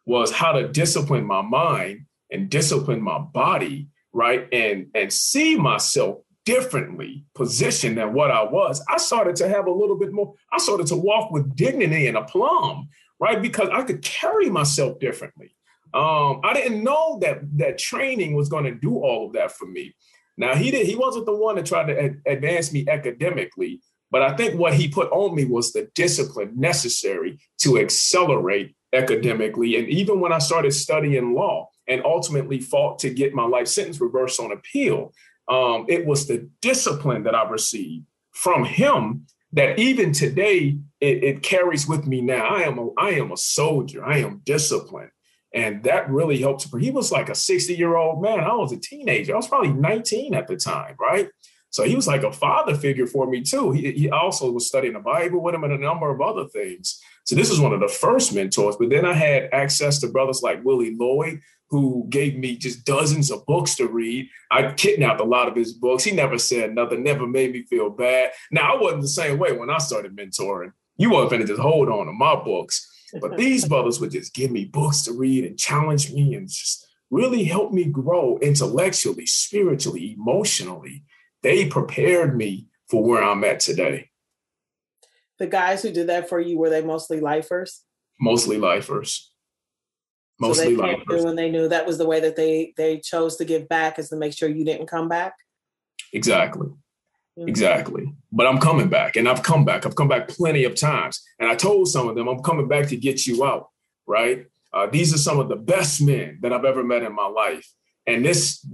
was 0.05 0.31
how 0.31 0.51
to 0.51 0.67
discipline 0.67 1.25
my 1.25 1.41
mind 1.41 2.05
and 2.31 2.49
discipline 2.49 3.01
my 3.01 3.19
body, 3.19 3.87
right? 4.13 4.47
And 4.51 4.87
and 4.93 5.11
see 5.11 5.55
myself 5.55 6.19
differently 6.45 7.25
positioned 7.35 7.97
than 7.97 8.13
what 8.13 8.31
I 8.31 8.43
was. 8.43 8.83
I 8.89 8.97
started 8.97 9.35
to 9.37 9.47
have 9.47 9.67
a 9.67 9.71
little 9.71 9.97
bit 9.97 10.11
more, 10.11 10.33
I 10.51 10.57
started 10.57 10.87
to 10.87 10.95
walk 10.95 11.31
with 11.31 11.55
dignity 11.55 12.07
and 12.07 12.17
aplomb, 12.17 12.89
right? 13.19 13.41
Because 13.41 13.69
I 13.71 13.83
could 13.83 14.01
carry 14.01 14.49
myself 14.49 14.99
differently. 14.99 15.55
Um, 15.93 16.41
I 16.43 16.53
didn't 16.53 16.83
know 16.83 17.19
that 17.21 17.39
that 17.57 17.77
training 17.77 18.33
was 18.33 18.49
going 18.49 18.63
to 18.65 18.75
do 18.75 18.97
all 18.97 19.27
of 19.27 19.33
that 19.33 19.51
for 19.51 19.65
me. 19.65 19.95
Now 20.37 20.55
he 20.55 20.71
did 20.71 20.87
he 20.87 20.95
wasn't 20.95 21.25
the 21.25 21.35
one 21.35 21.55
that 21.55 21.65
tried 21.65 21.87
to 21.87 22.01
ad- 22.01 22.21
advance 22.25 22.71
me 22.71 22.85
academically, 22.87 23.81
but 24.09 24.21
I 24.21 24.35
think 24.35 24.59
what 24.59 24.73
he 24.73 24.87
put 24.87 25.11
on 25.11 25.35
me 25.35 25.45
was 25.45 25.71
the 25.71 25.89
discipline 25.93 26.53
necessary 26.55 27.39
to 27.59 27.77
accelerate 27.77 28.75
academically. 28.93 29.77
And 29.77 29.87
even 29.89 30.19
when 30.19 30.33
I 30.33 30.39
started 30.39 30.73
studying 30.73 31.33
law 31.33 31.69
and 31.87 32.03
ultimately 32.05 32.59
fought 32.59 32.99
to 32.99 33.09
get 33.09 33.33
my 33.33 33.45
life 33.45 33.67
sentence 33.67 33.99
reversed 34.01 34.39
on 34.39 34.51
appeal, 34.51 35.13
um, 35.47 35.85
it 35.89 36.05
was 36.05 36.27
the 36.27 36.49
discipline 36.61 37.23
that 37.23 37.35
I 37.35 37.47
received 37.49 38.05
from 38.31 38.63
him 38.63 39.25
that 39.53 39.79
even 39.79 40.13
today 40.13 40.77
it, 41.01 41.23
it, 41.23 41.43
carries 41.43 41.87
with 41.87 42.07
me 42.07 42.21
now. 42.21 42.45
I 42.45 42.61
am 42.61 42.79
a, 42.79 42.89
I 42.97 43.09
am 43.11 43.31
a 43.31 43.37
soldier. 43.37 44.03
I 44.03 44.19
am 44.19 44.41
disciplined. 44.45 45.11
And 45.53 45.83
that 45.83 46.09
really 46.09 46.39
helped. 46.39 46.67
He 46.79 46.91
was 46.91 47.11
like 47.11 47.29
a 47.29 47.35
60 47.35 47.75
year 47.75 47.95
old 47.95 48.21
man. 48.21 48.39
I 48.39 48.53
was 48.53 48.71
a 48.71 48.77
teenager. 48.77 49.33
I 49.33 49.37
was 49.37 49.47
probably 49.47 49.73
19 49.73 50.33
at 50.33 50.47
the 50.47 50.55
time, 50.55 50.95
right? 50.99 51.29
So 51.71 51.83
he 51.83 51.95
was 51.95 52.07
like 52.07 52.23
a 52.23 52.31
father 52.31 52.75
figure 52.75 53.07
for 53.07 53.27
me 53.27 53.41
too. 53.41 53.71
He, 53.71 53.91
he 53.93 54.09
also 54.09 54.51
was 54.51 54.67
studying 54.67 54.93
the 54.93 54.99
Bible 54.99 55.41
with 55.41 55.55
him 55.55 55.63
and 55.63 55.73
a 55.73 55.77
number 55.77 56.09
of 56.09 56.21
other 56.21 56.45
things. 56.47 56.99
So 57.25 57.35
this 57.35 57.49
was 57.49 57.61
one 57.61 57.73
of 57.73 57.79
the 57.79 57.87
first 57.87 58.33
mentors. 58.35 58.75
But 58.77 58.89
then 58.89 59.05
I 59.05 59.13
had 59.13 59.49
access 59.53 59.99
to 59.99 60.07
brothers 60.07 60.41
like 60.41 60.63
Willie 60.65 60.95
Lloyd, 60.95 61.39
who 61.69 62.05
gave 62.09 62.37
me 62.37 62.57
just 62.57 62.85
dozens 62.85 63.31
of 63.31 63.45
books 63.45 63.75
to 63.75 63.87
read. 63.87 64.27
I 64.51 64.73
kidnapped 64.73 65.21
a 65.21 65.25
lot 65.25 65.47
of 65.47 65.55
his 65.55 65.71
books. 65.71 66.03
He 66.03 66.11
never 66.11 66.37
said 66.37 66.75
nothing, 66.75 67.03
never 67.03 67.25
made 67.25 67.53
me 67.53 67.63
feel 67.63 67.89
bad. 67.89 68.31
Now 68.51 68.73
I 68.73 68.81
wasn't 68.81 69.03
the 69.03 69.07
same 69.07 69.39
way 69.39 69.53
when 69.53 69.69
I 69.69 69.77
started 69.77 70.15
mentoring. 70.15 70.73
You 70.97 71.11
weren't 71.11 71.29
to 71.29 71.45
just 71.45 71.61
hold 71.61 71.87
on 71.87 72.07
to 72.07 72.11
my 72.11 72.35
books. 72.35 72.85
But 73.19 73.37
these 73.37 73.67
brothers 73.67 73.99
would 73.99 74.11
just 74.11 74.33
give 74.33 74.51
me 74.51 74.65
books 74.65 75.03
to 75.03 75.13
read 75.13 75.45
and 75.45 75.57
challenge 75.57 76.11
me 76.13 76.35
and 76.35 76.47
just 76.47 76.87
really 77.09 77.43
help 77.43 77.73
me 77.73 77.85
grow 77.85 78.37
intellectually, 78.41 79.25
spiritually, 79.25 80.13
emotionally. 80.13 81.03
They 81.43 81.65
prepared 81.67 82.37
me 82.37 82.67
for 82.89 83.03
where 83.03 83.23
I'm 83.23 83.43
at 83.43 83.59
today. 83.59 84.09
The 85.39 85.47
guys 85.47 85.81
who 85.81 85.91
did 85.91 86.07
that 86.07 86.29
for 86.29 86.39
you, 86.39 86.57
were 86.57 86.69
they 86.69 86.83
mostly 86.83 87.19
lifers? 87.19 87.81
Mostly 88.19 88.57
lifers. 88.57 89.31
Mostly 90.39 90.75
so 90.75 90.81
they 90.81 90.95
lifers. 90.95 91.25
When 91.25 91.35
they 91.35 91.51
knew 91.51 91.67
that 91.67 91.85
was 91.85 91.97
the 91.97 92.07
way 92.07 92.19
that 92.19 92.35
they 92.35 92.73
they 92.77 92.99
chose 92.99 93.37
to 93.37 93.45
give 93.45 93.67
back 93.67 93.99
is 93.99 94.09
to 94.09 94.15
make 94.15 94.33
sure 94.33 94.49
you 94.49 94.65
didn't 94.65 94.87
come 94.87 95.07
back. 95.07 95.33
Exactly. 96.13 96.67
Mm-hmm. 97.37 97.47
Exactly. 97.47 98.13
But 98.31 98.47
I'm 98.47 98.59
coming 98.59 98.89
back 98.89 99.15
and 99.15 99.27
I've 99.27 99.43
come 99.43 99.65
back. 99.65 99.85
I've 99.85 99.95
come 99.95 100.07
back 100.07 100.27
plenty 100.27 100.63
of 100.63 100.75
times. 100.75 101.21
And 101.39 101.49
I 101.49 101.55
told 101.55 101.87
some 101.87 102.07
of 102.07 102.15
them, 102.15 102.27
I'm 102.27 102.41
coming 102.41 102.67
back 102.67 102.87
to 102.89 102.97
get 102.97 103.25
you 103.25 103.45
out, 103.45 103.69
right? 104.05 104.45
Uh, 104.73 104.87
these 104.87 105.13
are 105.13 105.17
some 105.17 105.39
of 105.39 105.49
the 105.49 105.55
best 105.55 106.01
men 106.01 106.39
that 106.41 106.53
I've 106.53 106.65
ever 106.65 106.83
met 106.83 107.03
in 107.03 107.13
my 107.13 107.27
life. 107.27 107.67
And 108.07 108.25
this, 108.25 108.65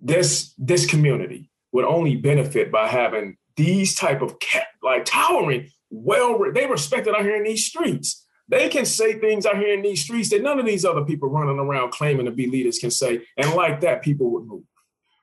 this, 0.00 0.54
this 0.58 0.86
community 0.86 1.50
would 1.72 1.84
only 1.84 2.16
benefit 2.16 2.70
by 2.70 2.88
having 2.88 3.36
these 3.56 3.94
type 3.94 4.22
of 4.22 4.38
cat, 4.38 4.68
like 4.82 5.04
towering, 5.04 5.70
well, 5.90 6.38
they 6.52 6.66
respected 6.66 7.14
out 7.14 7.22
here 7.22 7.36
in 7.36 7.44
these 7.44 7.66
streets. 7.66 8.24
They 8.48 8.68
can 8.68 8.86
say 8.86 9.18
things 9.18 9.44
out 9.44 9.58
here 9.58 9.74
in 9.74 9.82
these 9.82 10.02
streets 10.02 10.30
that 10.30 10.42
none 10.42 10.58
of 10.58 10.64
these 10.64 10.84
other 10.84 11.04
people 11.04 11.28
running 11.28 11.58
around 11.58 11.90
claiming 11.90 12.26
to 12.26 12.32
be 12.32 12.46
leaders 12.46 12.78
can 12.78 12.90
say. 12.90 13.20
And 13.36 13.54
like 13.54 13.80
that, 13.82 14.02
people 14.02 14.30
would 14.30 14.46
move 14.46 14.62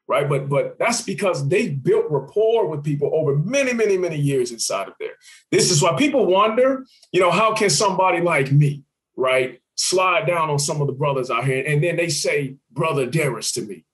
right? 0.07 0.27
But 0.27 0.49
but 0.49 0.77
that's 0.79 1.01
because 1.01 1.47
they 1.47 1.69
built 1.69 2.05
rapport 2.09 2.67
with 2.67 2.83
people 2.83 3.11
over 3.13 3.35
many, 3.35 3.73
many, 3.73 3.97
many 3.97 4.17
years 4.17 4.51
inside 4.51 4.87
of 4.87 4.93
there. 4.99 5.13
This 5.51 5.71
is 5.71 5.81
why 5.81 5.95
people 5.95 6.25
wonder, 6.25 6.85
you 7.11 7.19
know, 7.19 7.31
how 7.31 7.53
can 7.53 7.69
somebody 7.69 8.21
like 8.21 8.51
me, 8.51 8.83
right, 9.15 9.59
slide 9.75 10.27
down 10.27 10.49
on 10.49 10.59
some 10.59 10.81
of 10.81 10.87
the 10.87 10.93
brothers 10.93 11.29
out 11.29 11.45
here, 11.45 11.63
and 11.65 11.83
then 11.83 11.95
they 11.95 12.09
say 12.09 12.57
brother 12.71 13.05
Darius 13.05 13.51
to 13.53 13.61
me, 13.61 13.85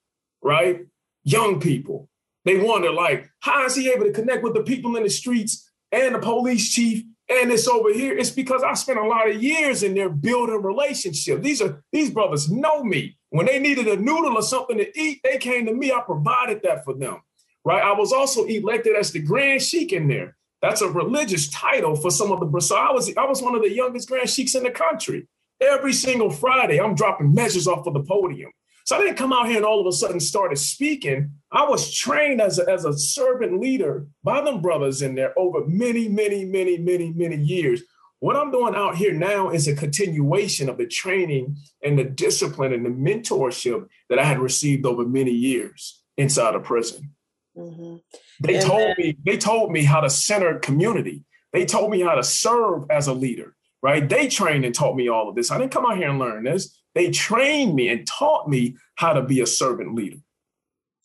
right? 0.42 0.80
Young 1.24 1.60
people, 1.60 2.08
they 2.44 2.58
wonder 2.58 2.92
like, 2.92 3.30
how 3.40 3.64
is 3.64 3.76
he 3.76 3.90
able 3.90 4.04
to 4.04 4.12
connect 4.12 4.42
with 4.42 4.54
the 4.54 4.62
people 4.62 4.96
in 4.96 5.04
the 5.04 5.10
streets 5.10 5.70
and 5.92 6.14
the 6.14 6.18
police 6.18 6.72
chief 6.72 7.04
and 7.28 7.52
it's 7.52 7.68
over 7.68 7.92
here. 7.92 8.16
It's 8.16 8.30
because 8.30 8.62
I 8.62 8.74
spent 8.74 8.98
a 8.98 9.06
lot 9.06 9.30
of 9.30 9.42
years 9.42 9.82
in 9.82 9.94
there 9.94 10.08
building 10.08 10.62
relationships. 10.62 11.42
These 11.42 11.62
are 11.62 11.82
these 11.92 12.10
brothers 12.10 12.50
know 12.50 12.82
me. 12.82 13.16
When 13.32 13.46
they 13.46 13.58
needed 13.58 13.88
a 13.88 13.96
noodle 13.96 14.36
or 14.36 14.42
something 14.42 14.76
to 14.76 14.98
eat, 14.98 15.20
they 15.24 15.38
came 15.38 15.64
to 15.64 15.72
me. 15.72 15.90
I 15.90 16.00
provided 16.00 16.60
that 16.64 16.84
for 16.84 16.92
them. 16.92 17.22
Right. 17.64 17.82
I 17.82 17.92
was 17.92 18.12
also 18.12 18.44
elected 18.44 18.94
as 18.94 19.10
the 19.10 19.22
Grand 19.22 19.62
Sheik 19.62 19.92
in 19.94 20.06
there. 20.06 20.36
That's 20.60 20.82
a 20.82 20.88
religious 20.88 21.48
title 21.48 21.96
for 21.96 22.10
some 22.10 22.30
of 22.30 22.40
the 22.40 22.60
so 22.60 22.76
I 22.76 22.92
was 22.92 23.10
I 23.16 23.24
was 23.24 23.40
one 23.40 23.54
of 23.54 23.62
the 23.62 23.72
youngest 23.72 24.08
Grand 24.08 24.28
Sheiks 24.28 24.54
in 24.54 24.64
the 24.64 24.70
country. 24.70 25.28
Every 25.62 25.94
single 25.94 26.30
Friday, 26.30 26.78
I'm 26.78 26.94
dropping 26.94 27.32
measures 27.32 27.66
off 27.66 27.86
of 27.86 27.94
the 27.94 28.02
podium. 28.02 28.50
So 28.84 28.96
I 28.96 28.98
didn't 29.00 29.16
come 29.16 29.32
out 29.32 29.46
here 29.46 29.56
and 29.56 29.64
all 29.64 29.80
of 29.80 29.86
a 29.86 29.92
sudden 29.92 30.20
started 30.20 30.56
speaking. 30.56 31.30
I 31.50 31.64
was 31.64 31.94
trained 31.94 32.42
as 32.42 32.58
a, 32.58 32.68
as 32.68 32.84
a 32.84 32.92
servant 32.98 33.60
leader 33.60 34.06
by 34.22 34.42
them 34.42 34.60
brothers 34.60 35.00
in 35.00 35.14
there 35.14 35.32
over 35.38 35.66
many, 35.66 36.08
many, 36.08 36.44
many, 36.44 36.76
many, 36.76 37.12
many 37.12 37.36
years. 37.36 37.82
What 38.22 38.36
I'm 38.36 38.52
doing 38.52 38.76
out 38.76 38.94
here 38.94 39.12
now 39.12 39.50
is 39.50 39.66
a 39.66 39.74
continuation 39.74 40.68
of 40.68 40.78
the 40.78 40.86
training 40.86 41.56
and 41.82 41.98
the 41.98 42.04
discipline 42.04 42.72
and 42.72 42.86
the 42.86 42.90
mentorship 42.90 43.88
that 44.08 44.20
I 44.20 44.22
had 44.22 44.38
received 44.38 44.86
over 44.86 45.04
many 45.04 45.32
years 45.32 46.04
inside 46.16 46.54
of 46.54 46.62
prison. 46.62 47.16
Mm-hmm. 47.58 47.96
They 48.38 48.54
and 48.58 48.64
told 48.64 48.80
then- 48.80 48.94
me 48.96 49.18
they 49.26 49.36
told 49.36 49.72
me 49.72 49.82
how 49.82 50.02
to 50.02 50.08
center 50.08 50.60
community. 50.60 51.24
They 51.52 51.66
told 51.66 51.90
me 51.90 52.00
how 52.00 52.14
to 52.14 52.22
serve 52.22 52.84
as 52.90 53.08
a 53.08 53.12
leader, 53.12 53.56
right? 53.82 54.08
They 54.08 54.28
trained 54.28 54.64
and 54.64 54.72
taught 54.72 54.94
me 54.94 55.08
all 55.08 55.28
of 55.28 55.34
this. 55.34 55.50
I 55.50 55.58
didn't 55.58 55.72
come 55.72 55.84
out 55.84 55.96
here 55.96 56.08
and 56.08 56.20
learn 56.20 56.44
this. 56.44 56.80
They 56.94 57.10
trained 57.10 57.74
me 57.74 57.88
and 57.88 58.06
taught 58.06 58.48
me 58.48 58.76
how 58.94 59.14
to 59.14 59.22
be 59.22 59.40
a 59.40 59.46
servant 59.48 59.96
leader. 59.96 60.18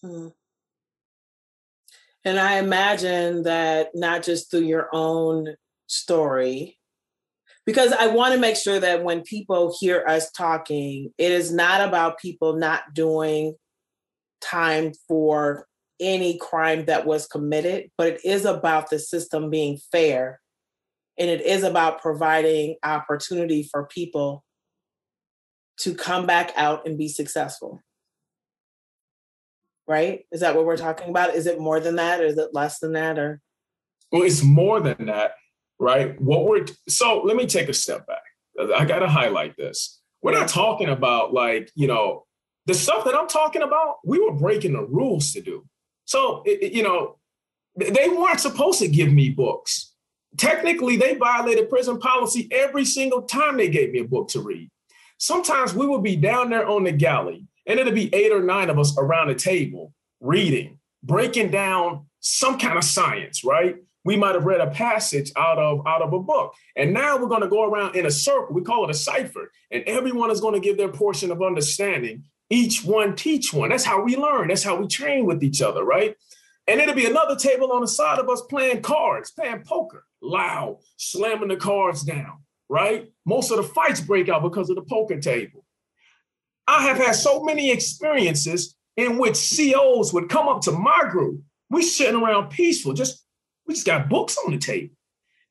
Hmm. 0.04 0.28
And 2.24 2.40
I 2.40 2.60
imagine 2.60 3.42
that 3.44 3.96
not 3.96 4.22
just 4.22 4.52
through 4.52 4.66
your 4.66 4.90
own 4.94 5.56
story, 5.88 6.78
because 7.68 7.92
I 7.92 8.08
want 8.08 8.34
to 8.34 8.40
make 8.40 8.56
sure 8.56 8.80
that 8.80 9.04
when 9.04 9.22
people 9.22 9.76
hear 9.78 10.02
us 10.08 10.32
talking, 10.32 11.14
it 11.18 11.32
is 11.34 11.52
not 11.52 11.86
about 11.86 12.18
people 12.18 12.56
not 12.56 12.94
doing 12.94 13.56
time 14.40 14.94
for 15.10 15.68
any 16.00 16.38
crime 16.38 16.86
that 16.86 17.06
was 17.06 17.28
committed, 17.28 17.92
but 17.98 18.08
it 18.08 18.22
is 18.24 18.46
about 18.46 18.90
the 18.90 18.98
system 18.98 19.50
being 19.50 19.80
fair. 19.92 20.40
And 21.20 21.30
it 21.30 21.42
is 21.42 21.64
about 21.64 22.02
providing 22.02 22.78
opportunity 22.84 23.64
for 23.70 23.86
people 23.88 24.46
to 25.80 25.94
come 25.94 26.26
back 26.26 26.54
out 26.56 26.88
and 26.88 26.98
be 26.98 27.10
successful. 27.10 27.82
Right? 29.90 30.26
Is 30.32 30.40
that 30.40 30.56
what 30.56 30.66
we're 30.66 30.78
talking 30.78 31.10
about? 31.10 31.36
Is 31.36 31.48
it 31.48 31.60
more 31.60 31.82
than 31.82 31.98
that 31.98 32.22
or 32.22 32.28
is 32.28 32.38
it 32.38 32.54
less 32.54 32.80
than 32.80 32.94
that 32.94 33.20
or 33.20 33.42
well 34.10 34.24
it's 34.24 34.42
more 34.42 34.80
than 34.80 35.08
that, 35.08 35.34
right? 35.80 36.20
What 36.20 36.46
we're 36.46 36.66
so 36.88 37.22
let 37.24 37.36
me 37.36 37.46
take 37.46 37.70
a 37.70 37.74
step 37.74 38.08
back. 38.08 38.24
I 38.76 38.86
got 38.86 39.00
to 39.00 39.08
highlight 39.08 39.56
this. 39.58 40.02
We're 40.22 40.34
not 40.34 40.48
talking 40.48 40.90
about 40.90 41.34
like, 41.34 41.72
you 41.76 41.88
know, 41.88 42.26
the 42.66 42.74
stuff 42.74 43.06
that 43.06 43.16
I'm 43.16 43.28
talking 43.28 43.62
about, 43.62 43.98
we 44.04 44.20
were 44.20 44.34
breaking 44.34 44.74
the 44.74 44.84
rules 44.84 45.32
to 45.34 45.42
do. 45.42 45.66
So, 46.06 46.44
you 46.46 46.84
know, 46.84 47.18
they 47.76 48.10
weren't 48.10 48.40
supposed 48.40 48.80
to 48.80 48.88
give 48.88 49.12
me 49.12 49.30
books. 49.30 49.94
Technically, 50.38 50.98
they 50.98 51.16
violated 51.16 51.70
prison 51.70 52.00
policy 52.00 52.48
every 52.52 52.86
single 52.86 53.22
time 53.22 53.58
they 53.58 53.70
gave 53.70 53.92
me 53.92 54.00
a 54.00 54.08
book 54.08 54.28
to 54.30 54.42
read. 54.42 54.70
Sometimes 55.18 55.74
we 55.74 55.86
would 55.86 56.04
be 56.04 56.16
down 56.16 56.50
there 56.50 56.68
on 56.68 56.84
the 56.84 56.92
galley 56.92 57.48
and 57.66 57.80
it'll 57.80 57.94
be 57.94 58.14
eight 58.14 58.32
or 58.32 58.42
nine 58.42 58.70
of 58.70 58.80
us 58.80 58.98
around 58.98 59.30
a 59.30 59.36
table 59.36 59.94
reading, 60.20 60.80
breaking 61.04 61.52
down 61.52 62.06
some 62.20 62.58
kind 62.58 62.78
of 62.78 62.84
science, 62.84 63.44
right? 63.44 63.78
We 64.08 64.18
might 64.18 64.36
have 64.36 64.46
read 64.46 64.62
a 64.62 64.72
passage 64.72 65.32
out 65.36 65.60
of 65.60 65.86
out 65.86 66.02
of 66.02 66.14
a 66.14 66.20
book. 66.20 66.56
And 66.76 66.94
now 66.94 67.18
we're 67.18 67.28
going 67.28 67.42
to 67.42 67.48
go 67.48 67.64
around 67.64 67.96
in 67.96 68.06
a 68.06 68.12
circle. 68.12 68.56
We 68.56 68.64
call 68.64 68.84
it 68.86 68.90
a 68.90 68.96
cipher. 68.96 69.52
And 69.70 69.84
everyone 69.86 70.32
is 70.32 70.42
going 70.42 70.56
to 70.56 70.60
give 70.60 70.78
their 70.78 70.92
portion 70.92 71.30
of 71.32 71.42
understanding. 71.42 72.24
Each 72.50 72.84
one 72.84 73.16
teach 73.16 73.54
one. 73.54 73.70
That's 73.70 73.84
how 73.84 74.02
we 74.02 74.16
learn. 74.16 74.48
That's 74.48 74.64
how 74.64 74.78
we 74.78 74.88
train 74.88 75.26
with 75.26 75.44
each 75.44 75.62
other, 75.62 75.84
right? 75.84 76.16
And 76.66 76.82
it'll 76.82 76.96
be 76.96 77.06
another 77.06 77.36
table 77.36 77.72
on 77.72 77.82
the 77.82 77.88
side 77.88 78.20
of 78.20 78.30
us 78.30 78.42
playing 78.50 78.82
cards, 78.82 79.32
playing 79.32 79.64
poker, 79.64 80.06
loud, 80.22 80.80
slamming 80.98 81.50
the 81.50 81.58
cards 81.58 82.04
down 82.04 82.40
right? 82.70 83.12
Most 83.26 83.52
of 83.52 83.58
the 83.58 83.64
fights 83.64 84.02
break 84.02 84.30
out 84.30 84.44
because 84.44 84.70
of 84.70 84.76
the 84.76 84.82
poker 84.82 85.20
table. 85.20 85.64
I 86.68 86.84
have 86.84 86.98
had 86.98 87.14
so 87.14 87.44
many 87.44 87.72
experiences 87.72 88.76
in 88.98 89.18
which 89.18 89.56
COs 89.56 90.12
would 90.14 90.30
come 90.30 90.48
up 90.48 90.62
to 90.62 90.72
my 90.72 91.08
group. 91.10 91.42
We 91.70 91.84
sitting 91.84 92.22
around 92.22 92.50
peaceful, 92.50 92.94
just 92.94 93.24
we 93.68 93.74
just 93.74 93.86
got 93.86 94.10
books 94.10 94.38
on 94.46 94.52
the 94.52 94.58
table. 94.58 94.94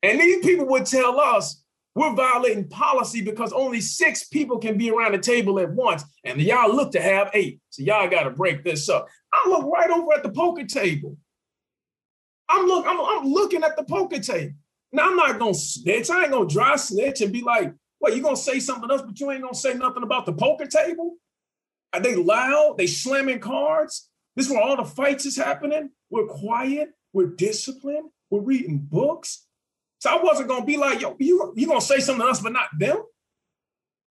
And 0.03 0.19
these 0.19 0.45
people 0.45 0.67
would 0.67 0.85
tell 0.85 1.19
us 1.19 1.63
we're 1.95 2.13
violating 2.13 2.67
policy 2.67 3.21
because 3.21 3.51
only 3.51 3.81
six 3.81 4.27
people 4.27 4.59
can 4.59 4.77
be 4.77 4.91
around 4.91 5.13
the 5.13 5.19
table 5.19 5.59
at 5.59 5.71
once. 5.71 6.03
And 6.23 6.39
y'all 6.39 6.73
look 6.73 6.91
to 6.91 7.01
have 7.01 7.31
eight. 7.33 7.59
So 7.69 7.83
y'all 7.83 8.09
got 8.09 8.23
to 8.23 8.29
break 8.29 8.63
this 8.63 8.87
up. 8.89 9.07
I 9.33 9.49
look 9.49 9.65
right 9.65 9.89
over 9.89 10.13
at 10.13 10.23
the 10.23 10.29
poker 10.29 10.65
table. 10.65 11.17
I'm 12.49 12.65
look, 12.65 12.85
I'm, 12.87 12.99
I'm 12.99 13.27
looking 13.27 13.63
at 13.63 13.75
the 13.75 13.83
poker 13.83 14.19
table. 14.19 14.53
Now 14.91 15.09
I'm 15.09 15.17
not 15.17 15.39
gonna 15.39 15.53
snitch. 15.53 16.09
I 16.09 16.23
ain't 16.23 16.31
gonna 16.31 16.47
dry 16.47 16.75
snitch 16.77 17.19
and 17.19 17.33
be 17.33 17.41
like, 17.41 17.73
"What? 17.99 18.15
You 18.15 18.21
gonna 18.21 18.37
say 18.37 18.59
something 18.59 18.89
else, 18.89 19.01
but 19.01 19.19
you 19.19 19.29
ain't 19.31 19.41
gonna 19.41 19.53
say 19.53 19.73
nothing 19.73 20.03
about 20.03 20.25
the 20.25 20.33
poker 20.33 20.65
table?" 20.65 21.15
Are 21.93 21.99
they 21.99 22.15
loud? 22.15 22.77
They 22.77 22.87
slamming 22.87 23.39
cards. 23.39 24.09
This 24.35 24.45
is 24.45 24.51
where 24.51 24.61
all 24.61 24.77
the 24.77 24.85
fights 24.85 25.25
is 25.25 25.35
happening. 25.35 25.89
We're 26.09 26.27
quiet. 26.27 26.89
We're 27.17 27.33
disciplined. 27.35 28.11
We're 28.29 28.41
reading 28.41 28.77
books. 28.77 29.47
So 29.97 30.11
I 30.11 30.21
wasn't 30.21 30.49
gonna 30.49 30.65
be 30.65 30.77
like, 30.77 31.01
"Yo, 31.01 31.15
you 31.17 31.51
you 31.55 31.65
gonna 31.65 31.81
say 31.81 31.99
something 31.99 32.23
else, 32.23 32.41
but 32.41 32.53
not 32.53 32.69
them." 32.77 33.01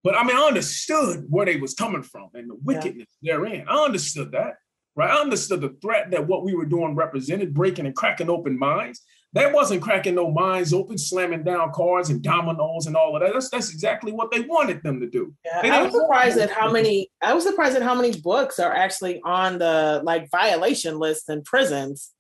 But 0.03 0.15
I 0.15 0.25
mean, 0.25 0.35
I 0.35 0.41
understood 0.41 1.27
where 1.29 1.45
they 1.45 1.59
was 1.59 1.75
coming 1.75 2.03
from 2.03 2.31
and 2.33 2.49
the 2.49 2.55
wickedness 2.55 3.09
yeah. 3.21 3.35
therein. 3.35 3.67
I 3.69 3.85
understood 3.85 4.33
that. 4.33 4.55
right? 4.97 5.11
I 5.11 5.21
understood 5.21 5.61
the 5.61 5.77
threat 5.83 6.13
that 6.13 6.27
what 6.27 6.45
we 6.45 6.55
were 6.55 6.65
doing 6.65 6.95
represented, 6.95 7.53
breaking 7.53 7.85
and 7.85 7.95
cracking 7.95 8.31
open 8.31 8.59
minds. 8.59 9.03
That 9.35 9.53
wasn't 9.53 9.83
cracking 9.83 10.15
no 10.15 10.31
minds 10.31 10.73
open, 10.73 10.97
slamming 10.97 11.43
down 11.43 11.73
cars 11.73 12.09
and 12.09 12.23
dominoes 12.23 12.87
and 12.87 12.97
all 12.97 13.17
of 13.17 13.21
that. 13.21 13.35
That's 13.35 13.51
that's 13.51 13.71
exactly 13.71 14.13
what 14.13 14.31
they 14.31 14.41
wanted 14.41 14.83
them 14.83 14.99
to 15.01 15.11
do. 15.11 15.35
Yeah, 15.45 15.75
I 15.75 15.83
was 15.83 15.93
surprised 15.93 16.39
at 16.39 16.51
how 16.51 16.73
many. 16.73 17.11
I 17.21 17.35
was 17.35 17.45
surprised 17.45 17.77
at 17.77 17.83
how 17.83 17.95
many 17.95 18.19
books 18.19 18.59
are 18.59 18.73
actually 18.73 19.21
on 19.27 19.59
the 19.59 20.01
like 20.05 20.31
violation 20.31 20.99
list 20.99 21.29
in 21.29 21.43
prisons. 21.43 22.14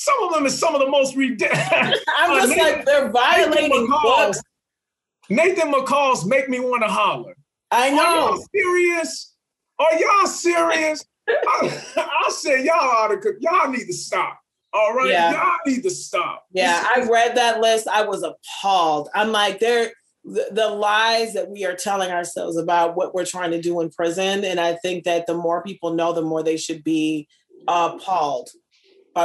Some 0.00 0.22
of 0.22 0.32
them 0.32 0.46
is 0.46 0.56
some 0.56 0.76
of 0.76 0.80
the 0.80 0.88
most 0.88 1.16
ridiculous. 1.16 1.64
I'm 2.18 2.40
just 2.40 2.56
uh, 2.56 2.62
like 2.62 2.84
they're 2.84 3.10
violating 3.10 3.70
Nathan 3.70 3.88
books. 3.88 4.40
Nathan 5.28 5.72
McCall's 5.72 6.24
make 6.24 6.48
me 6.48 6.60
want 6.60 6.84
to 6.84 6.88
holler. 6.88 7.36
I 7.72 7.90
know. 7.90 8.04
Are 8.04 8.30
y'all 8.30 8.44
serious? 8.54 9.34
Are 9.80 9.98
y'all 9.98 10.26
serious? 10.28 11.04
I, 11.28 11.84
I 11.96 12.30
say 12.30 12.64
y'all 12.64 12.76
ought 12.76 13.08
to. 13.08 13.34
Y'all 13.40 13.72
need 13.72 13.86
to 13.86 13.92
stop. 13.92 14.38
All 14.72 14.94
right, 14.94 15.10
yeah. 15.10 15.32
y'all 15.32 15.56
need 15.66 15.82
to 15.82 15.90
stop. 15.90 16.46
Yeah, 16.52 16.80
I 16.94 17.00
read 17.00 17.36
that 17.36 17.60
list. 17.60 17.88
I 17.88 18.02
was 18.02 18.22
appalled. 18.22 19.08
I'm 19.16 19.32
like, 19.32 19.58
there 19.58 19.90
the, 20.24 20.46
the 20.52 20.68
lies 20.68 21.34
that 21.34 21.50
we 21.50 21.64
are 21.64 21.74
telling 21.74 22.12
ourselves 22.12 22.56
about 22.56 22.94
what 22.94 23.14
we're 23.14 23.26
trying 23.26 23.50
to 23.50 23.60
do 23.60 23.80
in 23.80 23.90
prison, 23.90 24.44
and 24.44 24.60
I 24.60 24.74
think 24.74 25.02
that 25.04 25.26
the 25.26 25.34
more 25.34 25.60
people 25.60 25.94
know, 25.94 26.12
the 26.12 26.22
more 26.22 26.44
they 26.44 26.56
should 26.56 26.84
be 26.84 27.26
appalled. 27.66 28.50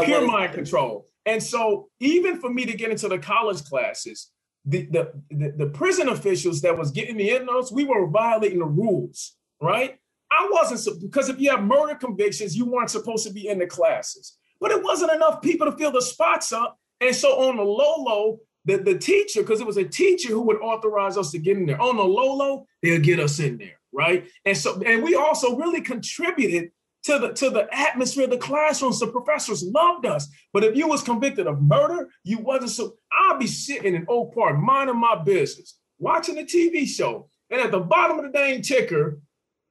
Pure 0.02 0.28
mind 0.28 0.54
control. 0.54 1.08
And 1.26 1.42
so, 1.42 1.90
even 2.00 2.40
for 2.40 2.50
me 2.50 2.66
to 2.66 2.74
get 2.74 2.92
into 2.92 3.08
the 3.08 3.20
college 3.20 3.64
classes, 3.64 4.32
the, 4.66 4.86
the, 4.88 5.14
the, 5.32 5.54
the 5.58 5.68
prison 5.68 6.10
officials 6.10 6.62
that 6.62 6.78
was 6.78 6.92
getting 6.92 7.18
the 7.18 7.32
in 7.32 7.46
notes, 7.46 7.72
we 7.72 7.84
were 7.84 8.08
violating 8.08 8.60
the 8.60 8.66
rules, 8.66 9.36
right? 9.62 9.98
I 10.32 10.50
wasn't 10.52 11.02
because 11.02 11.30
if 11.30 11.40
you 11.40 11.52
have 11.52 11.64
murder 11.64 11.96
convictions, 11.96 12.56
you 12.56 12.66
weren't 12.66 12.90
supposed 12.90 13.26
to 13.28 13.34
be 13.34 13.48
in 13.48 13.60
the 13.60 13.68
classes 13.68 14.38
but 14.64 14.72
it 14.72 14.82
wasn't 14.82 15.12
enough 15.12 15.42
people 15.42 15.70
to 15.70 15.78
fill 15.78 15.92
the 15.92 16.02
spots 16.02 16.54
up. 16.54 16.80
And 17.02 17.14
so 17.14 17.50
on 17.50 17.58
the 17.58 17.64
low 17.64 17.96
low, 17.98 18.40
the, 18.64 18.78
the 18.78 18.98
teacher, 18.98 19.42
because 19.42 19.60
it 19.60 19.68
was 19.68 19.76
a 19.76 19.84
teacher 19.84 20.30
who 20.30 20.42
would 20.44 20.62
authorize 20.62 21.18
us 21.18 21.32
to 21.32 21.38
get 21.38 21.58
in 21.58 21.66
there. 21.66 21.82
On 21.82 21.98
the 21.98 22.04
low 22.04 22.34
low, 22.34 22.66
they'll 22.82 23.02
get 23.02 23.20
us 23.20 23.42
in 23.42 23.58
there, 23.58 23.78
right? 23.92 24.26
And 24.46 24.56
so, 24.56 24.82
and 24.86 25.04
we 25.04 25.16
also 25.16 25.58
really 25.58 25.82
contributed 25.82 26.72
to 27.04 27.20
the 27.20 27.34
to 27.34 27.50
the 27.50 27.68
atmosphere 27.72 28.26
of 28.26 28.30
the 28.30 28.38
classrooms. 28.38 29.00
The 29.00 29.08
professors 29.08 29.64
loved 29.64 30.06
us. 30.06 30.28
But 30.52 30.64
if 30.64 30.76
you 30.76 30.88
was 30.88 31.04
convicted 31.04 31.48
of 31.48 31.62
murder, 31.62 32.10
you 32.24 32.40
wasn't 32.40 32.72
so. 32.72 32.96
I'll 33.12 33.38
be 33.38 33.48
sitting 33.48 33.96
in 33.96 34.06
Oak 34.08 34.34
Park, 34.36 34.58
minding 34.58 35.00
my 35.00 35.22
business, 35.24 35.78
watching 36.00 36.38
a 36.38 36.44
TV 36.44 36.88
show, 36.88 37.30
and 37.50 37.62
at 37.62 37.72
the 37.72 37.80
bottom 37.80 38.20
of 38.20 38.26
the 38.26 38.32
dang 38.32 38.62
ticker, 38.62 39.20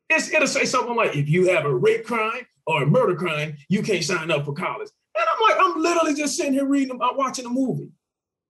it's, 0.09 0.33
it'll 0.33 0.47
say 0.47 0.65
something 0.65 0.95
like, 0.95 1.17
"If 1.17 1.29
you 1.29 1.49
have 1.49 1.65
a 1.65 1.75
rape 1.75 2.05
crime, 2.05 2.47
or 2.67 2.83
a 2.83 2.87
murder 2.87 3.15
crime, 3.15 3.57
you 3.69 3.83
can't 3.83 4.05
sign 4.05 4.31
up 4.31 4.45
for 4.45 4.53
college. 4.53 4.89
And 5.15 5.25
I'm 5.25 5.49
like, 5.49 5.65
I'm 5.65 5.83
literally 5.83 6.15
just 6.15 6.37
sitting 6.37 6.53
here 6.53 6.67
reading 6.67 6.95
about 6.95 7.17
watching 7.17 7.47
a 7.47 7.51
movie. 7.51 7.91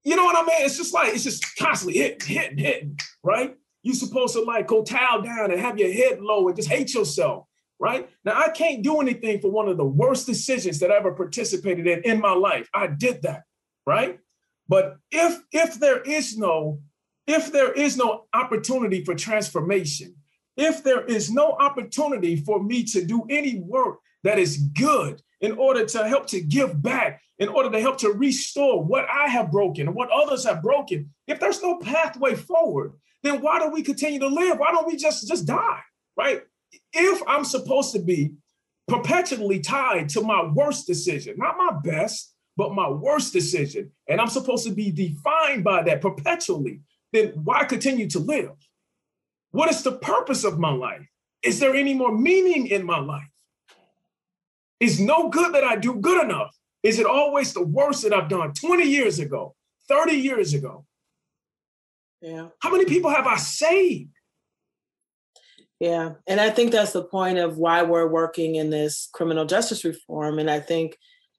You 0.04 0.16
know 0.16 0.24
what 0.24 0.36
I 0.36 0.46
mean? 0.46 0.66
It's 0.66 0.76
just 0.76 0.92
like, 0.92 1.14
it's 1.14 1.24
just 1.24 1.56
constantly 1.56 1.98
hitting, 1.98 2.34
hitting, 2.34 2.58
hitting, 2.58 2.98
right? 3.22 3.56
You're 3.82 3.94
supposed 3.94 4.34
to 4.34 4.42
like 4.42 4.66
go 4.66 4.82
towel 4.82 5.22
down 5.22 5.50
and 5.50 5.60
have 5.60 5.78
your 5.78 5.92
head 5.92 6.20
low 6.20 6.46
and 6.48 6.56
just 6.56 6.68
hate 6.68 6.94
yourself, 6.94 7.46
right? 7.82 8.08
Now, 8.24 8.40
I 8.40 8.50
can't 8.50 8.84
do 8.84 9.00
anything 9.00 9.40
for 9.40 9.50
one 9.50 9.68
of 9.68 9.76
the 9.76 9.84
worst 9.84 10.24
decisions 10.24 10.78
that 10.78 10.92
I 10.92 10.96
ever 10.96 11.12
participated 11.12 11.88
in 11.88 12.02
in 12.04 12.20
my 12.20 12.32
life. 12.32 12.70
I 12.72 12.86
did 12.86 13.22
that, 13.22 13.42
right? 13.84 14.20
But 14.68 14.98
if 15.10 15.42
if 15.50 15.80
there 15.80 16.00
is 16.00 16.38
no 16.38 16.80
if 17.26 17.50
there 17.50 17.72
is 17.72 17.96
no 17.96 18.26
opportunity 18.32 19.04
for 19.04 19.16
transformation, 19.16 20.14
if 20.56 20.84
there 20.84 21.04
is 21.04 21.30
no 21.32 21.52
opportunity 21.52 22.36
for 22.36 22.62
me 22.62 22.84
to 22.84 23.04
do 23.04 23.26
any 23.28 23.58
work 23.58 23.98
that 24.22 24.38
is 24.38 24.58
good 24.58 25.20
in 25.40 25.52
order 25.58 25.84
to 25.84 26.06
help 26.06 26.28
to 26.28 26.40
give 26.40 26.80
back, 26.80 27.20
in 27.40 27.48
order 27.48 27.70
to 27.70 27.80
help 27.80 27.98
to 27.98 28.10
restore 28.12 28.84
what 28.84 29.06
I 29.10 29.26
have 29.26 29.50
broken 29.50 29.88
and 29.88 29.96
what 29.96 30.10
others 30.10 30.44
have 30.44 30.62
broken, 30.62 31.10
if 31.26 31.40
there's 31.40 31.62
no 31.62 31.78
pathway 31.80 32.36
forward, 32.36 32.92
then 33.24 33.40
why 33.40 33.58
do 33.58 33.70
we 33.70 33.82
continue 33.82 34.20
to 34.20 34.28
live? 34.28 34.58
Why 34.58 34.70
don't 34.70 34.86
we 34.86 34.96
just, 34.96 35.26
just 35.26 35.46
die? 35.46 35.80
Right? 36.16 36.42
If 36.92 37.22
I'm 37.26 37.44
supposed 37.44 37.92
to 37.92 38.00
be 38.00 38.32
perpetually 38.88 39.60
tied 39.60 40.08
to 40.10 40.22
my 40.22 40.44
worst 40.44 40.86
decision, 40.86 41.34
not 41.38 41.56
my 41.56 41.78
best, 41.82 42.34
but 42.56 42.74
my 42.74 42.88
worst 42.88 43.32
decision, 43.32 43.90
and 44.08 44.20
I'm 44.20 44.28
supposed 44.28 44.66
to 44.66 44.72
be 44.72 44.90
defined 44.90 45.64
by 45.64 45.82
that 45.84 46.00
perpetually, 46.00 46.80
then 47.12 47.28
why 47.44 47.64
continue 47.64 48.08
to 48.10 48.18
live? 48.18 48.50
What 49.50 49.70
is 49.70 49.82
the 49.82 49.92
purpose 49.92 50.44
of 50.44 50.58
my 50.58 50.72
life? 50.72 51.06
Is 51.42 51.60
there 51.60 51.74
any 51.74 51.94
more 51.94 52.16
meaning 52.16 52.66
in 52.68 52.84
my 52.84 52.98
life? 52.98 53.28
Is 54.80 55.00
no 55.00 55.28
good 55.28 55.54
that 55.54 55.64
I 55.64 55.76
do 55.76 55.94
good 55.94 56.24
enough? 56.24 56.56
Is 56.82 56.98
it 56.98 57.06
always 57.06 57.52
the 57.52 57.62
worst 57.62 58.02
that 58.02 58.12
I've 58.12 58.28
done 58.28 58.52
20 58.52 58.84
years 58.84 59.18
ago, 59.18 59.54
30 59.88 60.12
years 60.12 60.54
ago? 60.54 60.84
Yeah. 62.20 62.48
How 62.60 62.70
many 62.70 62.84
people 62.84 63.10
have 63.10 63.26
I 63.26 63.36
saved? 63.36 64.11
Yeah. 65.82 66.12
And 66.28 66.40
I 66.40 66.50
think 66.50 66.70
that's 66.70 66.92
the 66.92 67.02
point 67.02 67.38
of 67.38 67.58
why 67.58 67.82
we're 67.82 68.06
working 68.06 68.54
in 68.54 68.70
this 68.70 69.08
criminal 69.12 69.44
justice 69.44 69.84
reform. 69.84 70.38
And 70.38 70.48
I 70.48 70.60
think 70.60 70.96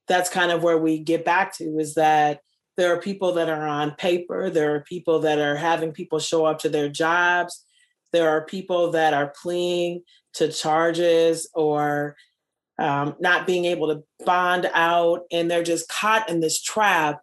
that's 0.09 0.29
kind 0.29 0.51
of 0.51 0.61
where 0.61 0.77
we 0.77 0.99
get 0.99 1.23
back 1.23 1.55
to 1.59 1.77
is 1.77 1.93
that 1.93 2.41
there 2.75 2.93
are 2.93 2.99
people 2.99 3.35
that 3.35 3.47
are 3.47 3.65
on 3.65 3.91
paper, 3.91 4.49
there 4.49 4.75
are 4.75 4.81
people 4.81 5.21
that 5.21 5.39
are 5.39 5.55
having 5.55 5.93
people 5.93 6.19
show 6.19 6.43
up 6.43 6.59
to 6.59 6.67
their 6.67 6.89
jobs, 6.89 7.65
there 8.11 8.27
are 8.31 8.45
people 8.45 8.91
that 8.91 9.13
are 9.13 9.33
pleading 9.41 10.01
to 10.33 10.51
charges 10.51 11.49
or 11.53 12.17
um, 12.79 13.15
not 13.21 13.47
being 13.47 13.63
able 13.63 13.95
to 13.95 14.03
bond 14.25 14.69
out, 14.73 15.21
and 15.31 15.49
they're 15.49 15.63
just 15.63 15.87
caught 15.87 16.29
in 16.29 16.41
this 16.41 16.61
trap. 16.61 17.21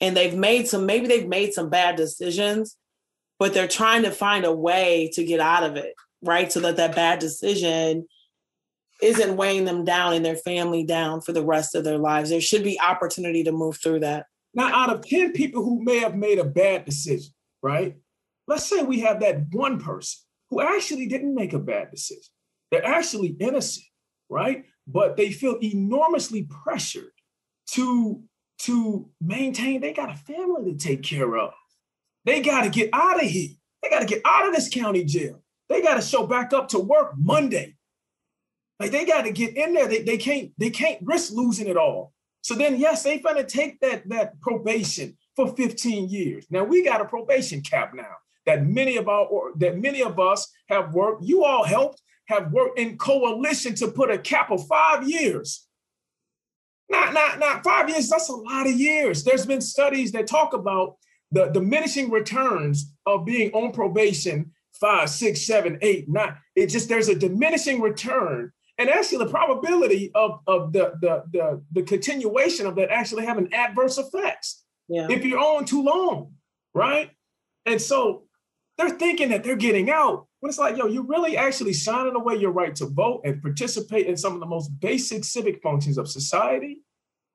And 0.00 0.16
they've 0.16 0.36
made 0.36 0.68
some, 0.68 0.86
maybe 0.86 1.08
they've 1.08 1.26
made 1.26 1.52
some 1.52 1.68
bad 1.68 1.96
decisions, 1.96 2.76
but 3.40 3.54
they're 3.54 3.66
trying 3.66 4.04
to 4.04 4.12
find 4.12 4.44
a 4.44 4.54
way 4.54 5.10
to 5.14 5.24
get 5.24 5.40
out 5.40 5.64
of 5.64 5.74
it, 5.74 5.94
right? 6.22 6.50
So 6.52 6.60
that 6.60 6.76
that 6.76 6.94
bad 6.94 7.18
decision 7.18 8.06
isn't 9.02 9.36
weighing 9.36 9.64
them 9.64 9.84
down 9.84 10.12
and 10.12 10.24
their 10.24 10.36
family 10.36 10.84
down 10.84 11.20
for 11.20 11.32
the 11.32 11.44
rest 11.44 11.74
of 11.74 11.84
their 11.84 11.98
lives. 11.98 12.30
There 12.30 12.40
should 12.40 12.64
be 12.64 12.80
opportunity 12.80 13.44
to 13.44 13.52
move 13.52 13.78
through 13.82 14.00
that. 14.00 14.26
Now, 14.52 14.72
out 14.74 14.92
of 14.92 15.06
10 15.06 15.32
people 15.32 15.62
who 15.62 15.82
may 15.82 15.98
have 16.00 16.16
made 16.16 16.38
a 16.38 16.44
bad 16.44 16.84
decision, 16.84 17.32
right? 17.62 17.96
Let's 18.46 18.68
say 18.68 18.82
we 18.82 19.00
have 19.00 19.20
that 19.20 19.46
one 19.52 19.80
person 19.80 20.20
who 20.50 20.60
actually 20.60 21.06
didn't 21.06 21.34
make 21.34 21.52
a 21.52 21.58
bad 21.58 21.90
decision. 21.90 22.32
They're 22.70 22.84
actually 22.84 23.36
innocent, 23.38 23.86
right? 24.28 24.64
But 24.86 25.16
they 25.16 25.30
feel 25.30 25.56
enormously 25.62 26.48
pressured 26.64 27.12
to, 27.72 28.22
to 28.62 29.08
maintain, 29.20 29.80
they 29.80 29.92
got 29.92 30.10
a 30.10 30.16
family 30.16 30.72
to 30.72 30.78
take 30.78 31.02
care 31.02 31.36
of. 31.36 31.52
They 32.24 32.42
got 32.42 32.64
to 32.64 32.70
get 32.70 32.90
out 32.92 33.22
of 33.22 33.28
here. 33.28 33.50
They 33.82 33.88
got 33.88 34.00
to 34.00 34.06
get 34.06 34.22
out 34.24 34.48
of 34.48 34.54
this 34.54 34.68
county 34.68 35.04
jail. 35.04 35.42
They 35.70 35.80
got 35.80 35.94
to 35.94 36.02
show 36.02 36.26
back 36.26 36.52
up 36.52 36.68
to 36.68 36.78
work 36.78 37.12
Monday. 37.16 37.76
Like 38.78 38.90
they 38.90 39.06
got 39.06 39.22
to 39.22 39.30
get 39.30 39.56
in 39.56 39.72
there. 39.72 39.88
They, 39.88 40.02
they 40.02 40.18
can't 40.18 40.52
they 40.58 40.70
can't 40.70 40.98
risk 41.02 41.32
losing 41.32 41.68
it 41.68 41.76
all. 41.76 42.12
So 42.42 42.54
then, 42.54 42.78
yes, 42.78 43.02
they're 43.02 43.20
gonna 43.20 43.44
take 43.44 43.80
that 43.80 44.08
that 44.08 44.40
probation 44.40 45.16
for 45.36 45.54
15 45.54 46.08
years. 46.08 46.46
Now 46.50 46.64
we 46.64 46.84
got 46.84 47.00
a 47.00 47.04
probation 47.04 47.62
cap 47.62 47.94
now 47.94 48.16
that 48.46 48.66
many 48.66 48.96
of 48.96 49.08
our 49.08 49.26
or 49.26 49.52
that 49.56 49.78
many 49.78 50.02
of 50.02 50.18
us 50.18 50.50
have 50.68 50.92
worked. 50.92 51.24
You 51.24 51.44
all 51.44 51.64
helped 51.64 52.02
have 52.26 52.52
worked 52.52 52.78
in 52.78 52.96
coalition 52.96 53.74
to 53.76 53.88
put 53.88 54.10
a 54.10 54.18
cap 54.18 54.50
of 54.50 54.66
five 54.66 55.08
years. 55.08 55.66
Not, 56.88 57.12
not, 57.12 57.38
not 57.38 57.62
five 57.62 57.88
years, 57.88 58.08
that's 58.08 58.28
a 58.28 58.34
lot 58.34 58.66
of 58.66 58.72
years. 58.72 59.22
There's 59.22 59.46
been 59.46 59.60
studies 59.60 60.10
that 60.12 60.26
talk 60.26 60.54
about 60.54 60.96
the 61.30 61.46
diminishing 61.46 62.10
returns 62.10 62.92
of 63.06 63.24
being 63.24 63.52
on 63.52 63.70
probation 63.72 64.52
five, 64.80 65.10
six, 65.10 65.42
seven, 65.46 65.78
eight, 65.82 66.08
nine. 66.08 66.36
It 66.56 66.66
just 66.66 66.88
there's 66.88 67.08
a 67.08 67.14
diminishing 67.14 67.80
return. 67.80 68.52
And 68.78 68.88
actually 68.88 69.18
the 69.18 69.30
probability 69.30 70.10
of, 70.14 70.40
of 70.46 70.72
the, 70.72 70.94
the, 71.00 71.24
the, 71.32 71.62
the 71.72 71.82
continuation 71.82 72.66
of 72.66 72.76
that 72.76 72.90
actually 72.90 73.26
having 73.26 73.52
adverse 73.52 73.98
effects 73.98 74.64
yeah. 74.88 75.06
if 75.10 75.24
you're 75.24 75.38
on 75.38 75.66
too 75.66 75.82
long, 75.82 76.32
right? 76.72 77.10
And 77.66 77.80
so 77.80 78.24
they're 78.78 78.88
thinking 78.88 79.28
that 79.30 79.44
they're 79.44 79.56
getting 79.56 79.90
out. 79.90 80.26
When 80.40 80.48
it's 80.48 80.58
like, 80.58 80.78
yo, 80.78 80.86
you're 80.86 81.06
really 81.06 81.36
actually 81.36 81.74
signing 81.74 82.16
away 82.16 82.36
your 82.36 82.52
right 82.52 82.74
to 82.76 82.86
vote 82.86 83.20
and 83.24 83.42
participate 83.42 84.06
in 84.06 84.16
some 84.16 84.32
of 84.32 84.40
the 84.40 84.46
most 84.46 84.68
basic 84.80 85.24
civic 85.24 85.60
functions 85.62 85.98
of 85.98 86.08
society, 86.08 86.80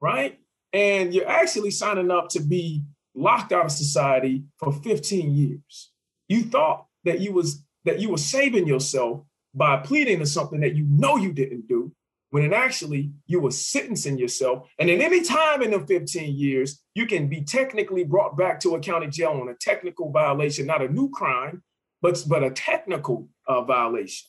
right? 0.01 0.39
And 0.73 1.13
you're 1.13 1.29
actually 1.29 1.69
signing 1.69 2.09
up 2.09 2.29
to 2.29 2.39
be 2.39 2.83
locked 3.13 3.51
out 3.51 3.65
of 3.65 3.71
society 3.71 4.45
for 4.57 4.71
15 4.73 5.35
years. 5.35 5.91
You 6.27 6.43
thought 6.45 6.84
that 7.05 7.21
you 7.21 7.31
was 7.31 7.63
that 7.85 7.99
you 7.99 8.09
were 8.09 8.17
saving 8.17 8.67
yourself 8.67 9.21
by 9.53 9.77
pleading 9.77 10.19
to 10.19 10.25
something 10.25 10.59
that 10.59 10.75
you 10.75 10.85
know 10.89 11.15
you 11.15 11.31
didn't 11.31 11.67
do, 11.67 11.91
when 12.31 12.43
in 12.43 12.53
actually 12.53 13.11
you 13.27 13.39
were 13.39 13.51
sentencing 13.51 14.17
yourself. 14.17 14.67
And 14.77 14.89
at 14.89 14.99
any 14.99 15.21
time 15.23 15.61
in 15.61 15.71
the 15.71 15.79
15 15.79 16.35
years, 16.35 16.81
you 16.93 17.05
can 17.05 17.29
be 17.29 17.41
technically 17.41 18.03
brought 18.03 18.35
back 18.37 18.59
to 18.61 18.75
a 18.75 18.79
county 18.79 19.07
jail 19.07 19.39
on 19.41 19.47
a 19.47 19.55
technical 19.55 20.11
violation, 20.11 20.65
not 20.65 20.81
a 20.81 20.91
new 20.91 21.09
crime, 21.09 21.63
but, 22.01 22.21
but 22.27 22.43
a 22.43 22.51
technical 22.51 23.29
uh, 23.47 23.61
violation. 23.61 24.27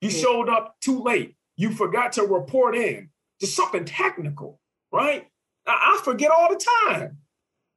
You 0.00 0.10
showed 0.10 0.48
up 0.48 0.76
too 0.80 1.02
late. 1.02 1.34
You 1.56 1.72
forgot 1.72 2.12
to 2.12 2.22
report 2.22 2.76
in. 2.76 3.10
just 3.40 3.56
something 3.56 3.84
technical, 3.84 4.60
right? 4.92 5.26
I, 5.66 5.98
I 5.98 6.04
forget 6.04 6.30
all 6.30 6.48
the 6.50 6.64
time. 6.86 7.18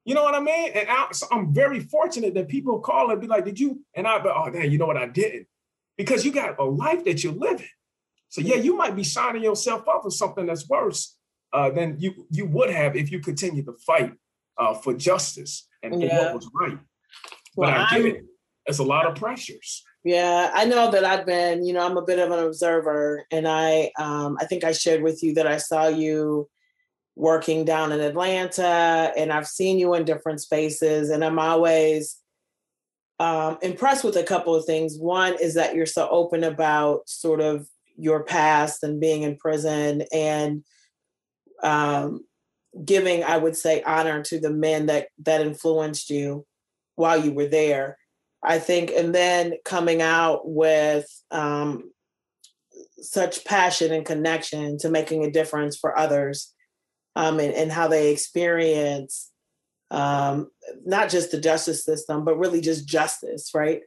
You 0.04 0.16
know 0.16 0.24
what 0.24 0.34
I 0.34 0.40
mean? 0.40 0.72
And 0.74 0.90
I, 0.90 1.08
so 1.12 1.28
I'm 1.32 1.54
very 1.54 1.80
fortunate 1.80 2.34
that 2.34 2.48
people 2.48 2.80
call 2.80 3.12
and 3.12 3.22
be 3.22 3.28
like, 3.28 3.46
"Did 3.46 3.60
you?" 3.60 3.82
And 3.96 4.08
I, 4.08 4.20
but 4.20 4.34
oh, 4.36 4.50
damn, 4.50 4.72
you 4.72 4.78
know 4.78 4.88
what? 4.88 4.98
I 4.98 5.08
didn't 5.08 5.48
because 5.98 6.26
you 6.26 6.32
got 6.32 6.60
a 6.60 6.64
life 6.64 7.04
that 7.06 7.24
you're 7.24 7.34
living. 7.34 7.68
So 8.30 8.42
yeah, 8.42 8.56
you 8.56 8.76
might 8.76 8.96
be 8.96 9.04
signing 9.04 9.44
yourself 9.44 9.88
up 9.88 10.04
for 10.04 10.12
something 10.12 10.46
that's 10.46 10.68
worse 10.68 11.18
uh, 11.54 11.70
than 11.70 11.98
you 12.00 12.28
you 12.32 12.46
would 12.48 12.70
have 12.70 12.96
if 12.96 13.12
you 13.12 13.20
continue 13.20 13.64
to 13.64 13.74
fight 13.86 14.14
uh, 14.58 14.74
for 14.74 14.94
justice 14.94 15.68
and 15.84 16.02
yeah. 16.02 16.26
what 16.26 16.36
was 16.36 16.50
right. 16.54 16.78
But 17.56 17.70
I 17.70 17.90
get 17.90 18.06
it. 18.06 18.26
It's 18.66 18.80
a 18.80 18.84
lot 18.84 19.06
of 19.06 19.16
pressures. 19.16 19.84
Yeah, 20.04 20.50
I 20.54 20.66
know 20.66 20.90
that 20.92 21.04
I've 21.04 21.26
been, 21.26 21.64
you 21.64 21.74
know, 21.74 21.86
I'm 21.86 21.98
a 21.98 22.02
bit 22.02 22.20
of 22.20 22.32
an 22.32 22.40
observer, 22.40 23.24
and 23.32 23.48
I, 23.48 23.92
um, 24.00 24.38
I 24.40 24.46
think 24.46 24.64
I 24.64 24.72
shared 24.72 25.04
with 25.04 25.22
you 25.22 25.36
that 25.36 25.46
I 25.46 25.58
saw 25.58 25.88
you 25.88 26.50
working 27.16 27.66
down 27.66 27.92
in 27.92 28.00
Atlanta, 28.00 29.12
and 29.18 29.32
I've 29.32 29.48
seen 29.48 29.78
you 29.78 29.94
in 29.94 30.06
different 30.06 30.42
spaces, 30.42 31.10
and 31.10 31.24
I'm 31.24 31.40
always 31.40 32.18
um, 33.20 33.58
impressed 33.62 34.04
with 34.04 34.16
a 34.16 34.24
couple 34.24 34.56
of 34.56 34.66
things. 34.66 34.98
One 34.98 35.36
is 35.40 35.54
that 35.56 35.76
you're 35.76 35.86
so 35.86 36.08
open 36.10 36.44
about 36.44 37.08
sort 37.08 37.42
of 37.42 37.68
your 37.98 38.24
past 38.24 38.84
and 38.84 39.00
being 39.00 39.24
in 39.24 39.38
prison, 39.38 40.04
and 40.12 40.64
um, 41.64 42.26
giving, 42.84 43.24
I 43.24 43.38
would 43.38 43.56
say, 43.56 43.84
honor 43.84 44.24
to 44.24 44.40
the 44.40 44.52
men 44.52 44.88
that 44.88 45.08
that 45.24 45.42
influenced 45.42 46.10
you 46.10 46.46
while 46.96 47.24
you 47.24 47.34
were 47.34 47.48
there 47.48 47.98
I 48.44 48.60
think, 48.60 48.92
and 48.92 49.14
then 49.14 49.54
coming 49.66 50.02
out 50.02 50.42
with 50.48 51.06
um, 51.30 51.92
such 53.00 53.46
passion 53.46 53.94
and 53.94 54.06
connection 54.06 54.78
to 54.80 54.90
making 54.90 55.24
a 55.24 55.32
difference 55.32 55.78
for 55.78 55.98
others 55.98 56.54
um, 57.16 57.40
and, 57.40 57.54
and 57.54 57.72
how 57.72 57.88
they 57.88 58.12
experience 58.12 59.32
um, 59.92 60.50
not 60.86 61.10
just 61.10 61.32
the 61.32 61.40
justice 61.40 61.84
system, 61.84 62.24
but 62.24 62.38
really 62.38 62.62
just 62.62 62.88
justice, 62.88 63.52
right? 63.54 63.82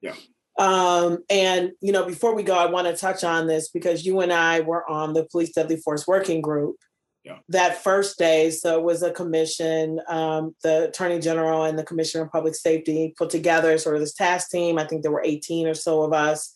Yeah. 0.00 0.14
Um, 0.58 1.24
and 1.28 1.72
you 1.80 1.92
know, 1.92 2.04
before 2.04 2.34
we 2.34 2.42
go, 2.42 2.54
I 2.54 2.66
want 2.66 2.86
to 2.86 2.96
touch 2.96 3.24
on 3.24 3.46
this 3.46 3.68
because 3.68 4.06
you 4.06 4.20
and 4.20 4.32
I 4.32 4.60
were 4.60 4.88
on 4.88 5.12
the 5.12 5.24
police 5.24 5.52
deadly 5.52 5.76
force 5.76 6.06
working 6.06 6.40
group, 6.40 6.76
yeah. 7.24 7.38
that 7.48 7.82
first 7.82 8.18
day. 8.18 8.50
So 8.50 8.78
it 8.78 8.84
was 8.84 9.02
a 9.02 9.10
commission. 9.10 10.00
Um, 10.08 10.54
the 10.62 10.88
attorney 10.88 11.18
general 11.18 11.64
and 11.64 11.78
the 11.78 11.84
commissioner 11.84 12.24
of 12.24 12.32
public 12.32 12.54
safety 12.54 13.14
put 13.16 13.30
together 13.30 13.76
sort 13.78 13.96
of 13.96 14.02
this 14.02 14.14
task 14.14 14.50
team. 14.50 14.78
I 14.78 14.86
think 14.86 15.02
there 15.02 15.12
were 15.12 15.24
18 15.24 15.66
or 15.66 15.74
so 15.74 16.02
of 16.02 16.12
us. 16.12 16.52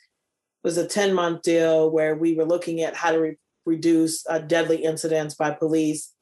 It 0.63 0.67
was 0.67 0.77
a 0.77 0.87
10 0.87 1.15
month 1.15 1.43
deal 1.43 1.91
where 1.91 2.15
we 2.15 2.35
were 2.35 2.47
looking 2.47 2.83
at 2.83 2.95
how 2.95 3.13
to 3.13 3.19
re- 3.19 3.37
reduce 3.65 4.25
uh, 4.29 4.39
deadly 4.39 4.85
incidents 4.85 5.35
by 5.35 5.51
police. 5.51 6.13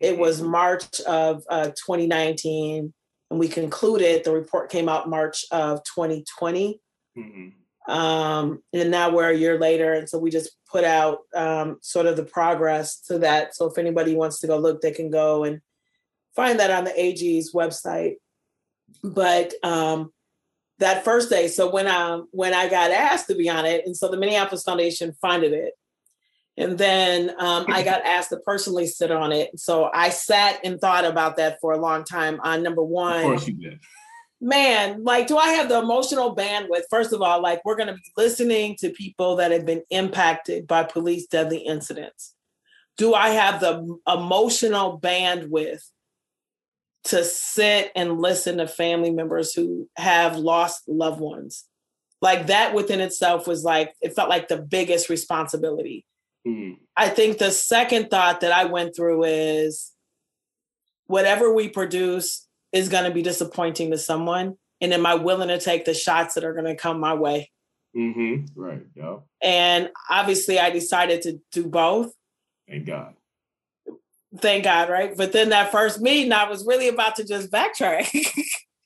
It 0.00 0.18
was 0.18 0.40
mm-hmm. 0.40 0.50
March 0.50 1.00
of 1.02 1.44
uh, 1.48 1.68
2019, 1.68 2.92
and 3.30 3.40
we 3.40 3.48
concluded. 3.48 4.24
The 4.24 4.32
report 4.32 4.70
came 4.70 4.88
out 4.88 5.08
March 5.08 5.44
of 5.50 5.82
2020. 5.84 6.80
Mm-hmm 7.16 7.48
um, 7.88 8.62
and 8.72 8.90
now 8.90 9.10
we're 9.10 9.30
a 9.30 9.36
year 9.36 9.58
later 9.58 9.92
and 9.92 10.08
so 10.08 10.18
we 10.18 10.30
just 10.30 10.50
put 10.70 10.84
out 10.84 11.20
um, 11.34 11.78
sort 11.82 12.06
of 12.06 12.16
the 12.16 12.24
progress 12.24 13.00
to 13.00 13.18
that 13.18 13.54
so 13.54 13.66
if 13.66 13.78
anybody 13.78 14.14
wants 14.14 14.38
to 14.40 14.46
go 14.46 14.58
look 14.58 14.80
they 14.80 14.92
can 14.92 15.10
go 15.10 15.44
and 15.44 15.60
find 16.36 16.60
that 16.60 16.70
on 16.70 16.84
the 16.84 16.98
ag's 16.98 17.52
website 17.52 18.16
but 19.02 19.52
um, 19.64 20.12
that 20.78 21.04
first 21.04 21.28
day 21.28 21.48
so 21.48 21.70
when 21.70 21.88
i 21.88 22.20
when 22.30 22.54
i 22.54 22.68
got 22.68 22.90
asked 22.90 23.26
to 23.26 23.34
be 23.34 23.50
on 23.50 23.64
it 23.64 23.84
and 23.84 23.96
so 23.96 24.08
the 24.08 24.16
minneapolis 24.16 24.62
foundation 24.62 25.12
funded 25.20 25.52
it 25.52 25.74
and 26.56 26.76
then 26.76 27.30
um, 27.38 27.66
I 27.68 27.82
got 27.82 28.04
asked 28.04 28.30
to 28.30 28.38
personally 28.38 28.86
sit 28.86 29.10
on 29.10 29.32
it. 29.32 29.58
So 29.58 29.90
I 29.92 30.10
sat 30.10 30.60
and 30.64 30.80
thought 30.80 31.04
about 31.04 31.36
that 31.38 31.58
for 31.60 31.72
a 31.72 31.80
long 31.80 32.04
time. 32.04 32.40
On 32.42 32.62
number 32.62 32.82
one, 32.82 33.16
of 33.16 33.22
course 33.22 33.48
you 33.48 33.54
did 33.54 33.80
man, 34.42 35.04
like, 35.04 35.28
do 35.28 35.38
I 35.38 35.50
have 35.50 35.68
the 35.68 35.78
emotional 35.78 36.34
bandwidth? 36.34 36.82
First 36.90 37.12
of 37.12 37.22
all, 37.22 37.40
like, 37.40 37.64
we're 37.64 37.76
going 37.76 37.86
to 37.86 37.94
be 37.94 38.12
listening 38.16 38.76
to 38.80 38.90
people 38.90 39.36
that 39.36 39.52
have 39.52 39.64
been 39.64 39.84
impacted 39.88 40.66
by 40.66 40.82
police 40.82 41.26
deadly 41.26 41.58
incidents. 41.58 42.34
Do 42.98 43.14
I 43.14 43.30
have 43.30 43.60
the 43.60 43.96
emotional 44.06 45.00
bandwidth 45.00 45.82
to 47.04 47.24
sit 47.24 47.92
and 47.94 48.20
listen 48.20 48.58
to 48.58 48.66
family 48.66 49.12
members 49.12 49.54
who 49.54 49.88
have 49.96 50.36
lost 50.36 50.88
loved 50.88 51.20
ones? 51.20 51.64
Like, 52.20 52.48
that 52.48 52.74
within 52.74 53.00
itself 53.00 53.46
was 53.46 53.62
like, 53.62 53.94
it 54.02 54.14
felt 54.14 54.28
like 54.28 54.48
the 54.48 54.58
biggest 54.58 55.08
responsibility. 55.08 56.04
Mm-hmm. 56.46 56.82
I 56.96 57.08
think 57.08 57.38
the 57.38 57.50
second 57.50 58.10
thought 58.10 58.40
that 58.40 58.52
I 58.52 58.64
went 58.64 58.96
through 58.96 59.24
is 59.24 59.92
whatever 61.06 61.52
we 61.52 61.68
produce 61.68 62.46
is 62.72 62.88
going 62.88 63.04
to 63.04 63.10
be 63.10 63.22
disappointing 63.22 63.90
to 63.90 63.98
someone 63.98 64.56
and 64.80 64.92
am 64.92 65.06
i 65.06 65.14
willing 65.14 65.48
to 65.48 65.60
take 65.60 65.84
the 65.84 65.94
shots 65.94 66.34
that 66.34 66.44
are 66.44 66.54
going 66.54 66.64
to 66.64 66.74
come 66.74 66.98
my 66.98 67.14
way? 67.14 67.50
Mm-hmm. 67.94 68.58
right 68.58 68.82
yeah 68.96 69.16
and 69.42 69.90
obviously 70.08 70.58
i 70.58 70.70
decided 70.70 71.22
to 71.22 71.40
do 71.52 71.66
both. 71.66 72.12
Thank 72.66 72.86
god. 72.86 73.14
Thank 74.38 74.64
god 74.64 74.88
right? 74.88 75.14
But 75.14 75.32
then 75.32 75.50
that 75.50 75.70
first 75.70 76.00
meeting 76.00 76.32
i 76.32 76.48
was 76.48 76.66
really 76.66 76.88
about 76.88 77.16
to 77.16 77.24
just 77.24 77.50
backtrack. 77.50 78.08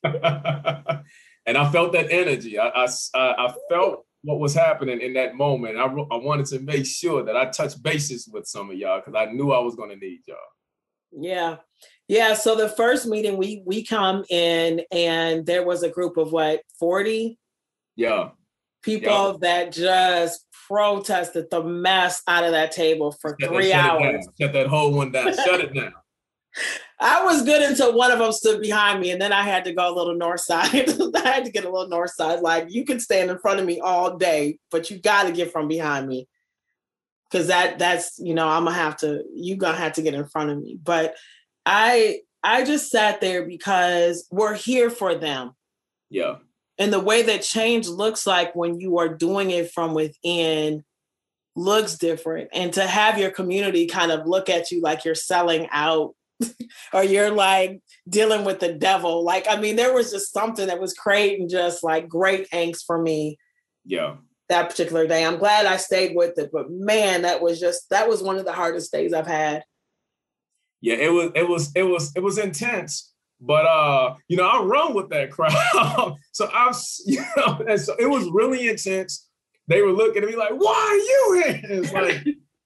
And 1.47 1.57
i 1.57 1.71
felt 1.71 1.93
that 1.93 2.11
energy. 2.11 2.59
I, 2.59 2.67
I, 2.67 2.87
I 3.15 3.53
felt 3.69 4.05
what 4.23 4.39
was 4.39 4.53
happening 4.53 4.99
in 5.01 5.13
that 5.13 5.35
moment 5.35 5.77
I, 5.77 5.85
I 5.85 6.17
wanted 6.17 6.47
to 6.47 6.59
make 6.59 6.85
sure 6.85 7.23
that 7.23 7.37
i 7.37 7.45
touched 7.45 7.81
bases 7.83 8.27
with 8.31 8.45
some 8.45 8.69
of 8.69 8.77
y'all 8.77 8.99
because 8.99 9.15
i 9.15 9.31
knew 9.31 9.51
i 9.51 9.59
was 9.59 9.75
going 9.75 9.89
to 9.89 9.95
need 9.95 10.21
y'all 10.27 10.37
yeah 11.11 11.57
yeah, 12.09 12.35
so 12.35 12.55
the 12.55 12.69
first 12.69 13.05
meeting 13.05 13.37
we 13.37 13.61
we 13.65 13.83
come 13.83 14.23
in 14.29 14.81
and 14.91 15.45
there 15.45 15.65
was 15.65 15.83
a 15.83 15.89
group 15.89 16.17
of 16.17 16.31
what 16.31 16.61
40 16.79 17.37
yeah 17.95 18.29
people 18.81 19.09
yeah. 19.09 19.33
that 19.41 19.71
just 19.73 20.45
protested 20.67 21.49
the 21.51 21.63
mess 21.63 22.21
out 22.27 22.45
of 22.45 22.51
that 22.51 22.71
table 22.71 23.11
for 23.11 23.35
shut 23.39 23.49
three 23.49 23.69
that, 23.69 23.91
hours. 23.91 24.27
Shut 24.39 24.53
that 24.53 24.67
whole 24.67 24.93
one 24.93 25.11
down. 25.11 25.33
shut 25.33 25.61
it 25.61 25.73
down. 25.75 25.93
I 26.99 27.23
was 27.23 27.43
good 27.43 27.61
until 27.61 27.93
one 27.93 28.11
of 28.11 28.17
them 28.19 28.31
stood 28.31 28.61
behind 28.61 29.01
me, 29.01 29.11
and 29.11 29.21
then 29.21 29.31
I 29.31 29.43
had 29.43 29.65
to 29.65 29.73
go 29.73 29.87
a 29.87 29.95
little 29.95 30.15
north 30.15 30.41
side. 30.41 30.73
I 31.15 31.19
had 31.19 31.45
to 31.45 31.51
get 31.51 31.65
a 31.65 31.69
little 31.69 31.89
north 31.89 32.11
side. 32.11 32.39
Like 32.39 32.67
you 32.69 32.85
can 32.85 32.99
stand 32.99 33.29
in 33.29 33.37
front 33.37 33.59
of 33.59 33.65
me 33.65 33.79
all 33.79 34.17
day, 34.17 34.57
but 34.71 34.89
you 34.89 34.99
got 34.99 35.23
to 35.23 35.31
get 35.31 35.51
from 35.51 35.67
behind 35.67 36.07
me, 36.07 36.27
because 37.29 37.47
that 37.47 37.77
that's 37.77 38.17
you 38.17 38.33
know 38.33 38.47
I'm 38.47 38.65
gonna 38.65 38.75
have 38.75 38.97
to. 38.97 39.23
You 39.33 39.57
gonna 39.57 39.77
have 39.77 39.93
to 39.93 40.01
get 40.01 40.15
in 40.15 40.25
front 40.25 40.49
of 40.49 40.59
me. 40.59 40.79
But 40.81 41.15
I 41.65 42.21
I 42.43 42.63
just 42.63 42.89
sat 42.89 43.21
there 43.21 43.45
because 43.45 44.25
we're 44.31 44.55
here 44.55 44.89
for 44.89 45.13
them. 45.13 45.51
Yeah. 46.09 46.37
And 46.79 46.93
the 46.93 46.99
way 46.99 47.23
that 47.23 47.41
change 47.41 47.87
looks 47.87 48.25
like 48.27 48.55
when 48.55 48.79
you 48.79 48.99
are 48.99 49.09
doing 49.09 49.51
it 49.51 49.71
from 49.71 49.93
within 49.93 50.83
looks 51.55 51.97
different. 51.97 52.49
And 52.53 52.71
to 52.73 52.85
have 52.85 53.17
your 53.17 53.31
community 53.31 53.87
kind 53.87 54.11
of 54.11 54.27
look 54.27 54.49
at 54.49 54.71
you 54.71 54.81
like 54.81 55.03
you're 55.03 55.15
selling 55.15 55.67
out 55.71 56.13
or 56.93 57.03
you're 57.03 57.31
like 57.31 57.81
dealing 58.07 58.45
with 58.45 58.59
the 58.59 58.73
devil. 58.73 59.23
Like, 59.23 59.45
I 59.49 59.59
mean, 59.59 59.75
there 59.75 59.93
was 59.93 60.11
just 60.11 60.33
something 60.33 60.67
that 60.67 60.79
was 60.79 60.93
creating 60.93 61.49
just 61.49 61.83
like 61.83 62.07
great 62.07 62.49
angst 62.51 62.83
for 62.85 63.01
me. 63.01 63.37
Yeah. 63.85 64.17
That 64.49 64.69
particular 64.69 65.07
day. 65.07 65.25
I'm 65.25 65.37
glad 65.37 65.65
I 65.65 65.77
stayed 65.77 66.15
with 66.15 66.37
it, 66.37 66.51
but 66.53 66.71
man, 66.71 67.23
that 67.23 67.41
was 67.41 67.59
just 67.59 67.89
that 67.89 68.07
was 68.07 68.23
one 68.23 68.37
of 68.37 68.45
the 68.45 68.53
hardest 68.53 68.91
days 68.91 69.13
I've 69.13 69.27
had 69.27 69.63
yeah, 70.81 70.95
it 70.95 71.11
was 71.11 71.31
it 71.35 71.47
was 71.47 71.71
it 71.75 71.83
was 71.83 72.15
it 72.15 72.23
was 72.23 72.37
intense. 72.37 73.13
But 73.39 73.65
uh, 73.65 74.15
you 74.27 74.37
know, 74.37 74.47
I 74.47 74.61
run 74.63 74.93
with 74.93 75.09
that 75.09 75.31
crowd. 75.31 76.15
so 76.31 76.49
I 76.53 76.67
was, 76.67 77.03
you 77.05 77.23
know, 77.35 77.61
and 77.67 77.79
so 77.79 77.95
it 77.99 78.07
was 78.07 78.29
really 78.31 78.67
intense. 78.67 79.27
They 79.67 79.81
were 79.81 79.91
looking 79.91 80.23
at 80.23 80.29
me 80.29 80.35
like, 80.35 80.53
why 80.53 80.73
are 80.73 80.95
you 80.95 81.43
here? 81.43 81.61
It's 81.81 81.91
like, 81.91 82.25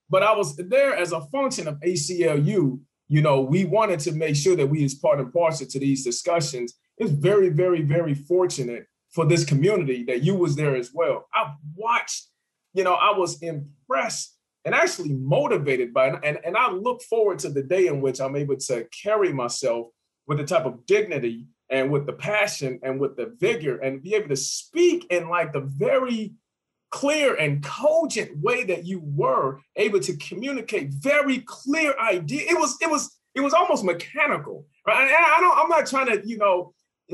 but 0.09 0.21
I 0.21 0.35
was 0.35 0.55
there 0.55 0.95
as 0.95 1.13
a 1.13 1.21
function 1.21 1.67
of 1.67 1.79
ACLU. 1.79 2.79
You 3.11 3.21
know, 3.21 3.41
we 3.41 3.65
wanted 3.65 3.99
to 4.01 4.13
make 4.13 4.37
sure 4.37 4.55
that 4.55 4.67
we 4.67 4.85
as 4.85 4.95
part 4.95 5.19
and 5.19 5.33
parcel 5.33 5.67
to 5.67 5.79
these 5.79 6.05
discussions. 6.05 6.75
It's 6.97 7.11
very, 7.11 7.49
very, 7.49 7.81
very 7.81 8.13
fortunate 8.13 8.85
for 9.09 9.25
this 9.25 9.43
community 9.43 10.05
that 10.05 10.23
you 10.23 10.33
was 10.33 10.55
there 10.55 10.77
as 10.77 10.91
well. 10.93 11.27
I've 11.35 11.55
watched, 11.75 12.27
you 12.73 12.85
know, 12.85 12.93
I 12.93 13.11
was 13.17 13.43
impressed 13.43 14.37
and 14.63 14.73
actually 14.73 15.11
motivated 15.11 15.93
by 15.93 16.11
it. 16.11 16.19
And, 16.23 16.39
and 16.45 16.55
I 16.55 16.71
look 16.71 17.01
forward 17.01 17.39
to 17.39 17.49
the 17.49 17.63
day 17.63 17.87
in 17.87 17.99
which 17.99 18.21
I'm 18.21 18.37
able 18.37 18.55
to 18.55 18.87
carry 19.03 19.33
myself 19.33 19.87
with 20.25 20.37
the 20.37 20.45
type 20.45 20.65
of 20.65 20.85
dignity 20.85 21.47
and 21.69 21.91
with 21.91 22.05
the 22.05 22.13
passion 22.13 22.79
and 22.81 22.97
with 22.97 23.17
the 23.17 23.35
vigor 23.39 23.77
and 23.79 24.01
be 24.01 24.15
able 24.15 24.29
to 24.29 24.37
speak 24.37 25.05
in 25.09 25.27
like 25.27 25.51
the 25.51 25.67
very 25.75 26.31
clear 26.91 27.35
and 27.35 27.63
cogent 27.63 28.37
way 28.41 28.63
that 28.65 28.85
you 28.85 29.01
were 29.03 29.59
able 29.77 29.99
to 30.01 30.15
communicate 30.17 30.93
very 30.93 31.39
clear 31.39 31.93
idea. 31.99 32.41
It 32.49 32.59
was, 32.59 32.77
it 32.81 32.89
was, 32.89 33.17
it 33.33 33.41
was 33.41 33.53
almost 33.53 33.83
mechanical, 33.83 34.65
right? 34.85 35.09
I 35.09 35.39
don't, 35.39 35.57
I'm 35.57 35.69
not 35.69 35.87
trying 35.87 36.07
to, 36.07 36.27
you 36.27 36.37
know, 36.37 36.73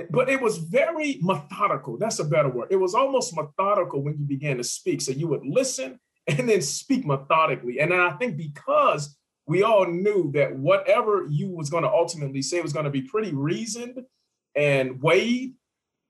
but 0.10 0.30
it 0.30 0.42
was 0.42 0.58
very 0.58 1.20
methodical. 1.22 1.98
That's 1.98 2.20
a 2.20 2.26
better 2.26 2.50
word. 2.50 2.68
It 2.72 2.78
was 2.78 2.94
almost 2.94 3.36
methodical 3.36 4.02
when 4.02 4.18
you 4.18 4.26
began 4.26 4.58
to 4.58 4.64
speak. 4.64 5.02
So 5.02 5.12
you 5.12 5.28
would 5.28 5.46
listen 5.46 6.00
and 6.28 6.50
then 6.50 6.62
speak 6.62 7.06
methodically. 7.06 7.80
And 7.80 7.94
I 7.94 8.12
think 8.12 8.38
because 8.38 9.16
we 9.46 9.64
all 9.64 9.86
knew 9.86 10.32
that 10.34 10.56
whatever 10.56 11.26
you 11.30 11.50
was 11.50 11.70
going 11.70 11.84
to 11.84 11.90
ultimately 11.90 12.42
say 12.42 12.62
was 12.62 12.74
going 12.74 12.86
to 12.86 12.92
be 12.92 13.02
pretty 13.02 13.34
reasoned 13.34 14.02
and 14.56 15.02
weighed. 15.02 15.54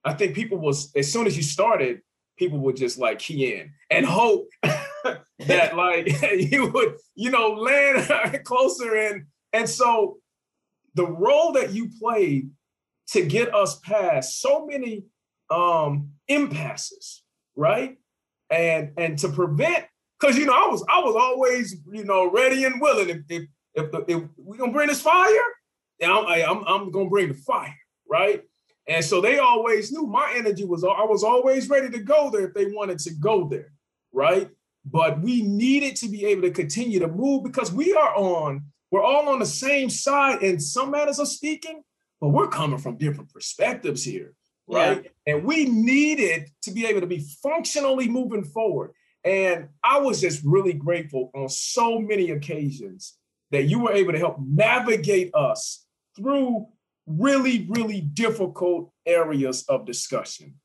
I 0.04 0.14
think 0.14 0.36
people 0.36 0.58
was 0.58 0.92
as 0.96 1.12
soon 1.12 1.28
as 1.28 1.38
you 1.38 1.44
started, 1.44 2.02
people 2.38 2.60
would 2.60 2.76
just 2.76 2.98
like 2.98 3.20
key 3.20 3.54
in 3.54 3.72
and 3.90 4.06
hope 4.06 4.48
that 4.64 5.76
like 5.76 6.10
you 6.52 6.68
would, 6.72 6.98
you 7.16 7.32
know, 7.32 7.50
land 7.52 8.42
closer 8.46 8.96
in. 8.96 9.28
And 9.54 9.70
so 9.70 10.18
the 10.96 11.06
role 11.06 11.54
that 11.54 11.74
you 11.74 11.90
played 12.00 12.50
to 13.10 13.26
get 13.26 13.54
us 13.54 13.80
past 13.80 14.42
so 14.42 14.66
many 14.66 15.06
um 15.50 16.12
impasses, 16.28 17.24
right? 17.56 17.98
And 18.50 18.92
and 18.98 19.18
to 19.20 19.30
prevent 19.30 19.86
because 20.20 20.38
you 20.38 20.46
know 20.46 20.54
I 20.54 20.68
was 20.68 20.84
I 20.90 21.00
was 21.00 21.16
always 21.16 21.76
you 21.92 22.04
know 22.04 22.30
ready 22.30 22.66
and 22.66 22.82
willing 22.82 23.10
if 23.10 23.20
if 23.30 23.44
if, 23.74 23.92
the, 23.92 24.04
if 24.08 24.24
we 24.38 24.58
gonna 24.58 24.72
bring 24.72 24.88
this 24.88 25.02
fire, 25.02 25.30
then 26.00 26.10
I'm, 26.10 26.26
I'm 26.26 26.64
I'm 26.66 26.92
gonna 26.92 27.10
bring 27.10 27.30
the 27.30 27.34
fire, 27.36 27.78
right? 28.10 28.44
And 28.88 29.04
so 29.04 29.20
they 29.20 29.38
always 29.38 29.92
knew 29.92 30.08
my 30.08 30.34
energy 30.36 30.64
was 30.64 30.84
I 30.84 31.04
was 31.04 31.24
always 31.24 31.70
ready 31.70 31.90
to 31.90 32.00
go 32.00 32.30
there 32.30 32.48
if 32.48 32.54
they 32.54 32.68
wanted 32.68 33.00
to 33.00 33.14
go 33.14 33.48
there, 33.48 33.74
right? 34.14 34.50
But 34.86 35.22
we 35.22 35.42
needed 35.42 35.98
to 35.98 36.08
be 36.08 36.26
able 36.26 36.44
to 36.44 36.52
continue 36.52 37.00
to 37.00 37.08
move 37.08 37.44
because 37.44 37.72
we 37.72 37.94
are 37.94 38.16
on 38.16 38.64
we're 38.92 39.04
all 39.04 39.28
on 39.30 39.40
the 39.40 39.46
same 39.46 39.90
side 39.90 40.42
in 40.42 40.60
some 40.60 40.92
matters 40.92 41.20
of 41.20 41.28
speaking, 41.28 41.84
but 42.22 42.30
we're 42.30 42.48
coming 42.48 42.78
from 42.78 42.98
different 42.98 43.34
perspectives 43.34 44.04
here, 44.04 44.34
right? 44.68 45.04
Yeah. 45.04 45.34
And 45.34 45.44
we 45.44 45.66
needed 45.66 46.50
to 46.64 46.72
be 46.72 46.86
able 46.86 47.02
to 47.02 47.08
be 47.08 47.26
functionally 47.44 48.08
moving 48.08 48.46
forward. 48.46 48.92
And 49.26 49.68
I 49.84 50.00
was 50.00 50.22
just 50.22 50.42
really 50.46 50.72
grateful 50.72 51.32
on 51.36 51.50
so 51.50 52.00
many 52.00 52.32
occasions 52.32 53.18
that 53.52 53.64
you 53.64 53.80
were 53.80 53.92
able 53.92 54.14
to 54.14 54.20
help 54.20 54.38
navigate 54.40 55.32
us 55.34 55.86
through 56.16 56.68
really, 57.08 57.66
really 57.70 58.02
difficult 58.02 58.92
areas 59.06 59.64
of 59.64 59.86
discussion, 59.86 60.56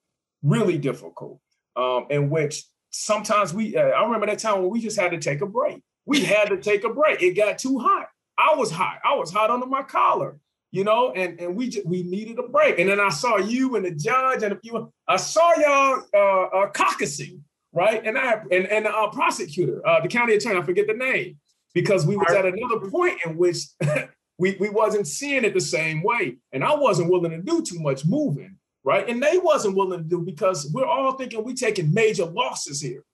really 0.42 0.76
difficult, 0.76 1.40
um, 1.76 2.06
in 2.10 2.28
which 2.28 2.64
sometimes 2.90 3.54
we, 3.54 3.76
uh, 3.76 3.80
I 3.80 4.04
remember 4.04 4.26
that 4.26 4.38
time 4.38 4.60
when 4.60 4.70
we 4.70 4.80
just 4.80 4.98
had 4.98 5.12
to 5.12 5.18
take 5.18 5.40
a 5.40 5.46
break. 5.46 5.82
We 6.04 6.24
had 6.24 6.48
to 6.48 6.58
take 6.58 6.84
a 6.84 6.92
break. 6.92 7.22
It 7.22 7.34
got 7.34 7.58
too 7.58 7.78
hot. 7.78 8.08
I 8.36 8.54
was 8.56 8.70
hot. 8.70 8.98
I 9.04 9.14
was 9.14 9.30
hot 9.30 9.50
under 9.50 9.66
my 9.66 9.82
collar, 9.82 10.38
you 10.72 10.84
know, 10.84 11.12
and, 11.12 11.40
and 11.40 11.54
we 11.54 11.68
just, 11.68 11.86
we 11.86 12.02
needed 12.02 12.38
a 12.38 12.48
break. 12.48 12.78
And 12.78 12.88
then 12.88 12.98
I 12.98 13.10
saw 13.10 13.36
you 13.36 13.76
and 13.76 13.84
the 13.84 13.92
judge 13.92 14.42
and 14.42 14.52
a 14.52 14.58
few, 14.58 14.92
I 15.06 15.16
saw 15.16 15.54
y'all 15.56 16.02
uh, 16.12 16.58
uh, 16.58 16.72
caucusing 16.72 17.40
right? 17.72 18.04
And 18.06 18.18
I 18.18 18.42
and 18.50 18.66
and 18.66 18.86
uh, 18.86 19.08
prosecutor, 19.08 19.86
uh, 19.86 20.00
the 20.00 20.08
county 20.08 20.34
attorney, 20.34 20.58
I 20.58 20.62
forget 20.62 20.86
the 20.86 20.94
name, 20.94 21.38
because 21.74 22.06
we 22.06 22.16
was 22.16 22.30
at 22.30 22.46
another 22.46 22.88
point 22.88 23.18
in 23.24 23.36
which 23.36 23.58
we 24.38 24.56
we 24.58 24.70
wasn't 24.70 25.06
seeing 25.06 25.44
it 25.44 25.54
the 25.54 25.60
same 25.60 26.02
way, 26.02 26.38
and 26.52 26.64
I 26.64 26.74
wasn't 26.74 27.10
willing 27.10 27.30
to 27.32 27.42
do 27.42 27.62
too 27.62 27.80
much 27.80 28.04
moving, 28.06 28.56
right? 28.84 29.08
And 29.08 29.22
they 29.22 29.38
wasn't 29.38 29.76
willing 29.76 30.02
to 30.02 30.08
do 30.08 30.20
because 30.20 30.70
we're 30.72 30.86
all 30.86 31.12
thinking 31.12 31.44
we're 31.44 31.54
taking 31.54 31.92
major 31.92 32.24
losses 32.24 32.80
here, 32.80 33.04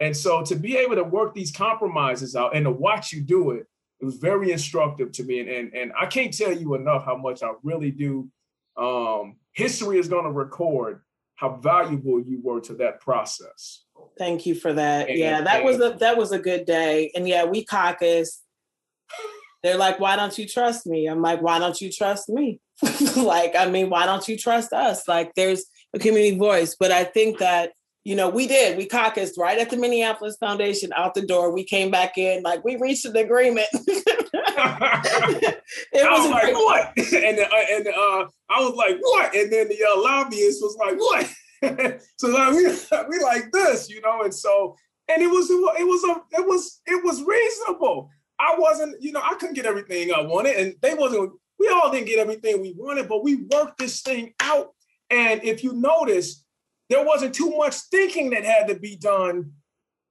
and 0.00 0.16
so 0.16 0.42
to 0.42 0.54
be 0.54 0.76
able 0.76 0.96
to 0.96 1.04
work 1.04 1.34
these 1.34 1.52
compromises 1.52 2.36
out 2.36 2.54
and 2.54 2.64
to 2.64 2.70
watch 2.70 3.12
you 3.12 3.22
do 3.22 3.52
it, 3.52 3.66
it 4.00 4.04
was 4.04 4.16
very 4.16 4.52
instructive 4.52 5.12
to 5.12 5.24
me, 5.24 5.40
and 5.40 5.48
and, 5.48 5.74
and 5.74 5.92
I 6.00 6.06
can't 6.06 6.36
tell 6.36 6.52
you 6.52 6.74
enough 6.74 7.04
how 7.04 7.16
much 7.16 7.42
I 7.42 7.52
really 7.62 7.90
do. 7.90 8.28
Um, 8.76 9.38
history 9.52 9.98
is 9.98 10.06
going 10.06 10.24
to 10.24 10.30
record 10.30 11.02
how 11.34 11.56
valuable 11.56 12.20
you 12.20 12.40
were 12.42 12.60
to 12.60 12.74
that 12.74 13.00
process. 13.00 13.84
Thank 14.18 14.44
you 14.44 14.56
for 14.56 14.72
that. 14.72 15.08
And, 15.08 15.18
yeah, 15.18 15.40
that 15.40 15.56
and, 15.56 15.64
was 15.64 15.80
a 15.80 15.96
that 16.00 16.16
was 16.16 16.32
a 16.32 16.38
good 16.38 16.66
day. 16.66 17.12
And 17.14 17.28
yeah, 17.28 17.44
we 17.44 17.64
caucus. 17.64 18.42
They're 19.62 19.76
like, 19.76 19.98
why 19.98 20.16
don't 20.16 20.36
you 20.38 20.46
trust 20.46 20.86
me? 20.86 21.06
I'm 21.06 21.22
like, 21.22 21.42
why 21.42 21.58
don't 21.58 21.80
you 21.80 21.90
trust 21.90 22.28
me? 22.28 22.60
like, 23.16 23.56
I 23.56 23.68
mean, 23.68 23.90
why 23.90 24.06
don't 24.06 24.26
you 24.28 24.36
trust 24.36 24.72
us? 24.72 25.08
Like, 25.08 25.34
there's 25.34 25.64
a 25.94 25.98
community 25.98 26.38
voice. 26.38 26.76
But 26.78 26.92
I 26.92 27.04
think 27.04 27.38
that, 27.38 27.72
you 28.04 28.14
know, 28.14 28.28
we 28.28 28.46
did. 28.46 28.78
We 28.78 28.86
caucused 28.86 29.36
right 29.36 29.58
at 29.58 29.70
the 29.70 29.76
Minneapolis 29.76 30.36
Foundation 30.38 30.92
out 30.96 31.14
the 31.14 31.26
door. 31.26 31.52
We 31.52 31.64
came 31.64 31.90
back 31.90 32.16
in, 32.16 32.42
like, 32.42 32.64
we 32.64 32.76
reached 32.76 33.04
an 33.04 33.16
agreement. 33.16 33.66
it 33.72 35.62
I 35.94 36.08
was, 36.08 36.20
was 36.20 36.30
like, 36.30 36.54
what? 36.54 36.92
And, 37.12 37.38
uh, 37.38 37.48
and 37.72 37.88
uh, 37.88 38.26
I 38.48 38.60
was 38.60 38.74
like, 38.74 38.96
what? 39.00 39.34
And 39.34 39.52
then 39.52 39.68
the 39.68 39.84
uh, 39.84 40.00
lobbyist 40.00 40.62
was 40.62 40.76
like, 40.76 40.98
what? 40.98 41.28
so 42.16 42.28
like 42.28 42.52
we 42.52 42.66
we 43.08 43.24
like 43.24 43.50
this, 43.52 43.90
you 43.90 44.00
know, 44.00 44.22
and 44.22 44.32
so 44.32 44.76
and 45.08 45.22
it 45.22 45.26
was 45.26 45.50
it 45.50 45.86
was 45.86 46.04
a 46.04 46.40
it 46.40 46.46
was 46.46 46.80
it 46.86 47.04
was 47.04 47.22
reasonable. 47.22 48.10
I 48.40 48.56
wasn't, 48.58 49.02
you 49.02 49.12
know, 49.12 49.22
I 49.22 49.34
couldn't 49.34 49.54
get 49.54 49.66
everything 49.66 50.12
I 50.12 50.20
wanted, 50.22 50.56
and 50.56 50.74
they 50.80 50.94
wasn't. 50.94 51.32
We 51.58 51.68
all 51.68 51.90
didn't 51.90 52.06
get 52.06 52.20
everything 52.20 52.60
we 52.60 52.72
wanted, 52.76 53.08
but 53.08 53.24
we 53.24 53.36
worked 53.50 53.78
this 53.78 54.00
thing 54.00 54.34
out. 54.40 54.74
And 55.10 55.42
if 55.42 55.64
you 55.64 55.72
notice, 55.72 56.44
there 56.88 57.04
wasn't 57.04 57.34
too 57.34 57.56
much 57.56 57.74
thinking 57.90 58.30
that 58.30 58.44
had 58.44 58.68
to 58.68 58.78
be 58.78 58.96
done, 58.96 59.52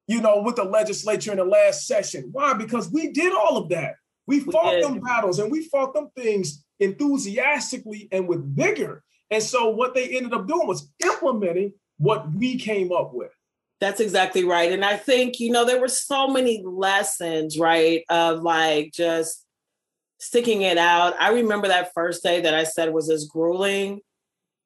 you 0.07 0.21
know, 0.21 0.41
with 0.41 0.57
the 0.57 0.65
legislature 0.65 1.31
in 1.31 1.37
the 1.37 1.45
last 1.45 1.87
session. 1.87 2.29
Why? 2.31 2.53
Because 2.53 2.91
we 2.91 3.11
did 3.11 3.33
all 3.33 3.57
of 3.57 3.69
that. 3.69 3.95
We 4.25 4.41
fought 4.41 4.81
them 4.81 4.99
battles 4.99 5.39
and 5.39 5.49
we 5.49 5.63
fought 5.63 5.93
them 5.93 6.09
things 6.15 6.65
enthusiastically 6.79 8.09
and 8.11 8.27
with 8.27 8.55
vigor. 8.55 9.03
And 9.31 9.41
so 9.41 9.69
what 9.69 9.95
they 9.95 10.17
ended 10.17 10.33
up 10.33 10.47
doing 10.47 10.67
was 10.67 10.91
implementing 11.03 11.73
what 11.97 12.31
we 12.33 12.57
came 12.57 12.91
up 12.91 13.13
with. 13.13 13.31
That's 13.79 13.99
exactly 13.99 14.43
right. 14.43 14.71
And 14.71 14.83
I 14.83 14.97
think, 14.97 15.39
you 15.39 15.51
know, 15.51 15.65
there 15.65 15.79
were 15.79 15.87
so 15.87 16.27
many 16.27 16.63
lessons, 16.65 17.59
right, 17.59 18.03
of 18.09 18.41
like 18.41 18.91
just 18.93 19.45
sticking 20.19 20.63
it 20.63 20.77
out. 20.77 21.13
I 21.19 21.29
remember 21.29 21.67
that 21.67 21.93
first 21.93 22.23
day 22.23 22.41
that 22.41 22.55
I 22.55 22.63
said 22.63 22.93
was 22.93 23.09
as 23.09 23.25
grueling. 23.25 24.01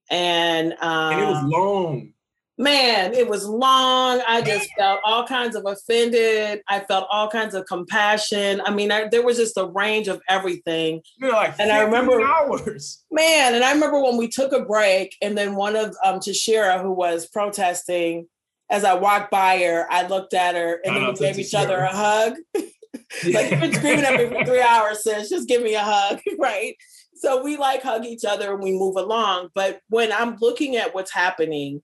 And, 0.09 0.74
um, 0.82 1.14
and 1.14 1.22
it 1.22 1.26
was 1.26 1.43
long 1.43 2.14
man, 2.62 3.14
it 3.14 3.28
was 3.28 3.45
long. 3.45 4.22
I 4.28 4.41
just 4.41 4.70
felt 4.78 4.99
all 5.03 5.26
kinds 5.26 5.55
of 5.55 5.66
offended. 5.66 6.62
I 6.68 6.82
felt 6.82 7.07
all 7.12 7.28
kinds 7.28 7.55
of 7.55 7.66
compassion. 7.66 8.62
I 8.64 8.74
mean, 8.74 8.91
I, 8.91 9.07
there 9.07 9.24
was 9.24 9.38
just 9.38 9.57
a 9.57 9.66
range 9.66 10.07
of 10.07 10.22
everything. 10.30 11.01
You're 11.18 11.32
like, 11.32 11.55
and 11.59 11.72
I 11.72 11.82
remember 11.82 12.22
hours, 12.22 13.03
man. 13.12 13.55
And 13.55 13.64
I 13.64 13.74
remember 13.74 14.01
when 14.01 14.18
we 14.18 14.28
took 14.28 14.53
a 14.53 14.64
break, 14.64 15.16
and 15.22 15.38
then 15.38 15.55
one 15.55 15.76
of 15.76 15.95
um, 16.05 16.20
Tashira, 16.20 16.82
who 16.82 16.91
was 16.91 17.28
protesting, 17.28 18.28
as 18.72 18.84
I 18.84 18.95
walked 18.95 19.30
by 19.30 19.59
her, 19.59 19.86
I 19.91 20.07
looked 20.07 20.34
at 20.34 20.55
her, 20.55 20.80
and 20.84 20.95
then 20.95 21.07
we 21.07 21.13
gave 21.13 21.38
each 21.38 21.53
other 21.53 21.78
a 21.78 21.93
hug. 21.93 22.34
like 22.55 23.51
you've 23.51 23.59
been 23.59 23.74
screaming 23.74 24.05
at 24.05 24.17
me 24.17 24.28
for 24.30 24.45
three 24.45 24.61
hours, 24.61 25.03
sis. 25.03 25.30
Just 25.30 25.47
give 25.47 25.61
me 25.61 25.76
a 25.76 25.84
hug, 25.84 26.19
right? 26.39 26.76
So 27.13 27.43
we 27.43 27.57
like 27.57 27.84
hug 27.84 28.05
each 28.05 28.26
other 28.26 28.53
and 28.53 28.63
we 28.63 28.72
move 28.72 28.95
along. 28.95 29.49
But 29.53 29.82
when 29.89 30.11
I'm 30.11 30.38
looking 30.41 30.78
at 30.78 30.95
what's 30.95 31.11
happening 31.11 31.84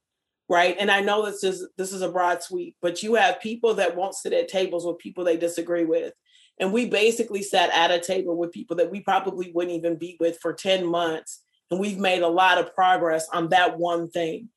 right? 0.50 0.76
And 0.80 0.90
I 0.90 1.02
know 1.02 1.26
this 1.26 1.44
is 1.44 1.68
this 1.78 1.92
is 1.92 2.02
a 2.02 2.12
broad 2.12 2.42
sweep, 2.42 2.76
but 2.82 3.04
you 3.04 3.16
have 3.16 3.42
people 3.42 3.74
that 3.76 3.96
won't 3.96 4.16
sit 4.16 4.34
at 4.34 4.48
tables 4.48 4.86
with 4.86 4.98
people 4.98 5.24
they 5.24 5.38
disagree 5.38 5.86
with. 5.86 6.14
And 6.60 6.74
we 6.74 6.88
basically 6.88 7.44
sat 7.44 7.70
at 7.72 7.92
a 7.92 8.00
table 8.00 8.36
with 8.36 8.52
people 8.52 8.78
that 8.78 8.90
we 8.90 9.02
probably 9.02 9.52
wouldn't 9.52 9.76
even 9.76 9.98
be 9.98 10.18
with 10.20 10.40
for 10.42 10.54
10 10.54 10.86
months. 10.86 11.44
And 11.70 11.80
we've 11.80 12.00
made 12.00 12.24
a 12.24 12.28
lot 12.28 12.58
of 12.58 12.74
progress 12.74 13.28
on 13.32 13.50
that 13.50 13.78
one 13.78 14.10
thing, 14.10 14.50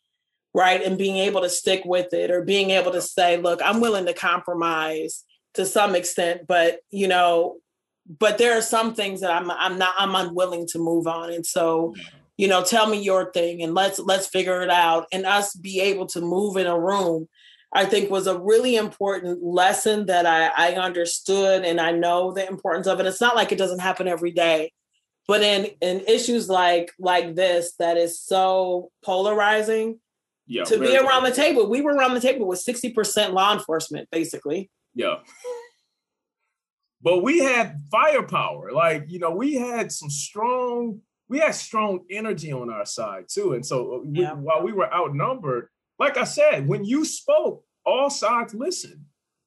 right? 0.54 0.82
And 0.82 0.98
being 0.98 1.16
able 1.16 1.42
to 1.42 1.48
stick 1.48 1.82
with 1.84 2.12
it 2.12 2.30
or 2.30 2.42
being 2.42 2.70
able 2.70 2.92
to 2.92 3.02
say, 3.02 3.36
look, 3.36 3.60
I'm 3.62 3.80
willing 3.80 4.06
to 4.06 4.14
compromise 4.14 5.24
to 5.54 5.66
some 5.66 5.94
extent, 5.94 6.42
but 6.46 6.80
you 6.90 7.08
know, 7.08 7.56
but 8.18 8.38
there 8.38 8.56
are 8.56 8.62
some 8.62 8.94
things 8.94 9.20
that 9.20 9.30
I'm 9.30 9.50
I'm 9.50 9.78
not 9.78 9.94
I'm 9.98 10.14
unwilling 10.14 10.66
to 10.68 10.78
move 10.78 11.06
on. 11.06 11.32
And 11.32 11.46
so 11.46 11.94
you 12.40 12.48
know 12.48 12.64
tell 12.64 12.86
me 12.86 13.02
your 13.02 13.30
thing 13.32 13.62
and 13.62 13.74
let's 13.74 13.98
let's 13.98 14.26
figure 14.26 14.62
it 14.62 14.70
out 14.70 15.06
and 15.12 15.26
us 15.26 15.54
be 15.54 15.78
able 15.78 16.06
to 16.06 16.22
move 16.22 16.56
in 16.56 16.66
a 16.66 16.80
room 16.80 17.28
i 17.74 17.84
think 17.84 18.08
was 18.08 18.26
a 18.26 18.38
really 18.38 18.76
important 18.76 19.42
lesson 19.42 20.06
that 20.06 20.24
i 20.24 20.50
i 20.56 20.74
understood 20.74 21.66
and 21.66 21.78
i 21.78 21.92
know 21.92 22.32
the 22.32 22.48
importance 22.48 22.86
of 22.86 22.98
it 22.98 23.04
it's 23.04 23.20
not 23.20 23.36
like 23.36 23.52
it 23.52 23.58
doesn't 23.58 23.80
happen 23.80 24.08
every 24.08 24.30
day 24.30 24.72
but 25.28 25.42
in 25.42 25.66
in 25.82 26.00
issues 26.08 26.48
like 26.48 26.90
like 26.98 27.34
this 27.34 27.74
that 27.78 27.98
is 27.98 28.18
so 28.18 28.90
polarizing 29.04 30.00
yeah, 30.50 30.64
to 30.64 30.78
be 30.78 30.96
around 30.96 31.22
the 31.22 31.30
table 31.30 31.68
we 31.68 31.80
were 31.80 31.94
around 31.94 32.14
the 32.14 32.20
table 32.20 32.46
with 32.46 32.62
60% 32.64 33.32
law 33.32 33.52
enforcement 33.52 34.08
basically 34.10 34.70
yeah 34.94 35.16
but 37.02 37.22
we 37.22 37.38
had 37.38 37.76
firepower 37.90 38.72
like 38.72 39.04
you 39.08 39.18
know 39.18 39.30
we 39.30 39.54
had 39.54 39.90
some 39.92 40.10
strong 40.10 41.00
we 41.30 41.38
had 41.38 41.54
strong 41.54 42.00
energy 42.10 42.52
on 42.52 42.68
our 42.70 42.84
side 42.84 43.26
too. 43.28 43.52
And 43.54 43.64
so 43.64 43.94
uh, 43.94 43.98
we, 44.04 44.22
yeah. 44.22 44.32
while 44.32 44.62
we 44.62 44.72
were 44.72 44.92
outnumbered, 44.92 45.68
like 45.98 46.16
I 46.16 46.24
said, 46.24 46.66
when 46.66 46.84
you 46.84 47.04
spoke, 47.04 47.64
all 47.86 48.10
sides 48.10 48.52
listened 48.52 49.04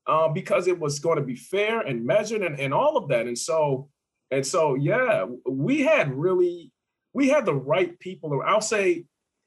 uh, 0.07 0.29
because 0.29 0.67
it 0.67 0.79
was 0.79 0.99
going 0.99 1.17
to 1.17 1.23
be 1.23 1.35
fair 1.35 1.81
and 1.81 2.05
measured 2.05 2.41
and, 2.41 2.57
and 2.57 2.73
all 2.73 2.95
of 2.95 3.09
that. 3.09 3.27
And 3.27 3.37
so, 3.37 3.89
and 4.31 4.47
so, 4.47 4.75
yeah, 4.75 5.25
we 5.45 5.81
had 5.81 6.13
really, 6.13 6.71
we 7.11 7.27
had 7.27 7.45
the 7.45 7.53
right 7.53 7.99
people. 7.99 8.41
I'll 8.45 8.61
say 8.61 9.03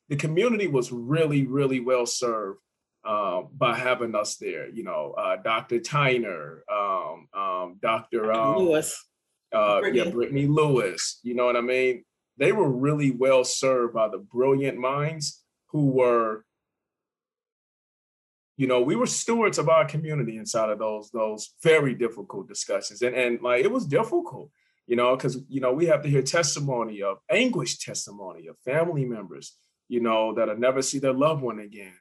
the 0.08 0.16
community 0.16 0.66
was 0.66 0.92
really, 0.92 1.46
really 1.46 1.80
well 1.80 2.06
served 2.06 2.60
uh, 3.04 3.42
by 3.56 3.76
having 3.76 4.14
us 4.14 4.36
there. 4.36 4.68
You 4.68 4.84
know, 4.84 5.14
uh, 5.16 5.36
Dr. 5.36 5.78
Tyner, 5.80 6.60
um, 6.70 7.28
um, 7.38 7.78
Dr. 7.80 8.32
Um, 8.32 8.56
Lewis, 8.56 9.04
uh, 9.52 9.80
yeah, 9.92 10.10
Brittany 10.10 10.46
Lewis. 10.46 11.20
You 11.22 11.34
know 11.34 11.46
what 11.46 11.56
I 11.56 11.60
mean? 11.60 12.04
They 12.36 12.52
were 12.52 12.70
really 12.70 13.10
well 13.10 13.44
served 13.44 13.94
by 13.94 14.08
the 14.08 14.18
brilliant 14.18 14.78
minds 14.78 15.42
who 15.68 15.90
were 15.90 16.44
you 18.56 18.66
know, 18.66 18.80
we 18.80 18.96
were 18.96 19.06
stewards 19.06 19.58
of 19.58 19.68
our 19.68 19.84
community 19.84 20.38
inside 20.38 20.70
of 20.70 20.78
those 20.78 21.10
those 21.10 21.54
very 21.62 21.94
difficult 21.94 22.48
discussions, 22.48 23.02
and 23.02 23.14
and 23.14 23.42
like 23.42 23.62
it 23.62 23.70
was 23.70 23.84
difficult, 23.86 24.50
you 24.86 24.96
know, 24.96 25.14
because 25.14 25.38
you 25.48 25.60
know 25.60 25.72
we 25.72 25.86
have 25.86 26.02
to 26.02 26.08
hear 26.08 26.22
testimony 26.22 27.02
of 27.02 27.18
anguish, 27.30 27.78
testimony 27.78 28.46
of 28.46 28.56
family 28.60 29.04
members, 29.04 29.56
you 29.88 30.00
know, 30.00 30.34
that'll 30.34 30.58
never 30.58 30.82
see 30.82 30.98
their 30.98 31.12
loved 31.12 31.42
one 31.42 31.60
again, 31.60 31.92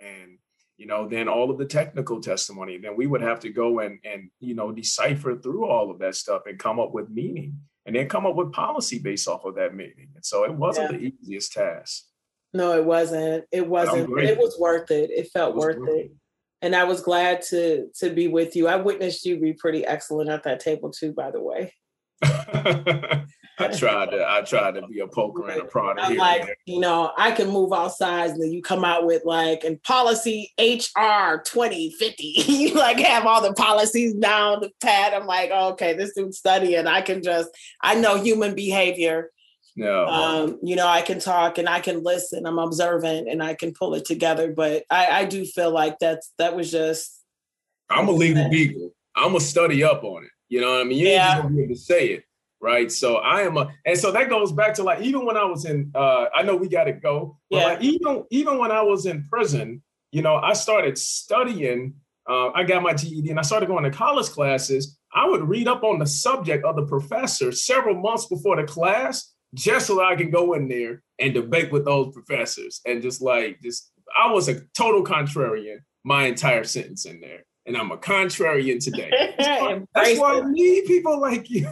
and, 0.00 0.38
you 0.76 0.86
know, 0.86 1.08
then 1.08 1.28
all 1.28 1.50
of 1.50 1.58
the 1.58 1.66
technical 1.66 2.20
testimony. 2.20 2.78
Then 2.78 2.96
we 2.96 3.06
would 3.06 3.22
have 3.22 3.40
to 3.40 3.50
go 3.50 3.80
and 3.80 3.98
and 4.04 4.30
you 4.40 4.54
know 4.54 4.72
decipher 4.72 5.36
through 5.36 5.66
all 5.66 5.90
of 5.90 5.98
that 6.00 6.16
stuff 6.16 6.42
and 6.46 6.58
come 6.58 6.80
up 6.80 6.92
with 6.92 7.10
meaning, 7.10 7.60
and 7.86 7.94
then 7.94 8.08
come 8.08 8.26
up 8.26 8.34
with 8.34 8.52
policy 8.52 8.98
based 8.98 9.28
off 9.28 9.44
of 9.44 9.54
that 9.56 9.74
meaning. 9.74 10.08
And 10.14 10.24
so 10.24 10.44
it 10.44 10.52
wasn't 10.52 10.92
yeah. 10.92 10.98
the 10.98 11.14
easiest 11.20 11.52
task. 11.52 12.04
No, 12.52 12.76
it 12.76 12.84
wasn't. 12.84 13.44
It 13.50 13.68
wasn't. 13.68 14.18
It 14.20 14.38
was 14.38 14.56
worth 14.58 14.90
it. 14.90 15.10
It 15.10 15.30
felt 15.32 15.56
it 15.56 15.58
worth 15.58 15.78
great. 15.78 16.06
it. 16.06 16.10
And 16.62 16.74
I 16.74 16.84
was 16.84 17.02
glad 17.02 17.42
to 17.50 17.88
to 17.98 18.10
be 18.10 18.28
with 18.28 18.56
you. 18.56 18.68
I 18.68 18.76
witnessed 18.76 19.26
you 19.26 19.38
be 19.38 19.52
pretty 19.52 19.84
excellent 19.84 20.30
at 20.30 20.44
that 20.44 20.60
table 20.60 20.90
too, 20.90 21.12
by 21.12 21.30
the 21.30 21.42
way. 21.42 21.74
I 23.58 23.68
tried 23.68 24.10
to 24.10 24.26
I 24.28 24.42
tried 24.42 24.74
to 24.74 24.86
be 24.86 25.00
a 25.00 25.06
poker 25.06 25.48
and 25.48 25.62
a 25.62 25.64
prod. 25.64 25.98
I'm 25.98 26.16
like, 26.16 26.58
you 26.66 26.80
know, 26.80 27.12
I 27.16 27.30
can 27.30 27.50
move 27.50 27.72
all 27.72 27.90
sides, 27.90 28.32
and 28.32 28.42
then 28.42 28.52
you 28.52 28.62
come 28.62 28.84
out 28.84 29.06
with 29.06 29.22
like 29.24 29.64
and 29.64 29.82
policy 29.82 30.52
HR 30.58 31.38
2050. 31.44 32.24
you 32.46 32.74
like 32.74 32.98
have 32.98 33.26
all 33.26 33.42
the 33.42 33.54
policies 33.54 34.14
down 34.14 34.60
the 34.60 34.70
pad. 34.80 35.14
I'm 35.14 35.26
like, 35.26 35.50
oh, 35.52 35.72
okay, 35.72 35.94
this 35.94 36.14
dude's 36.14 36.38
studying. 36.38 36.86
I 36.86 37.00
can 37.00 37.22
just 37.22 37.50
I 37.80 37.94
know 37.94 38.20
human 38.20 38.54
behavior 38.54 39.30
no. 39.76 40.06
Um, 40.06 40.58
you 40.62 40.76
know, 40.76 40.86
I 40.86 41.02
can 41.02 41.18
talk 41.18 41.58
and 41.58 41.68
I 41.68 41.80
can 41.80 42.02
listen. 42.02 42.46
I'm 42.46 42.58
observant 42.58 43.28
and 43.28 43.42
I 43.42 43.54
can 43.54 43.72
pull 43.72 43.94
it 43.94 44.04
together. 44.04 44.52
But 44.52 44.84
I, 44.90 45.06
I 45.06 45.24
do 45.24 45.44
feel 45.44 45.70
like 45.70 45.98
that's 45.98 46.32
that 46.38 46.54
was 46.54 46.70
just. 46.70 47.22
I'm 47.90 48.08
a 48.08 48.12
legal 48.12 48.48
beagle. 48.48 48.94
I'm 49.16 49.28
gonna 49.28 49.40
study 49.40 49.82
up 49.82 50.04
on 50.04 50.24
it. 50.24 50.30
You 50.48 50.60
know 50.60 50.72
what 50.72 50.80
I 50.80 50.84
mean? 50.84 50.98
You 50.98 51.08
yeah. 51.08 51.42
ain't 51.42 51.54
be 51.54 51.62
able 51.62 51.74
to 51.74 51.80
say 51.80 52.08
it, 52.08 52.24
right? 52.64 52.90
So 52.90 53.16
I 53.16 53.42
am 53.42 53.58
a, 53.58 53.68
and 53.84 53.98
so 53.98 54.10
that 54.12 54.30
goes 54.30 54.50
back 54.50 54.74
to 54.74 54.82
like 54.82 55.02
even 55.02 55.26
when 55.26 55.36
I 55.36 55.44
was 55.44 55.66
in. 55.66 55.92
uh 55.94 56.26
I 56.34 56.42
know 56.42 56.56
we 56.56 56.68
got 56.68 56.84
to 56.84 56.92
go. 56.92 57.38
But 57.50 57.56
yeah. 57.58 57.66
Like 57.66 57.82
even 57.82 58.24
even 58.30 58.58
when 58.58 58.72
I 58.72 58.82
was 58.82 59.06
in 59.06 59.26
prison, 59.28 59.82
you 60.10 60.22
know, 60.22 60.36
I 60.36 60.54
started 60.54 60.98
studying. 60.98 61.94
Uh, 62.26 62.48
I 62.52 62.64
got 62.64 62.82
my 62.82 62.94
GED 62.94 63.28
and 63.28 63.38
I 63.38 63.42
started 63.42 63.66
going 63.66 63.84
to 63.84 63.90
college 63.90 64.30
classes. 64.30 64.98
I 65.12 65.28
would 65.28 65.46
read 65.46 65.68
up 65.68 65.84
on 65.84 65.98
the 65.98 66.06
subject 66.06 66.64
of 66.64 66.74
the 66.74 66.86
professor 66.86 67.52
several 67.52 67.96
months 67.96 68.26
before 68.26 68.56
the 68.56 68.64
class 68.64 69.34
just 69.52 69.86
so 69.86 70.02
I 70.02 70.16
can 70.16 70.30
go 70.30 70.54
in 70.54 70.66
there 70.66 71.02
and 71.18 71.34
debate 71.34 71.70
with 71.70 71.84
those 71.84 72.14
professors 72.14 72.80
and 72.86 73.02
just 73.02 73.20
like 73.20 73.60
just 73.62 73.92
I 74.18 74.32
was 74.32 74.48
a 74.48 74.62
total 74.74 75.04
contrarian 75.04 75.80
my 76.02 76.26
entire 76.26 76.64
sentence 76.64 77.04
in 77.04 77.20
there. 77.20 77.44
And 77.66 77.76
I'm 77.76 77.92
a 77.92 77.96
contrarian 77.96 78.82
today. 78.82 79.10
That's 79.94 80.18
why 80.20 80.40
I 80.40 80.50
need 80.50 80.84
people 80.86 81.20
like 81.20 81.50
you. 81.50 81.68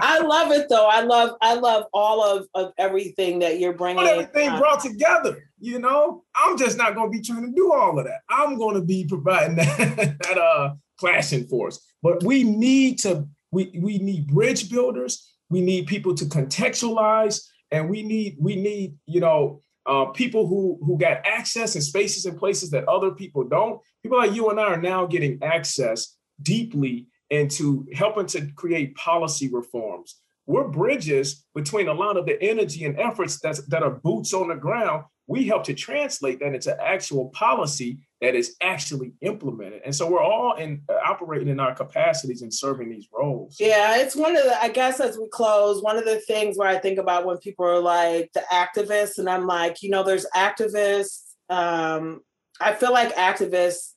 I 0.00 0.20
love 0.20 0.52
it 0.52 0.68
though. 0.68 0.86
I 0.86 1.02
love 1.02 1.36
I 1.40 1.54
love 1.54 1.86
all 1.92 2.22
of, 2.22 2.46
of 2.54 2.72
everything 2.78 3.38
that 3.40 3.58
you're 3.58 3.72
bringing. 3.72 4.06
everything 4.06 4.50
uh, 4.50 4.58
brought 4.58 4.80
together. 4.80 5.50
You 5.60 5.78
know, 5.78 6.24
I'm 6.36 6.56
just 6.56 6.76
not 6.76 6.94
going 6.94 7.10
to 7.10 7.18
be 7.18 7.24
trying 7.24 7.46
to 7.46 7.52
do 7.52 7.72
all 7.72 7.98
of 7.98 8.04
that. 8.04 8.20
I'm 8.28 8.58
going 8.58 8.74
to 8.74 8.82
be 8.82 9.06
providing 9.08 9.56
that, 9.56 10.16
that 10.20 10.38
uh 10.38 10.74
clashing 10.98 11.46
force. 11.46 11.80
But 12.02 12.22
we 12.22 12.44
need 12.44 12.98
to 13.00 13.28
we 13.50 13.78
we 13.80 13.98
need 13.98 14.28
bridge 14.28 14.70
builders 14.70 15.28
we 15.50 15.60
need 15.60 15.86
people 15.86 16.14
to 16.14 16.24
contextualize 16.24 17.46
and 17.70 17.88
we 17.88 18.02
need 18.02 18.36
we 18.38 18.56
need 18.56 18.96
you 19.06 19.20
know 19.20 19.60
uh, 19.86 20.06
people 20.06 20.46
who 20.46 20.78
who 20.84 20.98
got 20.98 21.26
access 21.26 21.74
and 21.74 21.84
spaces 21.84 22.26
and 22.26 22.38
places 22.38 22.70
that 22.70 22.86
other 22.88 23.10
people 23.10 23.44
don't 23.44 23.80
people 24.02 24.18
like 24.18 24.34
you 24.34 24.50
and 24.50 24.60
i 24.60 24.64
are 24.64 24.80
now 24.80 25.06
getting 25.06 25.38
access 25.42 26.16
deeply 26.42 27.06
into 27.30 27.86
helping 27.94 28.26
to 28.26 28.50
create 28.56 28.94
policy 28.96 29.48
reforms 29.52 30.16
we're 30.46 30.68
bridges 30.68 31.44
between 31.54 31.88
a 31.88 31.92
lot 31.92 32.16
of 32.16 32.24
the 32.24 32.42
energy 32.42 32.86
and 32.86 32.98
efforts 32.98 33.38
that's, 33.38 33.60
that 33.66 33.82
are 33.82 33.90
boots 33.90 34.32
on 34.32 34.48
the 34.48 34.54
ground 34.54 35.04
we 35.28 35.46
help 35.46 35.62
to 35.64 35.74
translate 35.74 36.40
that 36.40 36.54
into 36.54 36.82
actual 36.82 37.28
policy 37.28 37.98
that 38.22 38.34
is 38.34 38.56
actually 38.62 39.12
implemented. 39.20 39.82
And 39.84 39.94
so 39.94 40.10
we're 40.10 40.22
all 40.22 40.54
in 40.54 40.82
uh, 40.88 40.94
operating 41.06 41.48
in 41.48 41.60
our 41.60 41.74
capacities 41.74 42.40
and 42.40 42.52
serving 42.52 42.88
these 42.88 43.08
roles. 43.12 43.56
Yeah, 43.60 43.98
it's 43.98 44.16
one 44.16 44.34
of 44.34 44.44
the, 44.44 44.60
I 44.60 44.70
guess 44.70 45.00
as 45.00 45.18
we 45.18 45.28
close, 45.28 45.82
one 45.82 45.98
of 45.98 46.06
the 46.06 46.18
things 46.20 46.56
where 46.56 46.68
I 46.68 46.78
think 46.78 46.98
about 46.98 47.26
when 47.26 47.36
people 47.36 47.66
are 47.66 47.78
like 47.78 48.30
the 48.32 48.42
activists, 48.50 49.18
and 49.18 49.28
I'm 49.28 49.46
like, 49.46 49.82
you 49.82 49.90
know, 49.90 50.02
there's 50.02 50.26
activists. 50.34 51.34
Um, 51.50 52.22
I 52.60 52.74
feel 52.74 52.92
like 52.92 53.14
activists 53.14 53.92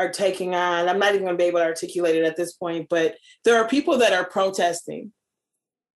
are 0.00 0.10
taking 0.10 0.54
on, 0.54 0.88
I'm 0.88 0.98
not 0.98 1.14
even 1.14 1.26
gonna 1.26 1.36
be 1.36 1.44
able 1.44 1.60
to 1.60 1.66
articulate 1.66 2.16
it 2.16 2.24
at 2.24 2.36
this 2.36 2.54
point, 2.54 2.88
but 2.88 3.16
there 3.44 3.56
are 3.56 3.68
people 3.68 3.98
that 3.98 4.12
are 4.12 4.24
protesting 4.24 5.12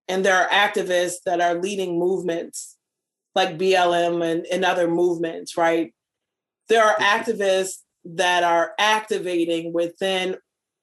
and 0.08 0.24
there 0.24 0.36
are 0.36 0.48
activists 0.48 1.22
that 1.24 1.40
are 1.40 1.54
leading 1.54 1.98
movements 1.98 2.76
like 3.34 3.58
BLM 3.58 4.24
and, 4.24 4.46
and 4.46 4.64
other 4.64 4.88
movements, 4.88 5.56
right? 5.56 5.92
There 6.68 6.84
are 6.84 6.96
mm-hmm. 6.96 7.02
activists 7.02 7.78
that 8.04 8.44
are 8.44 8.72
activating 8.78 9.72
within 9.72 10.36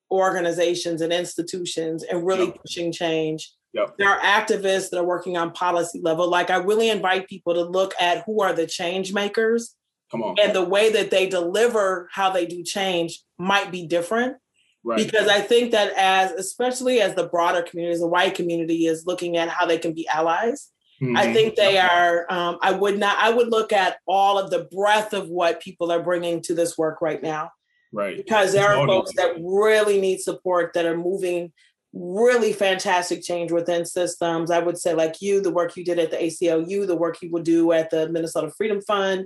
organizations 0.09 1.01
and 1.01 1.13
institutions 1.13 2.03
and 2.03 2.26
really 2.26 2.47
yep. 2.47 2.57
pushing 2.61 2.91
change. 2.91 3.53
Yep. 3.74 3.95
There 3.97 4.09
are 4.09 4.19
activists 4.19 4.89
that 4.89 4.99
are 4.99 5.05
working 5.05 5.38
on 5.38 5.51
policy 5.51 6.01
level. 6.03 6.30
Like 6.30 6.49
I 6.49 6.57
really 6.57 6.89
invite 6.89 7.30
people 7.30 7.53
to 7.53 7.63
look 7.63 7.93
at 7.99 8.24
who 8.26 8.41
are 8.41 8.53
the 8.53 8.67
change 8.67 9.13
makers. 9.13 9.76
Come 10.12 10.24
on. 10.24 10.36
And 10.39 10.53
the 10.53 10.64
way 10.64 10.91
that 10.91 11.09
they 11.09 11.28
deliver 11.28 12.09
how 12.12 12.30
they 12.30 12.45
do 12.45 12.64
change 12.64 13.24
might 13.39 13.72
be 13.72 13.88
different. 13.88 14.38
Right. 14.84 14.97
Because 14.97 15.28
I 15.28 15.41
think 15.41 15.72
that 15.72 15.93
as 15.95 16.32
especially 16.32 17.01
as 17.01 17.16
the 17.16 17.28
broader 17.28 17.62
community, 17.62 17.99
the 17.99 18.07
white 18.07 18.36
community 18.36 18.88
is 18.88 19.05
looking 19.05 19.38
at 19.38 19.49
how 19.49 19.66
they 19.66 19.78
can 19.78 19.93
be 19.93 20.07
allies, 20.07 20.72
Mm-hmm. 21.01 21.18
I 21.18 21.34
think 21.34 21.55
they 21.55 21.80
are. 21.80 22.28
Um, 22.30 22.59
I 22.62 22.72
would 22.72 22.99
not. 22.99 23.18
I 23.18 23.32
would 23.32 23.49
look 23.49 23.74
at 23.74 23.97
all 24.05 24.38
of 24.38 24.51
the 24.51 24.68
breadth 24.72 25.14
of 25.14 25.30
what 25.30 25.59
people 25.59 25.91
are 25.91 26.03
bringing 26.03 26.41
to 26.43 26.53
this 26.53 26.78
work 26.78 27.01
right 27.01 27.22
now. 27.22 27.49
Right. 27.91 28.16
Because 28.18 28.53
there 28.53 28.70
are 28.70 28.86
folks 28.86 29.12
that 29.16 29.36
really 29.41 29.99
need 29.99 30.20
support 30.20 30.74
that 30.74 30.86
are 30.86 30.97
moving 30.97 31.51
really 31.91 32.53
fantastic 32.53 33.24
change 33.24 33.51
within 33.51 33.84
systems. 33.84 34.51
I 34.51 34.59
would 34.59 34.78
say, 34.78 34.93
like 34.93 35.22
you, 35.22 35.41
the 35.41 35.51
work 35.51 35.76
you 35.76 35.84
did 35.84 35.97
at 35.97 36.12
the 36.12 36.18
ACLU, 36.18 36.86
the 36.86 36.95
work 36.95 37.18
you 37.22 37.32
will 37.32 37.41
do 37.41 37.72
at 37.72 37.89
the 37.89 38.07
Minnesota 38.09 38.51
Freedom 38.55 38.80
Fund, 38.82 39.26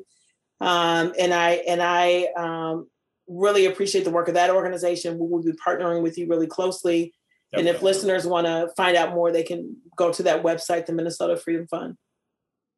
um, 0.61 1.13
and 1.19 1.33
I 1.33 1.51
and 1.67 1.81
I 1.81 2.27
um, 2.37 2.87
really 3.27 3.65
appreciate 3.65 4.03
the 4.03 4.11
work 4.11 4.27
of 4.27 4.35
that 4.35 4.49
organization. 4.49 5.17
We 5.17 5.27
will 5.27 5.43
be 5.43 5.53
partnering 5.53 6.01
with 6.01 6.17
you 6.17 6.27
really 6.27 6.47
closely 6.47 7.13
and 7.57 7.67
if 7.67 7.81
listeners 7.81 8.25
want 8.25 8.47
to 8.47 8.69
find 8.75 8.97
out 8.97 9.13
more, 9.13 9.31
they 9.31 9.43
can 9.43 9.77
go 9.95 10.11
to 10.11 10.23
that 10.23 10.43
website, 10.43 10.85
the 10.85 10.93
Minnesota 10.93 11.37
Freedom 11.37 11.67
Fund. 11.67 11.95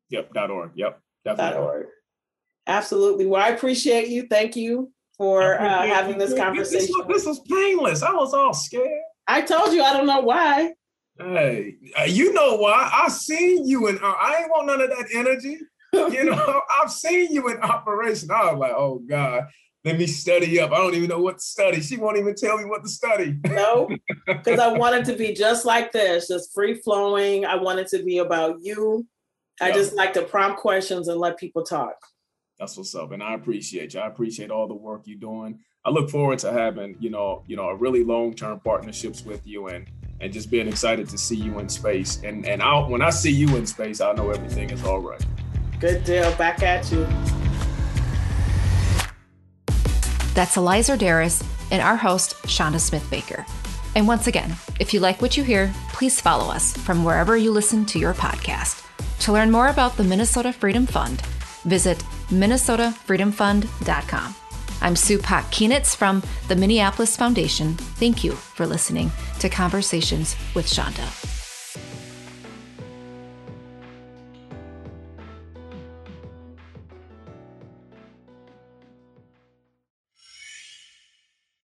Yep. 0.09 0.33
Dot 0.33 0.51
org. 0.51 0.71
Yep. 0.75 0.99
Definitely. 1.25 1.61
org. 1.61 1.85
Absolutely. 2.67 3.25
Well, 3.25 3.41
I 3.41 3.49
appreciate 3.49 4.09
you. 4.09 4.27
Thank 4.27 4.55
you 4.55 4.91
for 5.17 5.59
uh, 5.59 5.87
having 5.87 6.17
this 6.17 6.33
conversation. 6.33 6.93
This, 7.07 7.23
this 7.23 7.25
was 7.25 7.39
painless. 7.49 8.03
I 8.03 8.13
was 8.13 8.33
all 8.33 8.53
scared. 8.53 8.87
I 9.27 9.41
told 9.41 9.73
you 9.73 9.81
I 9.81 9.93
don't 9.93 10.05
know 10.05 10.21
why. 10.21 10.73
Hey, 11.19 11.75
uh, 11.99 12.03
you 12.03 12.31
know 12.33 12.57
why? 12.57 12.89
I 12.93 13.09
seen 13.09 13.67
you 13.67 13.87
and 13.87 13.97
uh, 13.99 14.13
I 14.21 14.41
ain't 14.41 14.51
want 14.51 14.67
none 14.67 14.81
of 14.81 14.89
that 14.89 15.07
energy. 15.13 15.57
You 16.11 16.25
know, 16.25 16.61
I've 16.81 16.91
seen 16.91 17.31
you 17.31 17.47
in 17.49 17.57
operation. 17.57 18.29
I 18.31 18.51
was 18.51 18.59
like, 18.59 18.73
oh 18.75 18.99
God 19.07 19.47
let 19.87 19.97
me 19.97 20.05
study 20.05 20.59
up. 20.59 20.71
I 20.71 20.77
don't 20.77 20.95
even 20.95 21.07
know 21.07 21.21
what 21.21 21.37
to 21.37 21.43
study. 21.43 21.79
She 21.81 21.95
won't 21.95 22.17
even 22.17 22.35
tell 22.35 22.57
me 22.57 22.65
what 22.65 22.83
to 22.83 22.89
study. 22.89 23.37
No, 23.45 23.89
because 24.25 24.59
I 24.67 24.67
wanted 24.73 25.05
to 25.05 25.13
be 25.13 25.33
just 25.33 25.65
like 25.65 25.93
this, 25.93 26.27
just 26.27 26.53
free 26.53 26.75
flowing. 26.75 27.45
I 27.45 27.55
wanted 27.55 27.87
to 27.87 28.03
be 28.03 28.17
about 28.17 28.57
you. 28.61 29.07
I 29.61 29.71
just 29.71 29.95
like 29.95 30.13
to 30.13 30.23
prompt 30.23 30.59
questions 30.59 31.07
and 31.07 31.19
let 31.19 31.39
people 31.39 31.63
talk. 31.63 31.95
That's 32.59 32.75
what's 32.75 32.93
up, 32.95 33.11
and 33.11 33.23
I 33.23 33.33
appreciate 33.33 33.93
you. 33.93 34.01
I 34.01 34.07
appreciate 34.07 34.51
all 34.51 34.67
the 34.67 34.75
work 34.75 35.03
you're 35.05 35.17
doing. 35.17 35.59
I 35.85 35.89
look 35.89 36.09
forward 36.09 36.39
to 36.39 36.51
having 36.51 36.97
you 36.99 37.09
know 37.09 37.43
you 37.47 37.55
know 37.55 37.69
a 37.69 37.75
really 37.75 38.03
long 38.03 38.33
term 38.33 38.59
partnerships 38.59 39.23
with 39.23 39.45
you 39.47 39.67
and 39.67 39.87
and 40.19 40.33
just 40.33 40.49
being 40.49 40.67
excited 40.67 41.07
to 41.09 41.17
see 41.17 41.37
you 41.37 41.59
in 41.59 41.69
space. 41.69 42.21
And 42.23 42.45
and 42.45 42.61
I 42.61 42.77
when 42.79 43.01
I 43.01 43.09
see 43.09 43.31
you 43.31 43.55
in 43.55 43.65
space, 43.65 44.01
I 44.01 44.11
know 44.13 44.31
everything 44.31 44.69
is 44.69 44.83
all 44.83 44.99
right. 44.99 45.23
Good 45.79 46.03
deal. 46.03 46.33
Back 46.35 46.63
at 46.63 46.91
you. 46.91 47.05
That's 50.33 50.55
Elizer 50.55 50.97
Darris 50.97 51.43
and 51.71 51.81
our 51.81 51.95
host, 51.95 52.35
Chanda 52.47 52.79
Smith 52.79 53.07
Baker. 53.09 53.45
And 53.95 54.07
once 54.07 54.27
again, 54.27 54.55
if 54.79 54.93
you 54.93 54.99
like 54.99 55.21
what 55.21 55.35
you 55.35 55.43
hear, 55.43 55.73
please 55.93 56.21
follow 56.21 56.51
us 56.51 56.77
from 56.77 57.03
wherever 57.03 57.35
you 57.35 57.51
listen 57.51 57.85
to 57.87 57.99
your 57.99 58.13
podcast. 58.13 58.83
To 59.21 59.31
learn 59.31 59.49
more 59.49 59.69
about 59.69 59.97
the 59.97 60.03
Minnesota 60.03 60.53
Freedom 60.53 60.85
Fund, 60.85 61.21
visit 61.65 61.97
minnesotafreedomfund.com. 62.27 64.35
I'm 64.79 64.95
Sue 64.95 65.17
Pak 65.17 65.45
Kienitz 65.45 65.95
from 65.95 66.21
the 66.47 66.55
Minneapolis 66.55 67.17
Foundation. 67.17 67.73
Thank 67.73 68.23
you 68.23 68.33
for 68.33 68.67
listening 68.67 69.09
to 69.39 69.49
Conversations 69.49 70.35
with 70.53 70.71
Chanda. 70.71 71.07